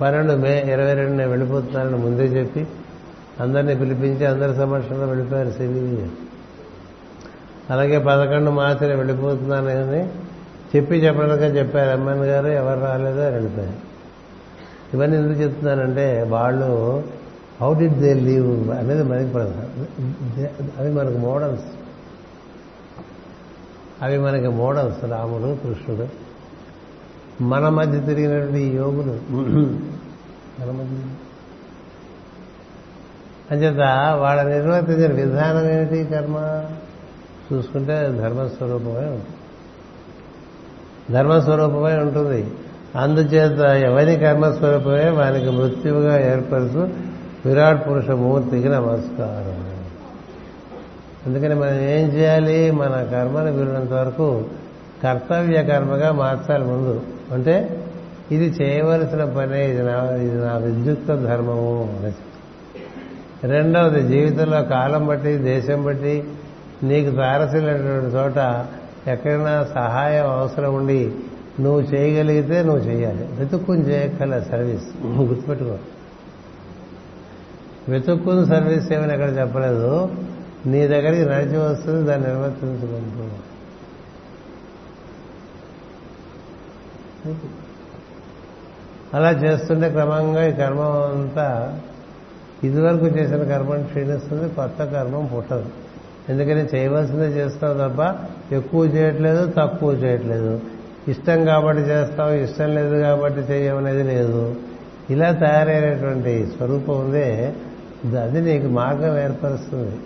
పన్నెండు 0.00 0.32
మే 0.32 0.62
ఇరవై 0.62 0.94
రెండు 0.94 1.12
నేను 1.12 1.30
వెళ్ళిపోతున్నానని 1.30 1.96
ముందే 1.96 2.22
చెప్పి 2.22 2.66
అందరినీ 3.40 3.74
పిలిపించి 3.74 4.26
అందరి 4.26 4.56
సమక్షంలో 4.56 5.06
వెళ్ళిపోయారు 5.06 5.50
సిబివి 5.50 6.10
అలాగే 7.70 7.98
పదకొండు 7.98 8.50
మార్చి 8.50 8.86
నేను 8.86 8.96
వెళ్ళిపోతున్నానని 8.96 10.08
చెప్పి 10.76 10.94
చెప్పడానికే 10.94 11.44
చెప్పారు 11.44 11.90
ఎమ్మెన్ 11.90 12.18
గారు 12.18 12.46
ఎవరు 12.46 12.80
రాలేదో 12.80 13.28
వెళ్ళిపోయారు. 13.28 13.92
ఇవన్నీ 14.94 15.16
ఎందుకు 15.16 15.40
చెప్తున్నానంటే 15.40 16.22
వాళ్ళు 16.22 17.02
హౌ 17.60 17.74
డిడ్ 17.74 17.94
దే 17.94 18.14
లీవ్ 18.14 18.70
అనేది 18.70 19.02
మనకి 19.02 19.30
ప్రధానం. 19.30 19.86
అవి 20.78 20.92
మనకు 20.92 21.18
మోడల్స్. 21.18 21.64
అవి 24.02 24.18
మనకి 24.18 24.48
మోడల్స్. 24.48 25.04
రాముడు 25.04 25.54
కృష్ణుడు. 25.54 26.31
మన 27.42 27.68
మధ్య 27.68 28.00
తిరిగినటువంటి 28.00 28.64
యోగులు 28.76 29.18
మన 30.60 30.70
మధ్య 30.70 30.96
అంచేత 33.50 33.78
వాళ్ళ 34.20 34.42
నిర్వర్తించిన 34.42 35.12
విధానం 35.12 35.70
ఏమిటి 35.70 36.04
కర్మ? 36.04 36.64
చూసుకుంటే 37.52 38.08
ధర్మస్వరూపమే 38.08 39.06
ఉంటుంది. 39.06 39.26
ధర్మస్వరూపమే 41.10 41.96
ఉంటుంది. 41.96 42.50
అందుచేత 42.96 43.60
ఎవరి 43.60 44.16
కర్మస్వరూపమే 44.16 45.08
వానికి 45.08 45.50
మృత్యువుగా 45.50 46.32
ఏర్పరుచు 46.32 46.90
విరాట్ 47.46 47.88
పురుష 47.88 48.10
మూర్తికి 48.10 48.68
నమస్కారం. 48.68 49.72
అందుకని 51.26 51.54
మనం 51.54 51.74
ఏం 51.74 52.08
చేయాలి? 52.08 52.70
మన 52.70 53.02
కర్మను 53.12 53.52
వీరినంత 53.52 53.92
వరకు 53.92 54.44
కర్తవ్య 55.02 55.62
కర్మగా 55.62 56.12
మార్చాలి 56.12 56.64
ముందు. 56.64 57.00
అంటే 57.32 57.84
ఇది 58.30 58.44
చేయవలసిన 58.44 59.24
పనే 59.24 59.70
ఇది 59.70 59.82
నా 59.82 60.16
ఇది 60.16 60.36
నా 60.36 60.56
విద్యుక్త 60.56 61.14
ధర్మము 61.14 62.12
రెండవది 63.44 64.02
జీవితంలో 64.02 64.62
కాలం 64.62 65.06
బట్టి 65.06 65.36
దేశం 65.36 65.84
బట్టి 65.84 66.24
నీకు 66.82 67.16
తారసినటువంటి 67.16 68.16
చోట 68.16 68.66
ఎక్కడైనా 69.08 69.64
సహాయం 69.74 70.30
అవసరం 70.30 70.74
ఉండి 70.74 71.14
నువ్వు 71.60 71.80
చేయగలిగితే 71.80 72.62
నువ్వు 72.62 72.78
చేయాలి. 72.78 73.28
వెతుక్కుని 73.32 73.80
చేయక్కల 73.80 74.40
సర్వీస్. 74.40 75.06
గుర్తుపెట్టుకో. 75.06 75.78
వెతుక్కుని 77.88 78.46
సర్వీస్ 78.46 78.92
ఏమని 78.92 79.12
ఎక్కడ 79.12 79.38
చెప్పలేదు. 79.38 80.08
నీ 80.66 80.86
దగ్గరికి 80.88 81.30
నడిచి 81.30 81.58
వస్తుంది 81.58 82.06
దాన్ని 82.06 82.28
నిర్వర్తించుకుంటున్నావు 82.28 83.51
అలా 89.14 89.30
చేస్తుంటే 89.30 89.88
క్రమంగా 89.90 90.46
ఈ 90.46 90.52
కర్మం 90.52 90.92
అంతా 91.02 91.78
ఇదివరకు 92.64 93.06
చేసిన 93.06 93.42
కర్మం 93.44 93.82
క్షీణిస్తుంది 93.82 94.48
కొత్త 94.48 94.84
కర్మం 94.84 95.26
పుట్టదు. 95.26 95.64
ఎందుకని 96.28 96.64
చేయవలసిందే 96.74 97.26
చేస్తావు 97.26 97.74
తప్ప 97.74 98.00
ఎక్కువ 98.54 98.84
చేయట్లేదు 98.84 99.52
తక్కువ 99.56 99.92
చేయట్లేదు. 99.92 100.60
ఇష్టం 101.08 101.44
కాబట్టి 101.44 101.82
చేస్తావు 101.82 102.30
ఇష్టం 102.30 102.74
లేదు 102.74 102.96
కాబట్టి 102.96 103.40
చేయమనేది 103.40 104.02
లేదు. 104.02 104.56
ఇలా 105.10 105.32
తయారైనటువంటి 105.32 106.46
స్వరూపం 106.46 107.00
ఉందే 107.00 107.54
అది 108.20 108.40
నీకు 108.40 108.66
మార్గం 108.66 109.18
ఏర్పరుస్తుంది. 109.18 109.96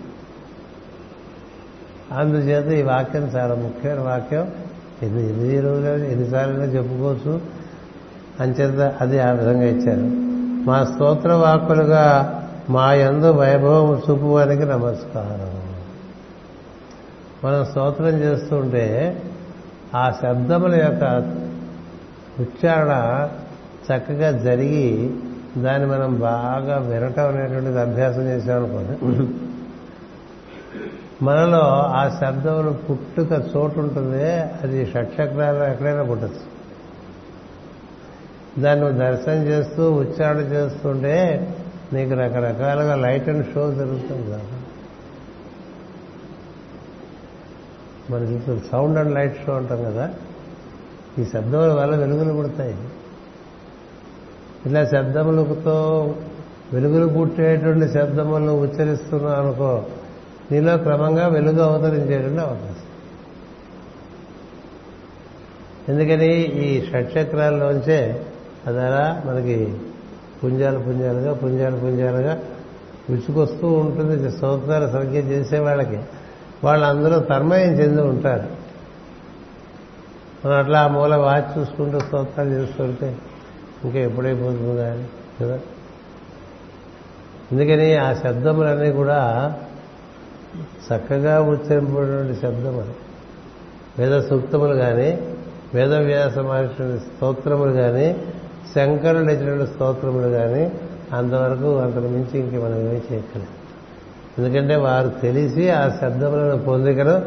అందుచేత 2.11 2.79
ఈ 2.79 2.81
వాక్యం 2.81 3.23
చాలా 3.23 3.55
ముఖ్యమైన 3.55 3.99
వాక్యం. 3.99 4.51
ఎన్ని 5.03 5.29
ఎన్ని 5.29 5.59
రోజులు 5.59 6.03
ఎన్నిసార్లు 6.03 6.61
చెప్పుకోవచ్చు. 6.61 7.41
అంచేత 8.39 8.97
అది 9.01 9.19
ఆ 9.19 9.31
విధంగా 9.31 9.63
ఇచ్చారు. 9.63 10.27
మా 10.67 10.83
స్తోత్ర 10.83 11.33
వాక్కులుగా 11.33 12.33
మా 12.69 12.93
యందు 12.93 13.31
వైభవం 13.31 14.01
చూపువానికి 14.09 14.65
నమస్కారం. 14.65 15.67
మనం 17.43 17.65
స్తోత్రం 17.65 18.07
చేస్తుంటే 18.07 19.23
ఆ 19.95 20.13
శబ్దముల 20.21 20.75
యొక్క 20.75 21.03
ఉచ్చారణ 22.39 23.27
చక్కగా 23.87 24.31
జరిగి 24.31 25.15
దాన్ని 25.57 25.89
మనం 25.89 26.19
బాగా 26.19 26.77
వినటం 26.77 27.27
అనేటువంటిది 27.27 27.79
అభ్యాసం 27.79 28.21
చేశామనుకోండి 28.21 29.27
మనలో 31.21 31.61
ఆ 31.69 32.19
శబ్దములు 32.21 32.69
పుట్టుక 32.69 33.31
చోటు 33.31 33.79
ఉంటుంది 33.79 34.29
అది 34.33 34.85
షట్చక్రాలు 34.85 35.63
ఎక్కడైనా 35.63 36.03
పుట్టచ్చు. 36.03 36.57
దాన్ని 38.61 38.85
నువ్వు 38.85 38.99
దర్శనం 38.99 39.43
చేస్తూ 39.43 39.91
ఉచ్చారణ 39.91 40.37
చేస్తుంటే 40.37 41.55
నీకు 41.93 42.11
రకరకాలుగా 42.11 42.95
లైట్ 42.95 43.29
అండ్ 43.29 43.53
షో 43.53 43.73
జరుగుతుంది 43.73 44.31
కదా. 44.31 44.39
మన 48.09 48.23
చూస్తుంది 48.23 48.63
సౌండ్ 48.71 48.99
అండ్ 48.99 49.15
లైట్ 49.15 49.45
షో 49.45 49.53
అంటాం 49.53 49.83
కదా 49.83 50.09
ఈ 51.19 51.25
శబ్దముల 51.25 51.71
వల్ల 51.71 51.95
వెలుగులు 51.95 52.33
పుడతాయి. 52.33 52.75
ఇలా 54.65 54.85
శబ్దములతో 54.85 56.15
వెలుగులు 56.73 57.07
పుట్టేటువంటి 57.07 57.93
శబ్దములను 57.93 58.59
ఉచ్చరిస్తున్నావు 58.59 59.35
అనుకో 59.35 59.85
నీలో 60.51 60.77
క్రమంగా 60.77 61.27
వెలుగు 61.27 61.61
అవతరించేటువంటి 61.61 62.39
అవకాశం. 62.39 62.87
ఎందుకని 65.89 66.41
ఈ 66.41 66.85
షట్చక్రాల్లోంచే 66.85 68.25
అదలా 68.67 69.23
మనకి 69.25 69.77
పుంజాలు 70.43 70.79
పుంజాలుగా 70.79 71.33
పుంజాలు 71.33 71.77
పుంజాలుగా 71.77 72.39
విసుకొస్తూ 73.09 73.67
ఉంటుంది. 73.67 74.31
సంవత్సరాల 74.37 74.89
సంఖ్య 74.89 75.19
చేసే 75.19 75.59
వాళ్ళకి. 75.59 75.99
వాళ్ళు 76.63 76.85
అందులో 76.85 77.19
తర్మయం 77.19 77.69
చెంది 77.69 78.01
ఉంటారు. 78.01 78.67
మనం 80.45 80.57
అట్లా 80.57 80.81
ఆ 80.81 80.87
మూల 80.87 81.15
వాచ్ 81.15 81.59
చూసుకుంటూ 81.59 81.99
స్తోత్రాలు 81.99 82.49
చేస్తుంటే 82.49 83.17
ఇంకా 83.83 83.99
ఎప్పుడైపోతుంది 83.99 84.77
కానీ 84.77 85.07
కదా? 85.41 85.59
అందుకని 87.51 87.97
ఆ 87.97 88.13
శబ్దములన్నీ 88.13 88.91
కూడా 88.91 89.53
చక్కగా 90.55 91.41
ఉచ్చరింపబడినటువంటి 91.41 92.41
శబ్దం 92.41 92.79
అది 92.79 92.95
వేద 93.99 94.21
సూక్తములు 94.21 94.73
కానీ 94.73 95.27
వేదవ్యాస 95.73 96.37
మహర్షి 96.37 96.99
స్తోత్రములు 96.99 97.71
కానీ 97.71 98.15
శంకరుడు 98.75 99.31
ఇచ్చినటువంటి 99.31 99.73
స్తోత్రములు 99.73 100.27
కానీ 100.27 100.71
అంతవరకు 101.13 101.77
అంతకు 101.77 101.99
మించి 101.99 102.39
ఇంక 102.39 102.63
మనం 102.63 102.75
ఏమీ 102.75 102.95
చేయక్కలేదు 102.95 103.57
ఎందుకంటే 104.37 104.75
వారు 104.75 105.09
తెలిసి 105.09 105.69
ఆ 105.69 105.89
శబ్దములను 106.01 106.57
పొందికను 106.57 107.21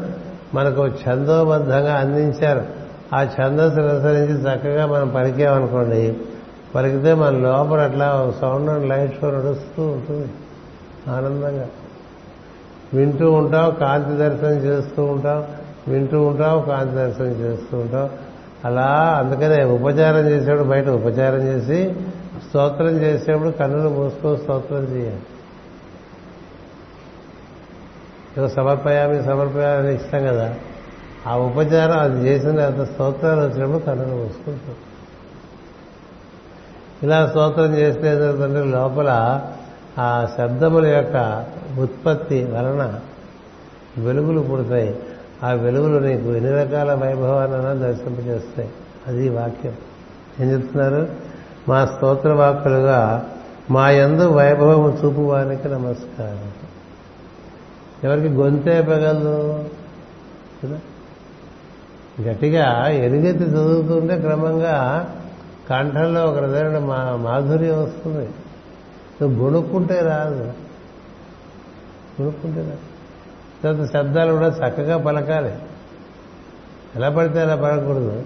మనకు 0.53 0.81
ఛందోబద్ధంగా 0.81 1.93
అందించారు. 1.93 2.65
ఆ 3.15 3.23
ఛందస్సును 3.23 3.87
అనుసరించి 3.87 4.41
చక్కగా 4.41 4.85
మనం 4.85 5.09
పలికామనుకోండి 5.09 6.17
పలికితే 6.75 7.13
మన 7.13 7.29
లోపల 7.29 7.79
అట్లా 7.79 8.33
సౌండ్ 8.41 8.69
అండ్ 8.69 8.89
లైట్ 8.89 9.21
షో 9.21 9.31
నడుస్తూ 9.31 9.83
ఉంటుంది. 9.83 10.27
ఆనందంగా. 11.07 11.67
వింటూ 12.93 13.31
ఉంటాం 13.31 13.75
కాంతి 13.79 14.17
దర్శనం 14.17 14.51
చేస్తూ 14.51 15.03
ఉంటాం 15.03 15.45
వింటూ 15.87 16.21
ఉంటాం 16.21 16.61
కాంతి 16.69 16.95
దర్శనం 16.95 17.31
చేస్తూ 17.31 17.77
ఉంటాం 17.77 18.09
అలా 18.65 19.15
అందుకనే 19.19 19.63
ఉపచారం 19.63 20.29
చేసేప్పుడు 20.29 20.63
బయట 20.63 20.89
ఉపచారం 20.89 21.41
చేసి 21.41 21.95
స్తోత్రం 22.49 22.89
చేసేప్పుడు 22.89 23.49
కన్నులు 23.49 23.89
మూసుకొని 23.89 24.37
స్తోత్రం 24.37 24.83
చేయాలి. 24.83 25.21
సమర్పయామి 28.49 29.23
సమర్పయామి 29.23 29.95
ఇష్టం 29.95 30.19
కదా. 30.19 30.55
ఆ 31.27 31.37
ఉపచారం 31.37 31.99
అది 31.99 32.27
చేసిన 32.27 32.61
అంత 32.61 32.93
స్తోత్రాలు 32.93 33.41
వచ్చినప్పుడు 33.41 33.77
కన్నులు 33.77 34.21
మూసుకుంటాం. 34.21 34.75
ఇలా 37.03 37.27
స్తోత్రం 37.27 37.75
చేస్తే 37.75 38.13
లోపల 38.71 39.41
ఆ 39.99 40.27
శబ్దముల 40.37 40.85
యొక్క 40.85 41.45
ఉత్పత్తి 41.79 42.43
వలన 42.43 42.99
వెలుగులు 43.97 44.39
పుడతాయి. 44.39 44.99
ఆ 45.43 45.51
వెలుగులు 45.51 45.99
నీకు 45.99 46.33
ఎన్ని 46.35 46.51
రకాల 46.51 46.93
వైభవాన్ని 46.93 47.79
దర్శింపజేస్తాయి. 47.79 48.69
అది 49.07 49.29
వాక్యం. 49.29 49.73
ఏం 50.39 50.51
చెప్తున్నారు? 50.51 51.07
మా 51.69 51.85
స్తోత్ర 51.85 52.33
వాక్కులుగా 52.33 53.29
మా 53.71 53.89
యందు 53.89 54.27
వైభవం 54.27 54.99
చూపువానికి 55.05 55.67
నమస్కారం. 55.67 56.51
ఎవరికి 58.03 58.33
గొంతే 58.33 58.81
పెగలదు. 58.81 59.65
కదా? 60.63 60.79
గట్టిగా 62.21 62.87
ఎరుగెత్తి 62.87 63.43
చదువుతుంటే 63.43 64.19
క్రమంగా 64.19 65.09
కంఠంలో 65.69 66.25
ఒక 66.25 66.37
రకమైన 66.37 66.79
మా 66.79 67.15
మాధుర్యం 67.15 67.83
వస్తుంది. 67.83 68.29
నువ్వు 69.21 69.45
గుణుక్కుంటే 69.45 69.99
రాదు. 69.99 70.43
గొణుక్కుంటే 72.21 72.59
రాదు. 72.59 72.85
తర్వాత 73.63 73.91
శబ్దాలు 73.91 74.31
కూడా 74.31 74.47
చక్కగా 74.47 74.97
పలకాలి. 74.97 75.53
ఎలా 76.95 77.09
పడితే 77.09 77.41
అలా 77.41 77.55
పలకూడదు 77.55 78.23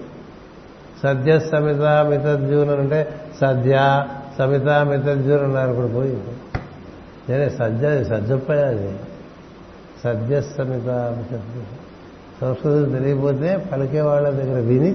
సద్య 1.04 1.40
సమిత 1.40 1.82
మితద్యూన్ 2.10 2.70
అంటే 2.70 3.22
సద్య 3.42 4.06
సమిత 4.38 4.68
మితద్యూన్ 4.68 5.44
అన్నారు 5.44 5.74
కూడా 5.74 5.88
పోయింది 5.88 6.34
నేనే 7.30 7.50
సద్య 7.50 7.88
అది 7.88 8.06
సద్య 10.04 10.42
సమిత 10.42 10.90
మితద్యూన్ 11.18 11.72
సంస్కృతం 12.42 12.92
తెలియకపోతే 12.92 13.70
పలికే 13.72 14.02
వాళ్ళ 14.02 14.30
దగ్గర 14.30 14.60
విని 14.60 14.90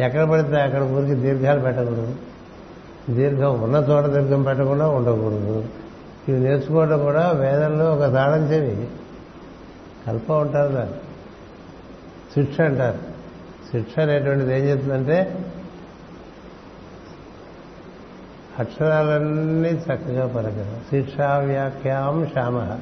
ఎక్కడ 0.00 0.22
పడితే 0.22 0.60
అక్కడ 0.60 0.82
ఊరికి 0.82 1.14
దీర్ఘాలు 1.14 1.60
పెట్టకూడదు. 1.60 2.14
దీర్ఘం 3.14 3.62
ఉన్న 3.62 3.76
చోట 3.76 4.04
దీర్ఘం 4.04 4.42
పెట్టకుండా 4.42 4.88
ఉండకూడదు. 4.88 5.64
ఇవి 6.28 6.40
నేర్చుకోవడం 6.40 7.04
కూడా 7.04 7.30
వేదంలో 7.30 7.94
ఒక 7.94 8.12
తాళం 8.12 8.52
చెవి. 8.52 8.88
కల్ప 10.06 10.32
ఉంటారు 10.32 10.72
దాన్ని. 10.72 10.94
శిక్ష 12.34 12.60
అంటారు. 12.60 12.98
శిక్ష 13.72 13.98
అనేటువంటిది 13.98 14.60
ఏం 14.60 14.64
చెప్తుందంటే 14.64 15.44
అక్షరాలన్నీ 18.58 19.68
చక్కగా 19.68 20.26
పలకరు. 20.26 20.90
శిక్షా 20.90 21.38
వ్యాఖ్యాం 21.38 22.26
శ్యామ 22.32 22.78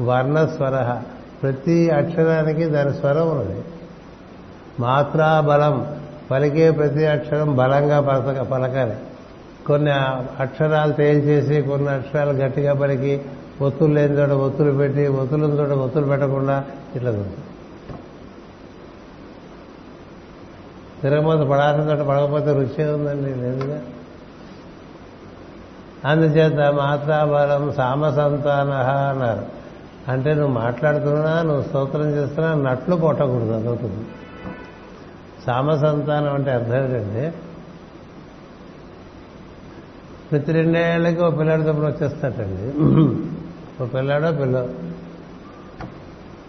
వర్ణస్వర. 0.00 1.02
ప్రతి 1.42 1.90
అక్షరానికి 1.90 2.64
దాని 2.64 2.94
స్వరం 2.94 3.30
ఉన్నది. 3.30 3.64
మాత్రా 4.80 5.40
బలం 5.40 6.00
పలికే 6.30 6.70
ప్రతి 6.70 7.06
అక్షరం 7.06 7.56
బలంగా 7.56 8.00
పలక 8.00 8.40
పలకాలి. 8.40 8.96
కొన్ని 9.68 9.90
అక్షరాలు 10.40 10.92
తేల్చేసి 10.92 11.62
కొన్ని 11.62 11.88
అక్షరాలు 11.88 12.32
గట్టిగా 12.32 12.74
పలికి 12.74 13.22
ఒత్తులు 13.60 13.94
లేని 13.94 14.18
చోట 14.18 14.30
ఒత్తులు 14.30 14.72
పెట్టి 14.72 15.06
ఒత్తులు 15.06 15.46
చోట 15.46 15.70
ఒత్తులు 15.70 16.04
పెట్టకుండా 16.04 16.64
ఇట్లా 16.96 17.10
జరుగుతుంది 17.10 17.44
తిరగబోతే 21.02 21.44
పడాల్సిన 21.50 21.90
చోట 21.90 22.06
పడకపోతే 22.06 22.52
రుచి 22.52 22.90
ఉందండి 22.90 23.34
లేదుగా. 23.34 23.80
అందుచేత 26.04 26.72
మాత్రాబలం 26.72 27.72
సామసంతాన 27.72 28.70
అన్నారు. 29.10 29.58
అంటే 30.10 30.34
నువ్వు 30.34 30.52
మాట్లాడుతున్నా 30.52 31.42
నువ్వు 31.42 31.62
స్తోత్రం 31.62 32.10
చేస్తున్నా 32.10 32.54
నట్లు 32.54 32.96
కొట్టకూడదు 32.96 33.52
అదవుతుంది 33.52 34.06
సామసంతానం 35.46 36.34
అంటే 36.34 36.50
అర్థం 36.50 36.74
ఏంటంటే 36.74 37.34
ప్రతి 40.32 40.52
రెండేళ్ళకి 40.52 41.22
ఓ 41.22 41.30
పిల్లాడు 41.30 41.62
తప్పుడు 41.62 41.86
వచ్చేస్తాటండి 41.86 42.78
ఓ 43.82 43.86
పిల్లాడో 43.86 44.32
పిల్ల. 44.32 44.68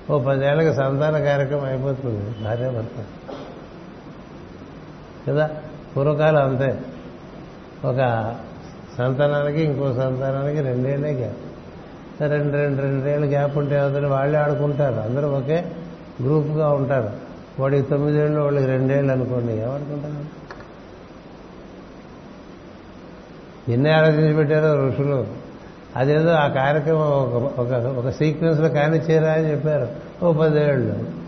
ఓ 0.10 0.20
పదేళ్ళకి 0.20 0.74
సంతాన 0.74 1.20
కార్యక్రమం 1.20 1.64
అయిపోతుంది 1.64 2.44
భార్య 2.44 2.70
భర్త. 2.70 3.06
కదా? 5.28 5.50
పూర్వకాలం 5.98 6.50
అంతే. 6.50 6.80
ఒక 7.86 8.36
సంతానానికి 8.98 9.62
ఇంకో 9.62 9.94
సంతానానికి 9.94 10.62
రెండేళ్ళే 10.62 11.12
గ్యాప్. 11.12 11.38
రెండు 12.22 12.58
రెండు 12.58 12.82
రెండేళ్ళు 12.82 13.28
గ్యాప్ 13.28 13.58
ఉంటే 13.58 13.80
అవుతుంది 13.80 14.08
వాళ్ళే 14.08 14.38
ఆడుకుంటారు. 14.38 14.96
అందరూ 14.96 15.28
ఒకే 15.28 15.72
గ్రూప్గా 16.22 16.70
ఉంటారు. 16.70 17.10
వాడికి 17.60 17.90
తొమ్మిదేళ్ళు 17.90 18.42
వాళ్ళకి 18.42 18.66
రెండేళ్ళు 18.66 19.12
అనుకోండి 19.12 19.54
ఏమనుకుంటారు? 19.54 20.39
ఎన్ని 23.70 23.92
ఆలోచించి 23.92 24.36
పెట్టారో 24.36 24.88
ఋషులు. 24.88 25.28
అదేదో 25.96 26.30
ఆ 26.30 26.48
కార్యక్రమం 26.48 27.00
ఒక- 27.00 27.62
ఒక 27.62 27.98
ఒక 27.98 28.10
సీక్వెన్స్లో 28.10 28.70
కానిచ్చేరా 28.70 29.32
అని 29.32 29.52
చెప్పారు. 29.52 29.88
ఓ 30.26 30.34
పదేళ్ళు. 30.34 31.20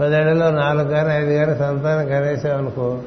పదేళ్ళలో 0.00 0.50
నాలుగు 0.50 0.88
కానీ 0.88 1.10
ఐదు 1.10 1.30
కానీ 1.32 1.58
సంతానం 1.58 2.08
కనేసామనుకో 2.08 2.98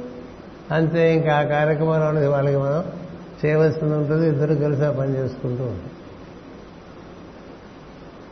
అంతే 0.72 1.16
ఇంకా 1.16 1.34
ఆ 1.34 1.44
కార్యక్రమంలో 1.44 2.06
అనేది 2.06 2.28
వాళ్ళకి 2.28 2.58
మనం 2.58 2.84
చేయవలసింది 3.46 3.96
ఉంటుంది. 3.96 4.28
ఇద్దరు 4.28 4.56
కలిసి 4.56 4.84
ఆ 4.84 4.92
పని 4.92 5.18
చేసుకుంటూ 5.18 5.64
ఉంటాం. 5.64 5.90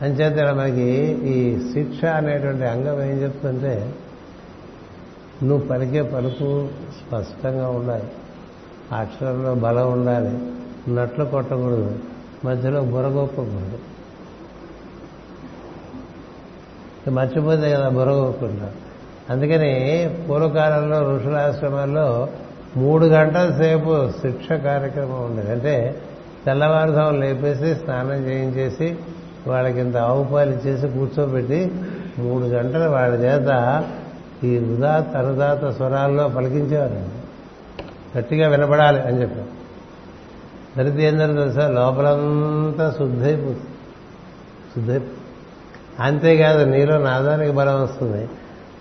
అంచేత 0.02 0.54
మనకి 0.54 0.90
ఈ 1.28 1.58
శిక్ష 1.72 2.04
అనేటువంటి 2.04 2.64
అంగం 2.64 3.02
ఏం 3.02 3.22
చెప్తుంటే 3.22 3.94
నువ్వు 5.42 5.68
పలికే 5.68 6.02
పలుకు 6.02 6.68
స్పష్టంగా 7.00 7.68
ఉండాలి. 7.68 8.04
అక్షరంలో 8.92 9.54
బలం 9.54 9.92
ఉండాలి. 9.92 10.38
నట్లు 10.94 11.24
కొట్టకూడదు. 11.24 11.98
మధ్యలో 12.44 12.80
బురగొప్పకూడదు 12.80 13.78
మర్చిపోతే 17.10 17.70
కదా 17.70 17.88
బుర్రగొప్పకుండా 17.88 18.70
అందుకని 19.30 19.72
పూర్వకాలంలో 20.28 21.16
ఋషులాశ్రమాల్లో 21.16 22.28
మూడు 22.76 23.06
గంటల 23.06 23.56
సేపు 23.58 24.10
శిక్ష 24.10 24.52
కార్యక్రమం 24.52 25.24
ఉండేది. 25.24 25.52
అంటే 25.52 26.02
తెల్లవారుధాం 26.46 27.20
లేపేసి 27.20 27.74
స్నానం 27.74 28.12
చేయించేసి 28.12 28.98
వాళ్ళకి 29.46 29.80
ఇంత 29.80 29.96
ఆవుపాలు 29.96 30.50
ఇచ్చేసి 30.50 30.88
కూర్చోబెట్టి 30.88 31.74
మూడు 32.18 32.44
గంటలు 32.44 32.88
వాళ్ళ 32.88 33.14
చేత 33.14 33.84
ఈ 34.44 34.58
ఉదాత 34.58 35.16
అనుదాత 35.16 35.70
స్వరాల్లో 35.70 36.28
పలికించేవారు 36.28 37.19
గట్టిగా 38.18 38.48
వినపడాలి 38.48 39.00
అని 39.00 39.20
చెప్పారు 39.20 39.60
దరిద్ర 40.78 41.00
ఏం 41.00 41.18
జరుగుతుంది 41.18 41.42
తెలుసా 41.42 41.68
లోపలంతా 41.68 42.94
శుద్ధైపోతుంది. 42.98 43.60
శుద్ధైపోతుంది 44.74 45.16
అంతేకాదు 46.00 46.64
నీలో 46.64 46.98
నాదానికి 46.98 47.52
బలం 47.52 47.82
వస్తుంది. 47.82 48.28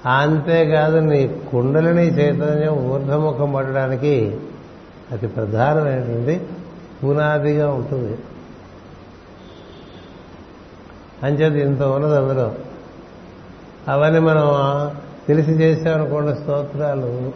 అంతేకాదు 0.06 0.98
నీ 0.98 1.42
కుండలిని 1.52 2.08
చైతన్యం 2.08 2.74
ఊర్ధముఖం 2.74 3.52
పడడానికి 3.54 4.38
అతి 5.12 5.28
ప్రధానమైనటువంటి 5.28 6.42
పునాదిగా 7.04 7.70
ఉంటుంది. 7.70 8.18
అంచేది 11.24 11.62
ఇంత 11.62 11.82
ఉన్నది 11.82 12.16
అందులో. 12.18 12.56
అవన్నీ 13.88 14.20
మనం 14.20 14.46
తెలిసి 15.28 15.52
చేసామనుకోండి 15.52 16.36
స్తోత్రాలు. 16.36 17.34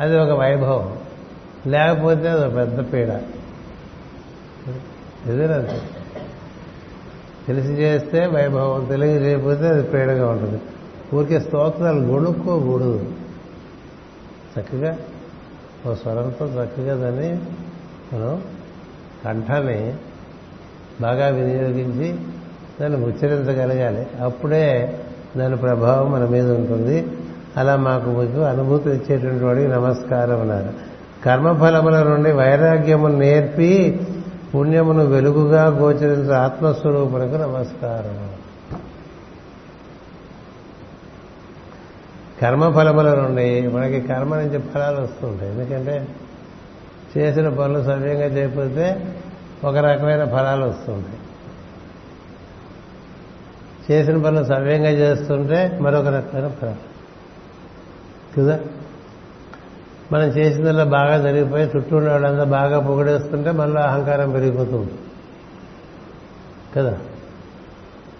అది 0.00 0.18
ఒక 0.18 0.30
వైభవం. 0.30 0.98
లేకపోతే 1.66 2.28
అది 2.28 2.46
ఒక 2.46 2.56
పెద్ద 2.56 2.92
పీడ. 2.92 3.08
ఎదురంతే 5.26 5.80
తెలిసి 7.46 7.68
చేస్తే 7.68 8.26
వైభవం 8.26 8.84
తెలిసి 8.84 9.24
చేయకపోతే 9.24 9.68
అది 9.68 9.82
పీడగా 9.82 10.30
ఉంటుంది. 10.30 10.60
ఊరికే 11.14 11.40
స్తోత్రాలు 11.40 12.00
గొణుక్కోకూడదు. 12.00 13.12
చక్కగా 14.58 14.98
ఓ 15.86 15.94
స్వరంతో 15.94 16.46
చక్కగా 16.46 16.94
దాన్ని 16.94 17.34
మనం 18.14 18.42
కంఠాన్ని 19.24 19.94
బాగా 21.00 21.28
వినియోగించి 21.28 22.16
దాన్ని 22.80 23.04
ఉచ్చరించగలగాలి. 23.04 24.06
అప్పుడే 24.20 25.00
దాని 25.36 25.56
ప్రభావం 25.56 26.12
మన 26.12 26.24
మీద 26.24 26.50
ఉంటుంది. 26.50 27.06
అలా 27.56 27.76
మాకు 27.76 28.10
మీకు 28.10 28.40
అనుభూతి 28.40 28.90
ఇచ్చేటువంటి 28.90 29.44
వాడికి 29.44 29.68
నమస్కారం 29.68 30.40
అన్నారు. 30.40 30.68
కర్మఫలముల 31.24 32.02
నుండి 32.02 32.32
వైరాగ్యమును 32.32 33.18
నేర్పి 33.18 34.00
పుణ్యమును 34.54 35.04
వెలుగుగా 35.04 35.66
గోచరించిన 35.66 36.34
ఆత్మస్వరూపులకు 36.34 37.34
నమస్కారం. 37.34 38.30
కర్మఫలముల 42.42 43.14
నుండి 43.14 43.68
మనకి 43.68 44.00
కర్మ 44.00 44.34
నుంచి 44.34 44.58
ఫలాలు 44.58 45.00
వస్తుంటాయి. 45.00 45.52
ఎందుకంటే 45.52 46.08
చేసిన 47.18 47.48
పనులు 47.48 47.84
సవ్యంగా 47.84 48.26
చేయకపోతే 48.26 49.14
ఒక 49.64 49.76
రకమైన 49.76 50.24
ఫలాలు 50.24 50.64
వస్తుంటాయి. 50.64 51.18
చేసిన 53.92 54.22
పనులు 54.22 54.44
సవ్యంగా 54.44 54.90
చేస్తుంటే 54.90 55.78
మరొక 55.82 56.06
రకమైన 56.06 56.48
ఫలాలు. 56.48 56.97
కదా? 58.38 58.60
మనం 60.12 60.24
చేసిందల్లా 60.24 60.84
బాగా 60.84 61.22
జరిగిపోయి 61.22 61.70
చుట్టూ 61.76 61.96
ఉన్న 61.96 62.10
వాళ్ళంతా 62.10 62.44
బాగా 62.44 62.80
పొగడేస్తుంటే 62.80 63.50
మళ్ళీ 63.50 63.80
అహంకారం 63.80 64.30
పెరిగిపోతుంది 64.30 64.90
కదా? 66.76 66.98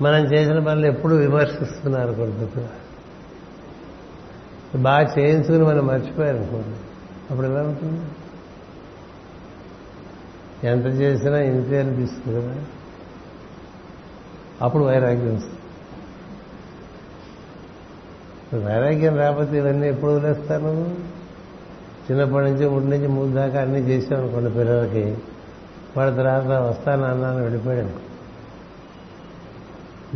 మనం 0.03 0.25
చేసిన 0.25 0.59
పనులు 0.59 0.87
ఎప్పుడు 0.87 1.15
విమర్శిస్తున్నారు 1.15 2.13
కొడుకుతున్నారు 2.13 2.89
బాగా 4.79 5.15
చేయించుకుని 5.19 5.65
మనం 5.65 5.87
మర్చిపోయారు 5.87 6.37
అనుకోండి. 6.37 6.79
అప్పుడు 7.31 7.47
ఎలా 7.47 7.61
ఉంటుంది? 7.61 8.03
ఎంత 10.67 11.01
చేసినా 11.01 11.39
ఇంతే 11.39 11.81
అనిపిస్తుంది 11.81 12.43
కదా? 12.43 12.55
అప్పుడు 14.63 14.85
వైరాగ్యం 14.85 15.37
వస్తుంది. 15.37 15.58
వైరాగ్యం 18.57 19.17
రాకపోతే 19.17 19.57
ఇవన్నీ 19.59 19.89
ఎప్పుడు 19.89 20.13
వదిలేస్తాను 20.13 20.73
చిన్నప్పటి 22.11 22.51
నుంచి 22.51 22.69
మూడు 22.69 22.85
నుంచి 22.85 23.07
మూడు 23.07 23.29
దాకా 23.29 23.61
అన్నీ 23.61 23.79
చేసాం 23.79 24.19
అనుకోండి 24.19 24.51
పిల్లలకి. 24.51 25.17
వాడి 25.97 26.17
తర్వాత 26.17 26.45
వస్తాను 26.45 27.05
అన్నాను 27.05 27.43
వెళ్ళిపోయాడు 27.43 27.89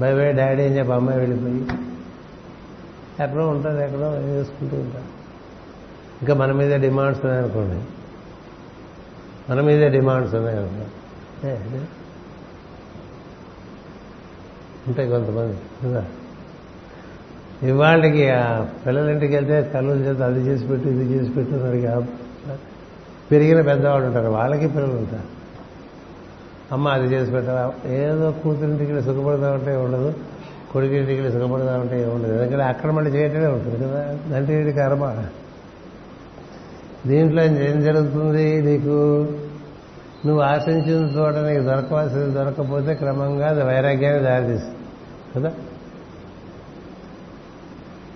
బై 0.01 0.14
బై 0.14 0.33
డాడీ 0.33 0.62
అని 0.62 0.78
చెప్పి 0.78 0.93
అమ్మాయి 0.93 1.18
వెళ్ళిపోయి. 1.18 1.61
ఎక్కడో 3.22 3.49
ఉంటుంది 3.49 3.85
ఎక్కడో 3.85 4.14
చేసుకుంటూ 4.14 4.76
ఉంటారు 4.76 5.09
ఇంకా 6.22 6.35
మన 6.35 6.53
మీదే 6.53 6.78
డిమాండ్స్ 6.78 7.24
ఉన్నాయనుకోండి 7.24 7.78
మన 9.51 9.61
మీదే 9.61 9.89
డిమాండ్స్ 9.89 10.35
ఉన్నాయనుకో 10.35 10.87
ఏ, 11.49 11.57
ఉంటాయి 14.89 15.11
కొంతమంది 15.11 15.57
కదా? 15.85 16.05
ఇవాళకి 17.63 18.31
ఆ 18.31 18.67
పిల్లలింటికి 18.87 19.35
వెళ్తే 19.35 19.71
తల్లుల 19.75 19.99
చేత 19.99 20.23
అది 20.23 20.41
చేసి 20.41 20.67
పెట్టు 20.67 20.89
ఇది 20.89 21.05
చేసి 21.05 21.31
పెట్టు 21.31 22.03
పెరిగిన 23.31 23.61
పెద్దవాళ్ళు 23.61 24.07
ఉంటారు. 24.07 24.27
వాళ్ళకి 24.27 24.69
పిల్లలు 24.69 24.93
ఉంటారు. 24.93 25.43
అమ్మ 26.73 26.89
అది 26.89 27.07
చేసి 27.07 27.31
పెట్టాలా? 27.31 27.73
ఏదో 27.93 28.31
కూతురింటికి 28.31 29.03
సుఖపడదామంటే 29.03 29.77
ఉండదు. 29.77 30.15
కొడుకింటికి 30.73 31.33
సుఖపడదామంటే 31.33 32.07
ఉండదు. 32.07 32.43
ఎందుకంటే 32.43 32.65
అక్కడ 32.65 32.91
మళ్ళీ 32.91 33.11
చేయటమే 33.11 33.47
ఉంటుంది 33.47 33.85
కదా. 33.85 34.19
అంటే 34.37 34.73
కర్మ. 34.73 35.25
దీంట్లో 37.07 37.45
ఏం 37.45 37.83
జరుగుతుంది 37.83 38.63
నీకు? 38.63 39.27
నువ్వు 40.27 40.41
ఆశించిన 40.41 41.19
చోట 41.19 41.35
నీకు 41.35 41.63
దొరకవలసింది 41.63 42.31
దొరకకపోతే 42.31 42.95
క్రమంగా 42.95 43.49
అది 43.49 43.65
వైరాగ్యాన్ని 43.65 44.23
దారితీస్తుంది. 44.23 44.77
కదా? 45.37 45.53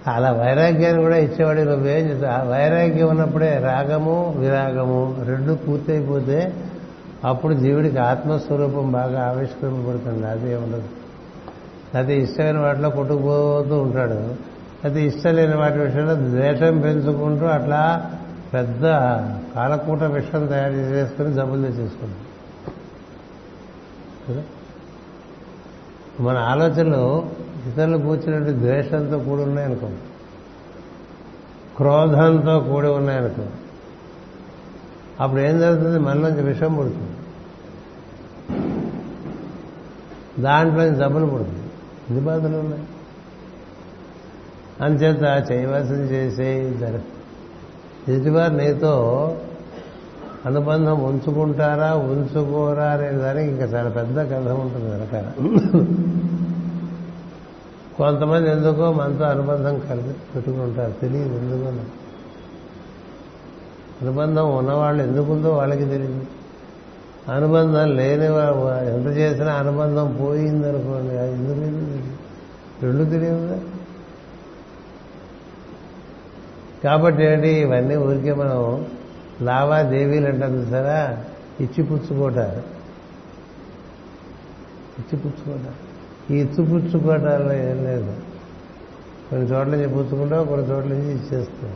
అలా 0.06 0.32
వైరాగ్యాన్ని 0.32 1.02
కూడా 1.02 1.16
ఇచ్చేవాడు 1.16 1.60
నువ్వేం 1.60 2.06
చేస్తావు 2.06 2.50
వైరాగ్యం 2.50 3.08
ఉన్నప్పుడే 3.08 3.58
రాగము 3.58 4.34
విరాగము 4.36 5.16
రెండు 5.24 5.54
పూర్తయిపోతే 5.54 6.54
అప్పుడు 7.24 7.54
జీవుడికి 7.54 7.98
ఆత్మస్వరూపం 7.98 8.92
బాగా 8.92 9.26
ఆవిష్కరింపబడుతుంది. 9.26 10.26
అది 10.26 10.54
ఉండదు 10.54 10.88
అది 11.94 12.22
ఇష్టమైన 12.22 12.58
వాటిలో 12.58 12.90
కొట్టుకుపోతూ 12.90 13.82
ఉంటాడు. 13.82 14.34
అది 14.84 15.06
ఇష్టం 15.06 15.34
లేని 15.34 15.56
వాటి 15.56 15.78
విషయంలో 15.78 16.14
ద్వేషం 16.14 16.80
పెంచుకుంటూ 16.80 17.46
అట్లా 17.46 18.10
పెద్ద 18.54 18.82
కాలకూట 19.54 20.02
విషయం 20.02 20.46
తయారు 20.46 20.72
చేసుకుని 20.72 21.34
జబ్బులు 21.34 21.62
తెచ్చేసుకుంటాం 21.62 22.22
మన 26.26 26.36
ఆలోచనలు 26.36 27.26
ఇతరులు 27.66 27.98
కూర్చున్నట్టు 27.98 28.52
ద్వేషంతో 28.52 29.18
కూడి 29.18 29.42
ఉన్నాయనుకో. 29.42 29.90
క్రోధంతో 31.76 32.60
కూడి 32.60 32.88
ఉన్నాయనుకో. 32.88 33.42
అప్పుడు 35.20 35.40
ఏం 35.40 35.58
జరుగుతుంది? 35.58 35.98
మనలోంచి 35.98 36.42
విషం 36.42 36.74
పుడుతుంది. 36.74 37.10
దాంట్లో 40.42 40.90
జబ్బులు 40.90 41.26
పుడుతుంది. 41.26 41.62
ఇది 42.10 42.20
బాధలు 42.20 42.56
ఉన్నాయి? 42.56 42.84
అంచేత 44.80 45.52
చేయవలసింది 45.52 46.14
చేసే 46.14 46.68
ఎదుటివారు 48.08 48.54
నీతో 48.54 49.36
అనుబంధం 50.46 51.04
ఉంచుకుంటారా 51.04 51.94
ఉంచుకోరా 51.94 52.84
అనే 52.84 53.12
దానికి 53.12 53.50
ఇంకా 53.50 53.64
చాలా 53.64 53.90
పెద్ద 53.90 54.18
కథ 54.18 54.48
ఉంటుంది 54.48 54.90
కనుక 54.90 55.32
కొంతమంది 57.98 58.50
ఎందుకో 58.50 58.92
మనతో 58.92 59.24
అనుబంధం 59.24 59.78
కలిగి 59.78 60.12
పెట్టుకుంటారు 60.34 60.92
తెలియదు 60.92 61.34
ఎందుకో 61.34 61.84
అనుబంధం 64.00 64.56
ఉన్నవాళ్ళు 64.56 65.02
ఎందుకుందో 65.02 65.50
వాళ్ళకి 65.50 65.84
తెలియదు. 65.84 66.26
అనుబంధం 67.30 67.96
లేని 67.96 68.24
ఎంత 68.94 69.06
చేసినా 69.16 69.54
అనుబంధం 69.54 70.16
పోయిందనుకోండి 70.20 71.18
అది 71.18 71.32
ఎందుకు 71.32 71.60
రెండు 72.82 73.04
తెలియదు 73.04 73.60
కాబట్టి 76.82 77.24
ఏంటి 77.24 77.48
ఇవన్నీ 77.48 77.96
ఊరికే 77.96 78.32
మనం 78.32 78.86
లావాదేవీలు 79.42 80.26
అంటారు 80.26 80.64
సరే 80.70 81.18
ఇచ్చి 81.64 81.82
పుచ్చుకోటారు 81.84 82.62
ఇచ్చి 84.98 85.18
పుచ్చుకోటారు 85.18 85.85
ఈ 86.30 86.34
ఇచ్చిపుచ్చుకోవటాల్లో 86.34 87.52
ఏం 87.52 87.84
లేదు. 87.84 88.12
కొన్ని 89.30 89.50
చోట్ల 89.50 89.70
నుంచి 89.70 89.88
పుచ్చుకుంటావు 89.88 90.44
కొన్ని 90.44 90.70
చోట్ల 90.70 90.88
నుంచి 90.88 91.12
ఇచ్చేస్తాం 91.12 91.70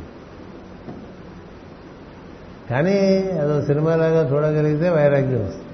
కానీ 2.70 2.98
అదో 3.40 3.62
సినిమాలాగా 3.62 4.32
చూడగలిగితే 4.32 4.88
వైరాగ్యం 4.88 5.44
వస్తుంది. 5.44 5.66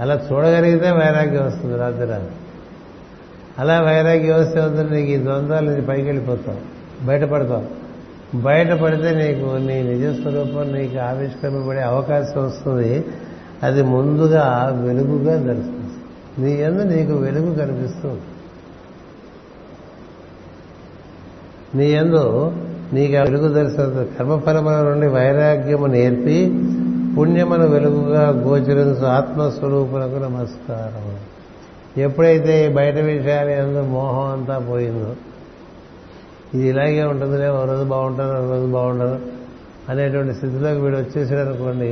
అలా 0.00 0.28
చూడగలిగితే 0.32 0.90
వైరాగ్యం 0.90 1.46
వస్తుంది 1.46 1.76
రాత్రి 1.76 2.06
రాత్రి. 2.06 2.34
అలా 3.58 3.80
వైరాగ్యం 3.80 4.40
వస్తే 4.40 4.60
వద్దని 4.60 4.90
నీకు 4.90 5.08
ఈ 5.08 5.24
ద్వంద్వాల 5.24 5.64
నుంచి 5.64 5.82
పైకి 5.82 6.02
వెళ్ళిపోతావు 6.02 6.58
బయటపడతావు. 7.06 7.86
బయటపడితే 8.40 9.10
నీకు 9.14 9.56
నీ 9.56 9.82
నిజస్వరూపం 9.82 10.72
నీకు 10.72 10.98
ఆవిష్కరింపబడే 10.98 11.80
అవకాశం 11.80 12.44
వస్తుంది. 12.44 13.04
అది 13.62 13.82
ముందుగా 13.82 14.72
వెలుగుగా 14.84 15.42
తెలుస్తుంది 15.42 15.75
నీ 16.36 16.50
ఎందు 16.60 16.82
నీకు 16.88 17.14
వెలుగు 17.16 17.50
కనిపిస్తుంది 17.54 18.24
నీ 21.76 21.86
ఎందు 21.94 22.24
నీకు 22.92 23.14
వెలుగు 23.14 23.48
దర్శన 23.52 24.02
కర్మఫలముల 24.16 24.76
నుండి 24.82 25.06
వైరాగ్యము 25.08 25.86
నేర్పి 25.86 26.36
పుణ్యమును 27.16 27.66
వెలుగుగా 27.68 28.24
గోచరించు 28.42 29.06
ఆత్మస్వరూపులకు 29.12 30.18
నమస్కారం 30.18 31.06
ఎప్పుడైతే 32.00 32.54
బయట 32.70 32.96
విషయాలు 33.06 33.52
ఎందు 33.56 33.82
మోహం 33.92 34.26
అంతా 34.30 34.56
పోయిందో 34.68 35.10
ఇది 36.54 36.64
ఇలాగే 36.68 37.02
ఉంటుందిలే 37.04 37.48
ఓ 37.50 37.62
రోజు 37.64 37.84
బాగుంటాను 37.86 38.34
ఓ 38.40 38.46
రోజు 38.50 38.68
బాగుండదు 38.72 39.16
అనేటువంటి 39.88 40.32
స్థితిలోకి 40.34 40.80
వీడు 40.80 40.96
వచ్చేసాడు 40.96 41.42
అనుకోండి 41.46 41.90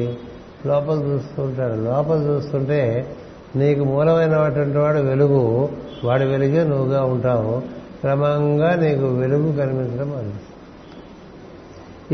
లోపల 0.67 0.97
చూస్తుంటాడు 1.09 1.77
లోపల 1.83 2.19
చూస్తుంటే 2.29 2.81
నీకు 3.57 3.85
మూలమైనటువంటి 3.85 4.79
వాడు 4.79 4.99
వెలుగు. 4.99 5.69
వాడు 6.05 6.25
వెలుగే 6.25 6.65
నువ్వుగా 6.65 7.05
ఉంటావు. 7.05 7.61
క్రమంగా 8.01 8.75
నీకు 8.75 9.07
వెలుగు 9.07 9.57
కనిపించడం 9.57 10.11
మొదలు 10.11 10.55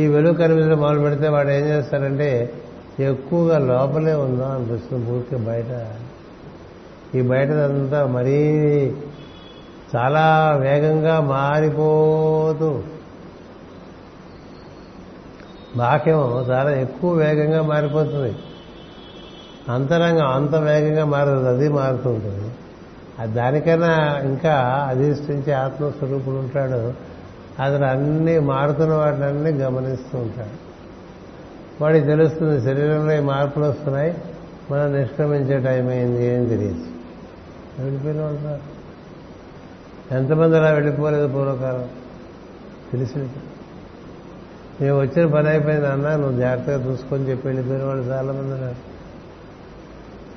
ఈ 0.00 0.06
వెలుగు 0.06 0.34
కనిపించడం 0.34 0.78
మొదలు 0.78 1.00
పెడితే 1.00 1.28
వాడు 1.28 1.48
ఏం 1.48 1.64
చేస్తారంటే 1.64 2.52
ఎక్కువగా 3.00 3.58
లోపలే 3.58 4.14
ఉందా 4.14 4.48
అనిపిస్తుంది 4.48 5.06
పూర్తి 5.06 5.36
బయట. 5.36 5.86
ఈ 7.14 7.20
బయటదంతా 7.22 8.06
మరీ 8.06 8.56
చాలా 9.96 10.56
వేగంగా 10.60 11.20
మారిపోతూ. 11.20 12.82
బాహ్యం 15.76 16.46
చాలా 16.50 16.70
ఎక్కువ 16.70 17.12
వేగంగా 17.12 17.62
మారిపోతుంది. 17.62 18.34
అంతరంగం 19.68 20.26
అంత 20.26 20.54
వేగంగా 20.54 21.04
మారదు 21.04 21.44
అది 21.44 21.68
మారుతూ 21.68 22.10
ఉంటుంది. 22.10 22.50
అది 23.18 23.32
దానికన్నా 23.32 24.20
ఇంకా 24.24 24.54
అధిష్ఠించే 24.88 25.52
ఆత్మస్వరూపుడు 25.52 26.36
ఉంటాడు. 26.36 26.92
అతను 27.62 27.86
అన్ని 27.86 28.40
మారుతున్న 28.40 28.94
వాటిని 28.94 29.50
గమనిస్తూ 29.50 30.18
ఉంటాడు. 30.18 30.70
వాడికి 31.82 32.06
తెలుస్తుంది 32.06 32.60
శరీరంలో 32.60 33.12
ఈ 33.12 33.20
మార్పులు 33.20 33.64
వస్తున్నాయి 33.64 34.18
మనం 34.70 34.92
నిష్క్రమించే 34.92 35.60
టైం 35.60 35.88
అయింది 35.88 36.26
ఏం 36.26 36.44
తెలియదు. 36.48 36.84
వెళ్ళిపోయిన 37.78 38.22
వాళ్ళు 38.22 38.80
ఎంతమంది 40.14 40.56
అలా 40.56 40.70
వెళ్ళిపోలేదు 40.70 41.26
పూర్వకాలం? 41.26 41.88
తెలిసి 42.92 43.28
మేము 44.80 45.00
వచ్చిన 45.00 45.26
పని 45.26 45.48
అయిపోయింది 45.48 45.86
అన్న 45.86 46.16
నువ్వు 46.16 46.38
జాగ్రత్తగా 46.40 46.90
చూసుకొని 46.90 47.30
చెప్పి 47.30 47.48
వెళ్ళిపోయిన 47.48 47.84
వాళ్ళు 47.84 48.04
చాలా 48.04 48.32
మంది 48.32 48.54
ఉన్నారు. 48.54 48.89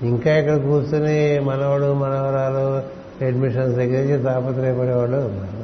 ఇంకా 0.04 0.38
ఇక్కడ 0.38 0.56
కూర్చుని 0.56 1.40
మనవాడు 1.40 1.94
మనవరాలు 1.94 2.94
అడ్మిషన్స్ 3.26 3.78
దగ్గర 3.78 4.04
నుంచి 4.04 4.24
తాపత్రయపడేవాళ్ళు 4.24 5.18
ఉన్నారు. 5.18 5.64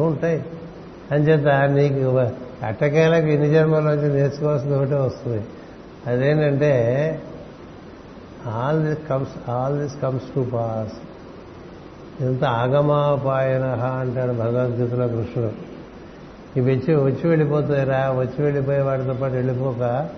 ఉంటాయి. 0.00 0.44
అంచేత 1.10 1.70
నీకు 1.70 2.18
అట్టకేలకు 2.66 3.26
ఇన్ని 3.26 3.48
జన్మలోంచి 3.48 4.14
నేర్చుకోవాల్సింది 4.14 4.76
ఒకటే 4.76 4.94
వస్తుంది. 4.94 5.44
అదేంటంటే 6.06 6.72
all 8.46 8.80
this 8.80 9.08
comes 9.08 9.50
all 9.50 9.78
this 9.78 10.02
comes 10.02 10.34
to 10.34 10.46
pass 10.52 10.92
ఎంత 12.22 12.44
ఆగమాపాయన 12.44 13.64
అంటాడు 14.00 14.32
భగవద్గీతలో 14.32 15.08
కృష్ణుడు. 15.08 15.52
ఇవి 16.58 16.72
వచ్చి 16.72 16.94
వచ్చి 16.94 17.28
వెళ్ళిపోతాయిరా 17.28 18.10
వచ్చి 18.10 18.44
వెళ్ళిపోయే 18.44 18.80
వాటితో 18.80 19.14
పాటు 19.14 19.32
వెళ్ళిపోక 19.32 20.08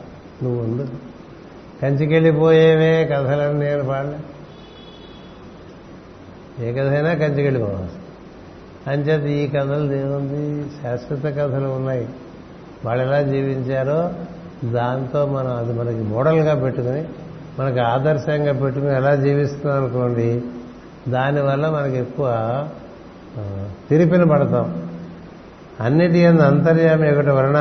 నువ్వు 0.42 0.64
ఉండు. 0.64 0.86
కంచికెళ్ళిపోయేవే 1.82 2.92
కథలని 3.04 3.58
నేను 3.58 3.84
పాడలే. 3.84 4.20
ఏ 6.66 6.72
కథ 6.72 6.86
అయినా 6.86 7.14
కంచికెళ్ళిపోవాలి. 7.14 7.90
అంచేత 8.86 9.24
ఈ 9.26 9.48
కథలు 9.48 9.92
ఏముంది 9.94 10.66
శాశ్వత 10.82 11.24
కథలు 11.32 11.68
ఉన్నాయి. 11.68 12.08
వాళ్ళు 12.84 13.04
ఎలా 13.04 13.22
జీవించారో 13.22 14.12
దాంతో 14.72 15.26
మనం 15.26 15.56
అది 15.56 15.72
మనకి 15.72 16.02
మోడల్గా 16.02 16.54
పెట్టుకుని 16.54 17.04
మనకు 17.58 17.80
ఆదర్శంగా 17.80 18.52
పెట్టుకుని 18.52 18.94
ఎలా 18.94 19.14
జీవిస్తున్నాం 19.14 19.84
అనుకోండి 19.84 20.42
దానివల్ల 21.08 21.68
మనకి 21.68 21.98
ఎక్కువ 21.98 22.28
తిరిపిన 23.90 24.24
పడతాం. 24.24 24.90
అన్నిటి 25.80 26.26
అంతర్యామి 26.26 27.12
ఒకటి 27.12 27.30
వలన 27.30 27.60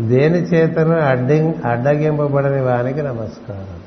దేని 0.00 0.38
చేతను 0.38 0.98
అడ్డి 0.98 1.40
అడ్డగింపబడని 1.40 2.60
వానికి 2.60 3.02
నమస్కారం. 3.02 3.80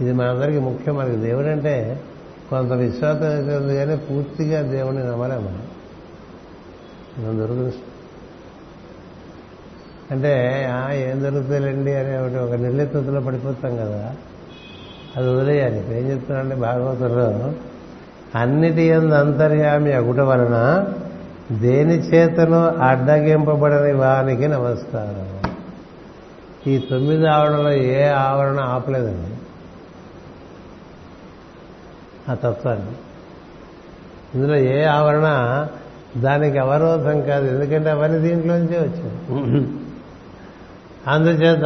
ఇది- 0.00 0.14
మనందరికీ 0.14 0.58
ముఖ్యం. 0.58 0.96
మనకి 0.96 1.16
దేవుడు 1.16 1.46
అంటే 1.46 2.00
కొంత 2.50 2.72
విశ్వాసం 2.72 3.36
అయితే 3.36 3.56
ఉంది 3.56 3.76
కానీ 3.76 3.96
పూర్తిగా 3.96 4.62
దేవుడిని 4.62 5.04
నమ్మలేము 5.04 5.58
మనం. 7.18 7.38
దొరుకుతుంది 7.38 7.74
అంటే 10.10 10.66
ఏం 10.92 11.20
జరుగుతుందండి 11.20 11.94
అని 11.94 12.18
ఒకటి 12.18 12.36
ఒక 12.36 12.60
నిర్లిప్తలో 12.60 13.20
పడిపోతాం 13.20 13.76
కదా. 13.76 14.14
అది 15.16 15.28
వదిలేయాలి. 15.28 15.78
ఇప్పుడు 15.78 15.96
ఏం 15.96 16.10
చెప్తున్నాడంటే 16.10 16.54
భాగవతంలో 16.54 17.52
అన్నిటి 18.40 18.82
ఎందు 18.82 19.14
అంతర్యామి 19.14 19.92
అగుట 19.92 20.20
వలన 20.20 20.84
దేని 21.52 21.94
చేతను 21.94 22.68
అడ్డగింపబడని 22.68 23.92
వానికి 23.92 24.48
నమస్కారం. 24.48 25.52
ఈ 26.66 26.78
తొమ్మిది 26.78 27.26
ఆవరణలో 27.26 27.72
ఏ 27.72 28.08
ఆవరణ 28.08 28.60
ఆపలేదండి. 28.60 29.34
ఆ 32.30 32.34
తత్వాన్ని. 32.34 32.92
ఇందులో 34.34 34.56
ఏ 34.56 34.82
ఆవరణ 34.84 35.26
దానికి 36.16 36.58
అవరోధం 36.58 37.20
కాదు. 37.20 37.46
ఎందుకంటే 37.46 37.90
అవన్నీ 37.90 38.18
దీంట్లోంచే 38.18 38.78
వచ్చాయి. 38.78 39.68
అందుచేత 41.06 41.64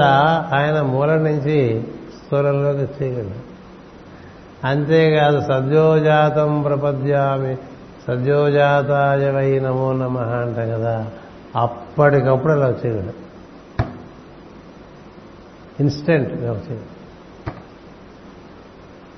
ఆయన 0.54 0.80
మూలం 0.80 1.24
నుంచి 1.24 1.82
స్థూలంలోకి 2.24 3.04
చేయగలడు 3.04 3.48
అంతేకాదు 4.66 5.40
సద్యోజాతం 5.40 6.62
ప్రపద్యామి 6.62 7.56
సద్యోజాతాయ 8.08 9.30
వై 9.30 9.58
నమో 9.58 9.92
నమ 9.92 10.18
అంట 10.18 10.56
కదా 10.56 11.10
అప్పటికప్పుడు 11.56 12.52
అలా 12.52 12.66
వచ్చేయగలడు. 12.66 13.12
ఇన్స్టెంట్ 15.80 16.32
వచ్చేయగలడు. 16.32 16.98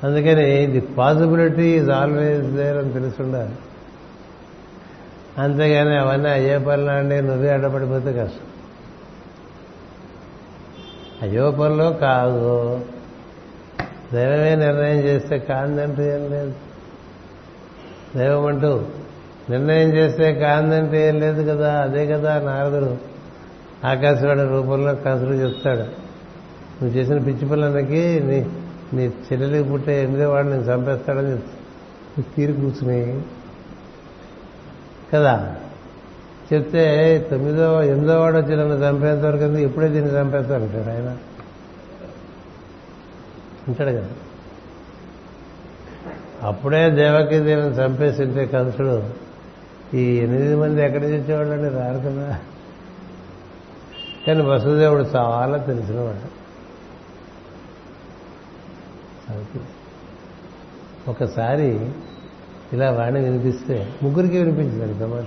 అందుకని 0.06 0.66
the 0.66 0.80
possibility 0.80 1.62
is 1.62 1.90
always 1.90 2.46
there 2.46 2.76
అని 2.76 2.92
తెలుసుండాలి. 2.92 3.54
అంతేగాని 5.38 5.98
అవన్నీ 5.98 6.30
అయ్యే 6.30 6.58
పనులు 6.58 6.90
అండి 6.90 7.22
నువ్వే 7.22 7.50
అడ్డపడిపోతే 7.50 8.12
కష్టం. 8.12 8.46
అయ్యో 11.22 11.50
పనులు 11.50 11.92
కాదు. 11.92 12.80
దైవమే 14.12 14.54
నిర్ణయం 14.54 14.96
చేస్తే 14.96 15.38
కాందంటూ 15.38 16.02
ఏం 16.02 16.30
లేదు. 16.30 16.54
దైవం 18.16 18.46
అంటూ 18.46 18.84
నిర్ణయం 19.50 19.88
చేస్తే 19.94 20.34
కాందంటే 20.34 21.08
ఏం 21.08 21.20
లేదు 21.20 21.50
కదా 21.50 21.80
అదే 21.80 22.06
కదా 22.06 22.38
నారదుడు 22.40 22.96
ఆకాశవాణి 23.86 24.48
రూపంలో 24.48 24.94
కసుడు 24.94 25.30
చెప్తాడు. 25.30 26.10
నువ్వు 26.82 26.88
చేసిన 26.88 27.18
పిచ్చి 27.18 27.48
పిల్లలకి 27.48 28.20
నీ 28.24 28.46
నీ 28.92 29.04
చెల్లెలికి 29.04 29.70
పుట్టే 29.70 30.02
ఎనిమిదో 30.02 30.30
వాడు 30.30 30.46
నేను 30.46 30.62
చంపేస్తాడని 30.62 31.32
చెప్తా. 31.32 32.22
తీరి 32.36 32.52
కూర్చుని 32.52 33.22
కదా. 35.14 35.56
చెప్తే 36.54 37.18
తొమ్మిదో 37.30 37.82
ఎనిమిదో 37.82 38.20
వాడు 38.20 38.36
వచ్చి 38.36 38.56
నన్ను 38.56 38.74
చంపేంత 38.74 39.24
వరకు 39.24 39.44
ఇప్పుడే 39.44 39.88
దీన్ని 39.88 40.20
చంపేస్తాను 40.20 40.64
అంటాడు 40.64 40.90
ఆయన. 40.90 41.16
అంటాడు 43.68 43.90
కదా. 43.90 44.08
అప్పుడే 46.42 46.90
దేవకి 46.90 47.38
దేవుని 47.38 47.74
చంపేసి 47.74 48.22
ఉంటే 48.22 48.46
కంసుడు 48.46 49.02
ఈ 49.96 50.16
ఎనిమిది 50.16 50.56
మంది 50.56 50.82
ఎక్కడి 50.82 51.04
నుంచి 51.04 51.20
వచ్చేవాళ్ళని 51.20 51.68
రారు 51.68 51.98
కదా 51.98 52.40
కానీ 54.26 54.42
వసుదేవుడు 54.42 55.02
చాలా 55.02 55.58
తెలిసినవాడు. 55.58 56.40
ఒకసారి 61.10 61.92
ఇలా 62.72 62.90
వాణి 62.90 63.20
వినిపిస్తే 63.20 63.94
ముగ్గురికి 64.02 64.38
వినిపించింది 64.38 65.00
తమాష. 65.00 65.26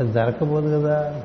అది 0.00 0.12
దొరకపోదు 0.12 0.80
కదా? 0.80 1.22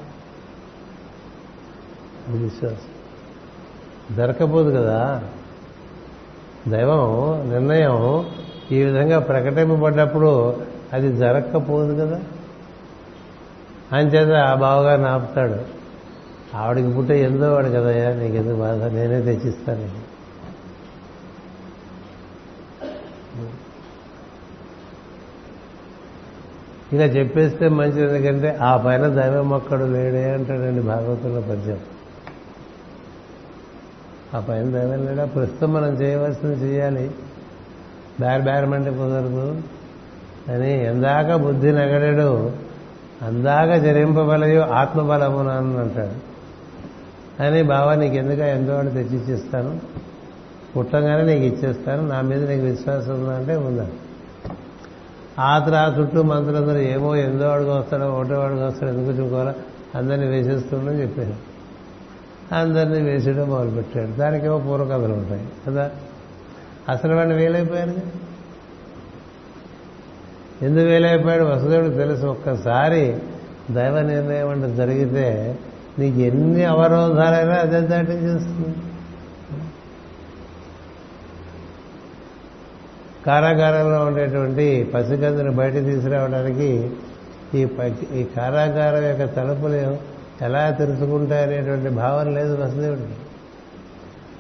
విశ్వాసం. 2.27 4.17
దొరకపోదు 4.17 4.69
కదా? 4.69 5.29
దైవం 6.69 7.41
నిర్ణయం 7.49 8.25
ఈ 8.71 8.83
విధంగా 8.83 9.19
ప్రకటింపబడ్డప్పుడు 9.19 10.57
అది 10.93 11.15
జరగకపోదు 11.15 12.05
కదా. 12.05 12.21
అంచేత 13.91 14.35
ఆ 14.37 14.55
బావగారు 14.55 15.01
నాపుతాడు 15.01 15.77
ఆవిడికి 16.55 16.93
పుట్టే 16.93 17.21
ఎందో 17.21 17.53
వాడు 17.53 17.67
కదయ్యా 17.67 18.13
నీకెందుకు 18.13 18.59
బాధ? 18.59 18.83
నేనే 18.83 19.21
తెచ్చిస్తాను 19.21 19.81
నీకు. 19.81 20.17
ఇలా 26.95 27.05
చెప్పేస్తే 27.05 27.67
మంచిది 27.67 28.01
ఎందుకంటే 28.01 28.57
ఆ 28.61 28.77
పైన 28.77 29.07
దైవం 29.07 29.49
మొక్కడు 29.49 29.83
లేడే 29.83 30.31
అంటాడండి 30.31 30.81
భాగవతుల్లో 30.81 31.41
పద్యం. 31.41 31.79
ఆ 34.35 34.39
పైన 34.39 34.69
దైవం 34.69 35.05
లేడా 35.05 35.25
ప్రస్తుతం 35.25 35.73
మనం 35.73 35.93
చేయవలసింది 35.93 36.71
చేయాలి. 36.71 37.11
బేర 38.19 38.39
బేరమంటే 38.39 38.91
కుదరదు. 38.91 39.61
అని 40.51 40.85
ఎందాక 40.85 41.35
బుద్ధి 41.35 41.71
నగడడు 41.71 42.51
అందాక 43.21 43.73
జరింపబలయో 43.73 44.61
ఆత్మబలము 44.61 45.39
అని 45.39 45.77
అంటాడు 45.77 46.37
అని 47.43 47.63
బావా 47.63 47.95
నీకు 47.95 48.15
ఎందుక 48.15 48.39
ఎంతో 48.39 48.81
తెచ్చి 48.81 48.93
తెచ్చిచ్చేస్తాను 48.93 49.79
పుట్టంగానే 50.77 51.23
నీకు 51.23 51.55
ఇచ్చేస్తాను. 51.55 52.07
నా 52.07 52.21
మీద 52.21 52.49
నీకు 52.49 52.65
విశ్వాసం 52.65 53.13
ఉందా 53.13 53.35
అంటే 53.35 53.55
ఉందా? 53.55 53.87
ఆ 55.39 55.59
తర్వాత 55.59 55.99
చుట్టూ 55.99 56.23
మంత్రులందరూ 56.23 56.77
ఏమో 56.77 57.15
ఎందో 57.15 57.49
వాడికి 57.49 57.69
వస్తాడో 57.69 58.05
ఒకటో 58.05 58.39
వాడికి 58.39 58.61
వస్తాడో 58.61 58.93
ఎందుకు 58.93 59.17
చూసుకోవాలా? 59.17 59.53
అందరినీ 59.95 60.27
వేసేస్తుండని 60.27 61.01
చెప్పారు. 61.01 61.56
అందరినీ 62.55 63.01
వేసేయడం 63.01 63.49
మొదలుపెట్టాడు 63.49 64.11
దానికేమో 64.11 64.57
పూర్వకథలు 64.57 65.13
ఉంటాయి. 65.13 65.47
కదా? 65.67 65.91
అసలు 66.89 67.15
వాళ్ళు 67.15 67.35
వేలైపోయారు 67.35 67.93
ఎందుకు 70.61 70.85
వేలైపోయాడు? 70.85 71.43
వసుదేవుడు 71.43 71.89
తెలుసు 71.89 72.25
ఒక్కసారి 72.25 73.17
దైవ 73.71 74.01
నిర్ణయం 74.01 74.49
అంటే 74.49 74.75
జరిగితే 74.75 75.57
నీకు 75.99 76.17
ఎన్ని 76.17 76.63
అవరోధాలైనా 76.63 77.53
అదే 77.53 77.81
దాటించేస్తుంది 77.81 78.75
కారాగారంలో 83.25 84.05
ఉండేటువంటి 84.05 84.91
పసిగందుని 84.93 85.51
బయట 85.51 85.73
తీసుకురావడానికి 85.73 86.91
ఈ 87.55 87.65
ప- 87.65 88.13
ఈ 88.13 88.23
కారాగారం 88.23 89.03
యొక్క 89.03 89.35
తలుపులు 89.35 90.16
ఎలా 90.41 90.69
తెరుచుకుంటాయనేటువంటి 90.69 91.89
భావన 91.89 92.29
లేదు 92.29 92.63
వసుదేవుడికి. 92.63 93.13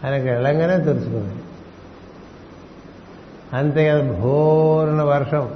ఆయనకు 0.03 0.27
వెళ్ళంగానే 0.27 0.83
తెరుచుకుంది 0.83 1.33
అంతేకాదు 3.53 4.13
భోరున 4.13 5.01
వర్షం. 5.01 5.51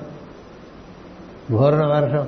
భోరున 1.52 1.86
వర్షం. 1.86 2.28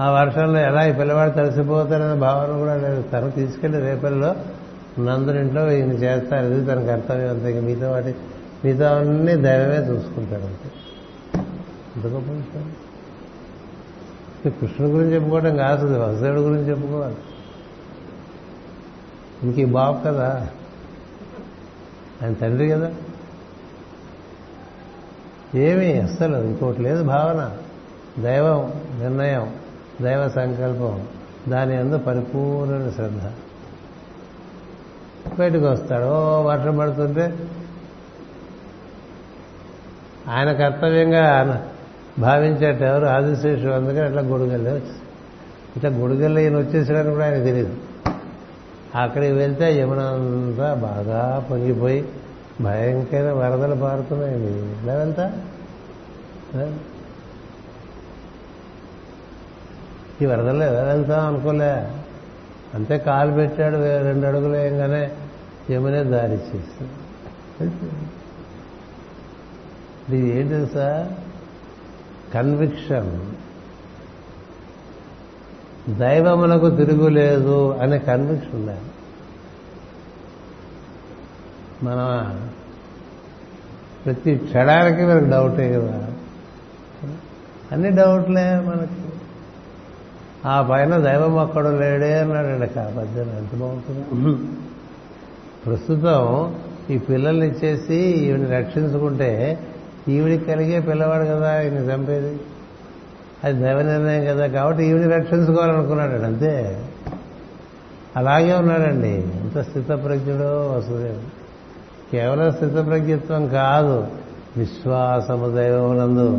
ఆ 0.00 0.10
వర్షంలో 0.10 0.60
ఎలా 0.60 0.86
ఈ 0.86 0.92
పిల్లవాడు 0.92 1.30
తడిసిపోతాడనే 1.30 2.14
భావన 2.14 2.58
కూడా 2.58 2.76
లేదు 2.76 3.02
తను 3.02 3.30
తీసుకెళ్ళి 3.30 3.80
రేపల్లో 3.80 4.34
నందునింట్లో 4.98 5.72
ఈయన 5.72 5.92
చేస్తారు. 5.92 6.46
ఇది 6.46 6.66
తన 6.66 6.86
కర్తవ్యం 6.86 7.30
అంతే 7.30 7.60
మిగతా 7.60 7.90
వాటి 7.90 8.14
మిగతా 8.64 8.98
అన్నీ 8.98 9.34
దైవమే 9.34 9.76
చూసుకుంటాడు 9.76 10.42
అంతే. 10.42 10.70
ఎంత 11.96 12.06
గొప్ప 12.06 12.30
విషయం 12.30 12.72
కృష్ణుడి 14.50 14.92
గురించి 14.92 15.14
చెప్పుకోవడం 15.14 15.56
కాదు 15.56 16.04
వసుదేవుడి 16.04 16.40
గురించి 16.40 16.70
చెప్పుకోవాలి. 16.70 17.16
ఇంక 19.42 19.58
ఈ 19.58 19.64
బాబు 19.64 20.00
కదా. 20.00 20.48
ఆయన 22.22 22.32
తండ్రి 22.32 22.68
కదా. 22.68 22.92
ఏమీ 25.54 25.92
అస్సలు 25.92 26.36
ఇంకోటి 26.36 26.82
లేదు 26.82 27.02
భావన. 27.02 27.56
దైవం 28.22 28.72
నిర్ణయం 29.00 29.54
దైవ 30.02 30.28
సంకల్పం. 30.28 31.08
దాని 31.48 31.76
అందు 31.76 31.98
పరిపూర్ణ 31.98 32.90
శ్రద్ధ. 32.90 33.30
బయటకు 35.38 35.66
వస్తాడు 35.66 36.04
ఓ 36.04 36.42
వర్షం 36.42 36.76
పడుతుంటే 36.76 37.38
ఆయన 40.28 40.52
కర్తవ్యంగా 40.52 41.40
భావించేట 42.18 42.82
ఎవరు 42.82 43.06
ఆదిశేషుడు 43.06 43.72
అందుకని 43.72 44.00
అట్లా 44.00 44.22
గొడుగల్లే 44.22 44.70
వచ్చింది 44.70 45.02
ఇట్లా 45.76 45.90
గుడిగల్లో 45.90 46.40
ఈయన 46.40 46.56
వచ్చేసాడని 46.56 47.10
కూడా 47.10 47.24
ఆయన 47.24 47.44
తెలియదు 47.44 47.74
అక్కడికి 48.94 49.32
వెళ్తే 49.32 49.80
యమున 49.80 50.00
అంతా 50.00 50.74
బాగా 50.74 51.46
పొంగిపోయి 51.50 52.08
భయంకర 52.60 53.32
వరదలు 53.32 53.74
పారుతున్నాయి. 53.74 54.34
ఇలా 54.82 54.94
వెళ్తా 54.94 55.24
ఈ 60.22 60.26
వరదల్లో 60.26 60.66
ఎలా 60.66 60.82
వెళ్తాం 60.82 61.26
అనుకోలే. 61.26 61.72
అంతే 62.74 62.98
కాలు 62.98 63.32
పెట్టాడు 63.32 63.76
రెండు 64.02 64.26
అడుగులు 64.26 64.52
వేయంగానే 64.52 65.10
యమునే 65.70 66.04
దారిచ్చేసి 66.04 66.84
ఇది 70.08 70.28
ఏంటి 70.28 70.48
తెలుసా 70.48 70.88
కన్విక్షన్. 72.34 73.20
దైవమునకు 75.98 76.70
తిరుగులేదు 76.70 77.72
అనే 77.72 77.98
కన్విక్షన్ 77.98 78.54
ఉండాలి. 78.54 78.80
మన 81.82 82.30
ప్రతి 84.04 84.36
క్షణానికి 84.36 85.02
మనకు 85.02 85.30
డౌటే 85.30 85.72
కదా. 85.72 86.12
అన్ని 87.72 87.90
డౌట్లే 87.90 88.58
మనకి. 88.58 89.12
ఆ 90.46 90.62
పైన 90.62 90.96
దైవం 90.96 91.36
ఒక్కడు 91.36 91.68
లేడే 91.68 92.18
అన్నాడు 92.18 92.66
కాపద్యం 92.66 93.30
ఎంత 93.38 93.54
బాగుంటుంది. 93.54 94.46
ప్రస్తుతం 95.66 96.54
ఈ 96.90 96.98
పిల్లల్ని 96.98 97.48
ఇచ్చేసి 97.48 97.96
ఈవిని 97.96 98.46
రక్షించుకుంటే 98.46 99.58
ఈవిడికి 100.08 100.44
కలిగే 100.44 100.80
పిల్లవాడు 100.80 101.24
కదా 101.24 101.60
ఈయన 101.60 101.74
చంపేది? 101.74 102.40
అది 103.44 103.62
దైవ 103.62 103.82
నిర్ణయం 103.82 104.24
కదా. 104.24 104.46
కాబట్టి 104.46 104.84
ఈవిని 104.84 105.12
రక్షించుకోవాలనుకున్నాడు. 105.12 106.12
అంతే. 106.12 106.84
అలాగే 108.16 108.52
ఉన్నాడండి. 108.52 109.08
ఎంత 109.08 109.58
స్థితప్రజ్ఞుడో 109.58 110.72
వసుదేవుడు. 110.72 111.46
కేవలం 112.12 112.52
స్థితప్రజ్ఞత్వం 112.52 113.48
కాదు. 113.48 114.06
విశ్వాసము 114.56 115.56
దైవమునందు. 115.56 116.30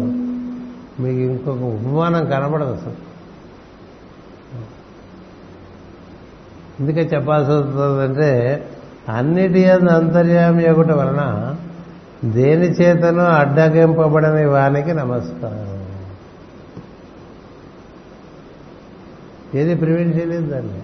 మీకు 1.02 1.20
ఇంకొక 1.20 1.58
ఉపమానం 1.58 2.26
కనబడదు 2.26 2.72
అసలు. 2.72 3.08
ఎందుకే 6.80 7.02
చెప్పాల్సి 7.02 7.52
వస్తుందంటే 7.52 8.64
అన్నిటి 9.10 9.70
అందు 9.70 9.92
అంతర్యామి 9.92 10.70
ఒకటి 10.70 10.94
వలన 10.94 11.56
దేని 12.26 12.68
చేతనో 12.68 13.24
అడ్డగింపబడని 13.24 14.46
వానికి 14.46 14.94
నమస్కారం. 14.94 15.88
ఏది 19.56 19.76
ప్రివెంట్ 19.76 20.18
చేయలేదు 20.18 20.48
దాన్ని? 20.48 20.82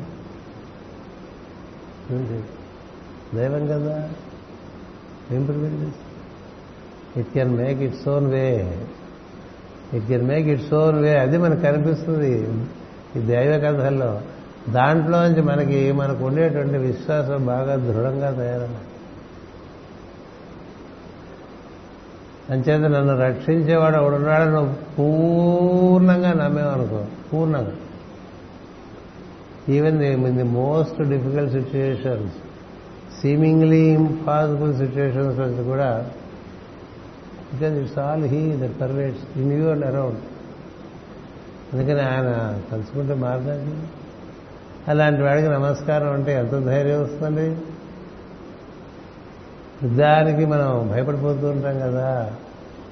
దైవం 3.36 3.68
కదా. 3.68 4.10
ఏం 5.32 5.46
ప్రివెంట్ 5.46 5.74
చేస్తుంది 5.74 5.94
it 7.18 7.34
can 7.34 7.58
make 7.58 7.82
its 7.82 8.10
own 8.10 8.28
way 8.28 8.78
it 9.94 10.06
can 10.06 10.28
make 10.28 10.48
its 10.48 10.74
own 10.74 11.02
way 11.02 11.18
అది 11.18 11.38
మనకు 11.38 11.60
కనిపిస్తుంది. 11.60 12.48
ఈ 13.16 13.20
దైవ 13.20 13.60
కథల్లో 13.60 14.22
దాంట్లోంచి 14.70 15.42
మనకి 15.42 15.92
మనకు 15.92 16.26
ఉండేటువంటి 16.26 16.78
విశ్వాసం 16.78 17.46
బాగా 17.46 17.76
దృఢంగా 17.76 18.32
తయారన్నా 18.32 18.80
అంచేత 22.50 22.82
నన్ను 22.82 23.20
రక్షించేవాడు 23.20 23.98
ఒకడున్నాడు 23.98 24.74
పూర్ణంగా 24.96 26.34
నమ్మేవనుకో. 26.34 27.06
పూర్ణంగా. 27.34 27.72
Even 29.70 30.04
in 30.04 30.38
the 30.38 30.44
most 30.44 31.10
difficult 31.10 31.52
situations 31.52 32.34
seemingly 33.22 33.80
impossible 33.80 34.76
situations 34.76 35.40
నుంచి 35.40 35.64
కూడా 35.64 36.10
because 37.54 37.78
it's 37.78 38.00
all 38.00 38.24
he 38.24 38.58
that 38.58 38.82
pervades 38.82 39.38
in 39.38 39.54
you 39.54 39.70
and 39.70 39.86
around 39.86 40.18
అందుకని 41.74 42.02
ఆయన 42.02 42.60
తలుచుకుంటే 42.72 43.14
మారదాన్ని 43.14 43.88
అలాంటి 44.88 45.22
వాడికి 45.22 45.48
నమస్కారం 45.48 46.14
అంటే 46.14 46.34
ఎంత 46.34 46.52
ధైర్యం 46.52 47.04
వస్తుంది? 47.04 47.58
యుద్ధానికి 49.84 50.46
మనం 50.46 50.90
భయపడిపోతూ 50.92 51.50
ఉంటాం 51.50 51.80
కదా 51.80 52.32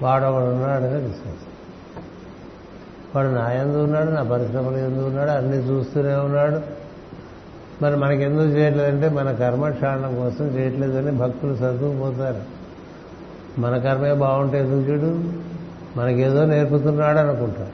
వాడు 0.02 0.26
ఒకడు 0.26 0.44
ఉన్నాడని 0.44 1.02
విశ్వాసం. 1.02 1.52
వాడు 3.16 3.28
నా 3.28 3.52
ఎందు 3.52 3.78
ఉన్నాడు 3.78 4.12
నా 4.12 4.24
పరిశ్రమలు 4.24 4.78
ఎందు 4.78 5.04
ఉన్నాడు 5.04 5.30
అన్ని 5.30 5.58
చూస్తూనే 5.58 6.14
ఉన్నాడు. 6.14 6.82
మరి 7.82 7.96
మనకి 7.96 8.24
ఎందుకు 8.24 8.48
చేయట్లేదంటే 8.48 9.10
మన 9.10 9.32
కర్మక్షాళనం 9.32 10.16
కోసం 10.16 10.48
చేయట్లేదని 10.48 11.12
భక్తులు 11.12 11.52
చదువుకుపోతారు 11.52 12.42
మన 13.62 13.78
కర్మే 13.78 14.14
బాగుంటే 14.14 14.60
ఎందుకు 14.60 14.92
చూడు? 14.92 15.34
మనకేదో 16.00 16.46
నేర్పుతున్నాడు 16.46 17.18
అనుకుంటాం 17.18 17.68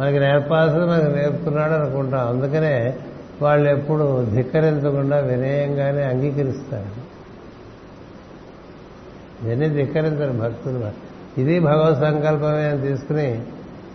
మనకి 0.00 0.18
నేర్పాల్సింది 0.18 0.86
మనకి 0.86 1.12
నేర్పుతున్నాడు 1.16 1.72
అనుకుంటాం 1.72 2.28
అందుకనే 2.28 2.96
వాళ్ళు 3.42 3.70
ఎప్పుడు 3.70 4.26
ధిక్కరించకుండా 4.34 5.18
వినయంగానే 5.18 6.02
అంగీకరిస్తారు. 6.02 6.99
ఇవన్నీ 9.42 9.68
ధిక్కరించడం 9.68 10.38
భక్తులు. 10.38 11.10
ఇది 11.40 11.60
భగవత్ 11.60 12.00
సంకల్పమే 12.00 12.68
అని 12.68 12.82
తీసుకుని 12.82 13.42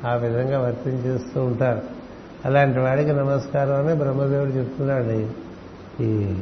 ఆ 0.07 0.13
విధంగా 0.13 0.59
వర్తించేస్తూ 0.59 1.43
ఉంటారు. 1.43 1.81
అలాంటి 2.45 2.79
వాడికి 2.79 3.09
నమస్కారం 3.09 3.87
అని 3.87 3.97
బ్రహ్మదేవుడు 3.97 4.49
చెప్తున్నాడు 4.49 5.27
ఈ- 6.03 6.41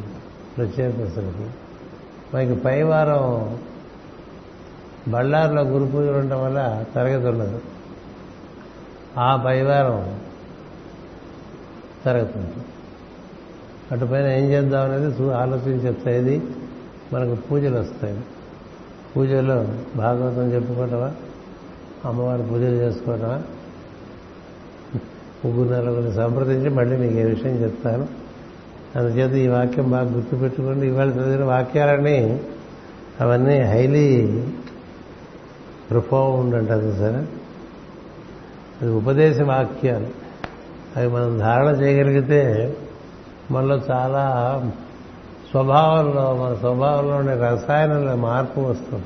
ప్రత్యేక 0.57 0.95
అసలుకి 0.95 1.49
మనకి 2.33 2.55
పై 2.55 2.83
వారం 2.83 3.57
బళ్ళారులో 5.07 5.61
గురు 5.61 5.91
పూజ 5.91 6.07
ఉండటం 6.07 6.43
వల్ల 6.43 6.83
తరగతి 6.95 7.27
ఉండదు. 7.27 7.61
ఆ 9.17 9.43
పైవారం 9.45 10.19
తరగతి 12.05 12.37
ఉంటుంది 12.37 12.65
అటుపైన 13.91 14.25
ఏం 14.25 14.43
చేద్దాం 14.43 14.91
అనేది 14.91 15.05
చూ- 15.05 15.31
ఆలోచించి 15.31 15.87
చెప్తాయి 15.87 16.41
మనకు 17.13 17.35
పూజలు 17.35 17.79
వస్తాయి. 17.79 18.21
పూజలో 19.17 19.67
భాగవతం 19.95 20.53
చెప్పుకోవటమా 20.53 21.11
అమ్మవారి 22.05 22.43
పూజలు 22.43 22.75
చేసుకోవటమా? 22.75 23.41
ముగ్గురు 25.45 25.73
నలుగురిని 25.73 26.13
సంప్రదించి 26.13 26.69
మళ్ళీ 26.69 26.97
మీకు 26.97 27.13
ఏ 27.13 27.23
విషయం 27.23 27.55
చెప్తాను. 27.63 28.07
అందుచేత 28.95 29.31
ఈ 29.31 29.47
వాక్యం 29.47 29.91
బాగా 29.91 30.11
గుర్తుపెట్టుకోండి. 30.11 30.87
ఇవాళ 30.87 31.09
చదివిన 31.09 31.43
వాక్యాలని 31.43 32.39
అవన్నీ 33.21 33.61
హైలీ 33.61 34.43
ప్రొఫౌండ్ 35.89 36.55
అంటారు 36.55 36.91
సరే? 36.91 37.25
అది 38.81 38.91
ఉపదేశ 38.91 39.41
వాక్యాలు. 39.41 40.07
అవి 40.97 41.07
మనం 41.07 41.37
ధారణ 41.37 41.65
చేయగలిగితే 41.65 42.75
మనలో 43.51 43.81
చాలా 43.91 44.31
స్వభావంలో 45.51 46.37
మన 46.43 46.55
స్వభావంలో 46.55 47.15
ఉండే 47.15 47.33
రసాయనంలో 47.33 48.15
మార్పు 48.15 48.59
వస్తుంది. 48.59 49.05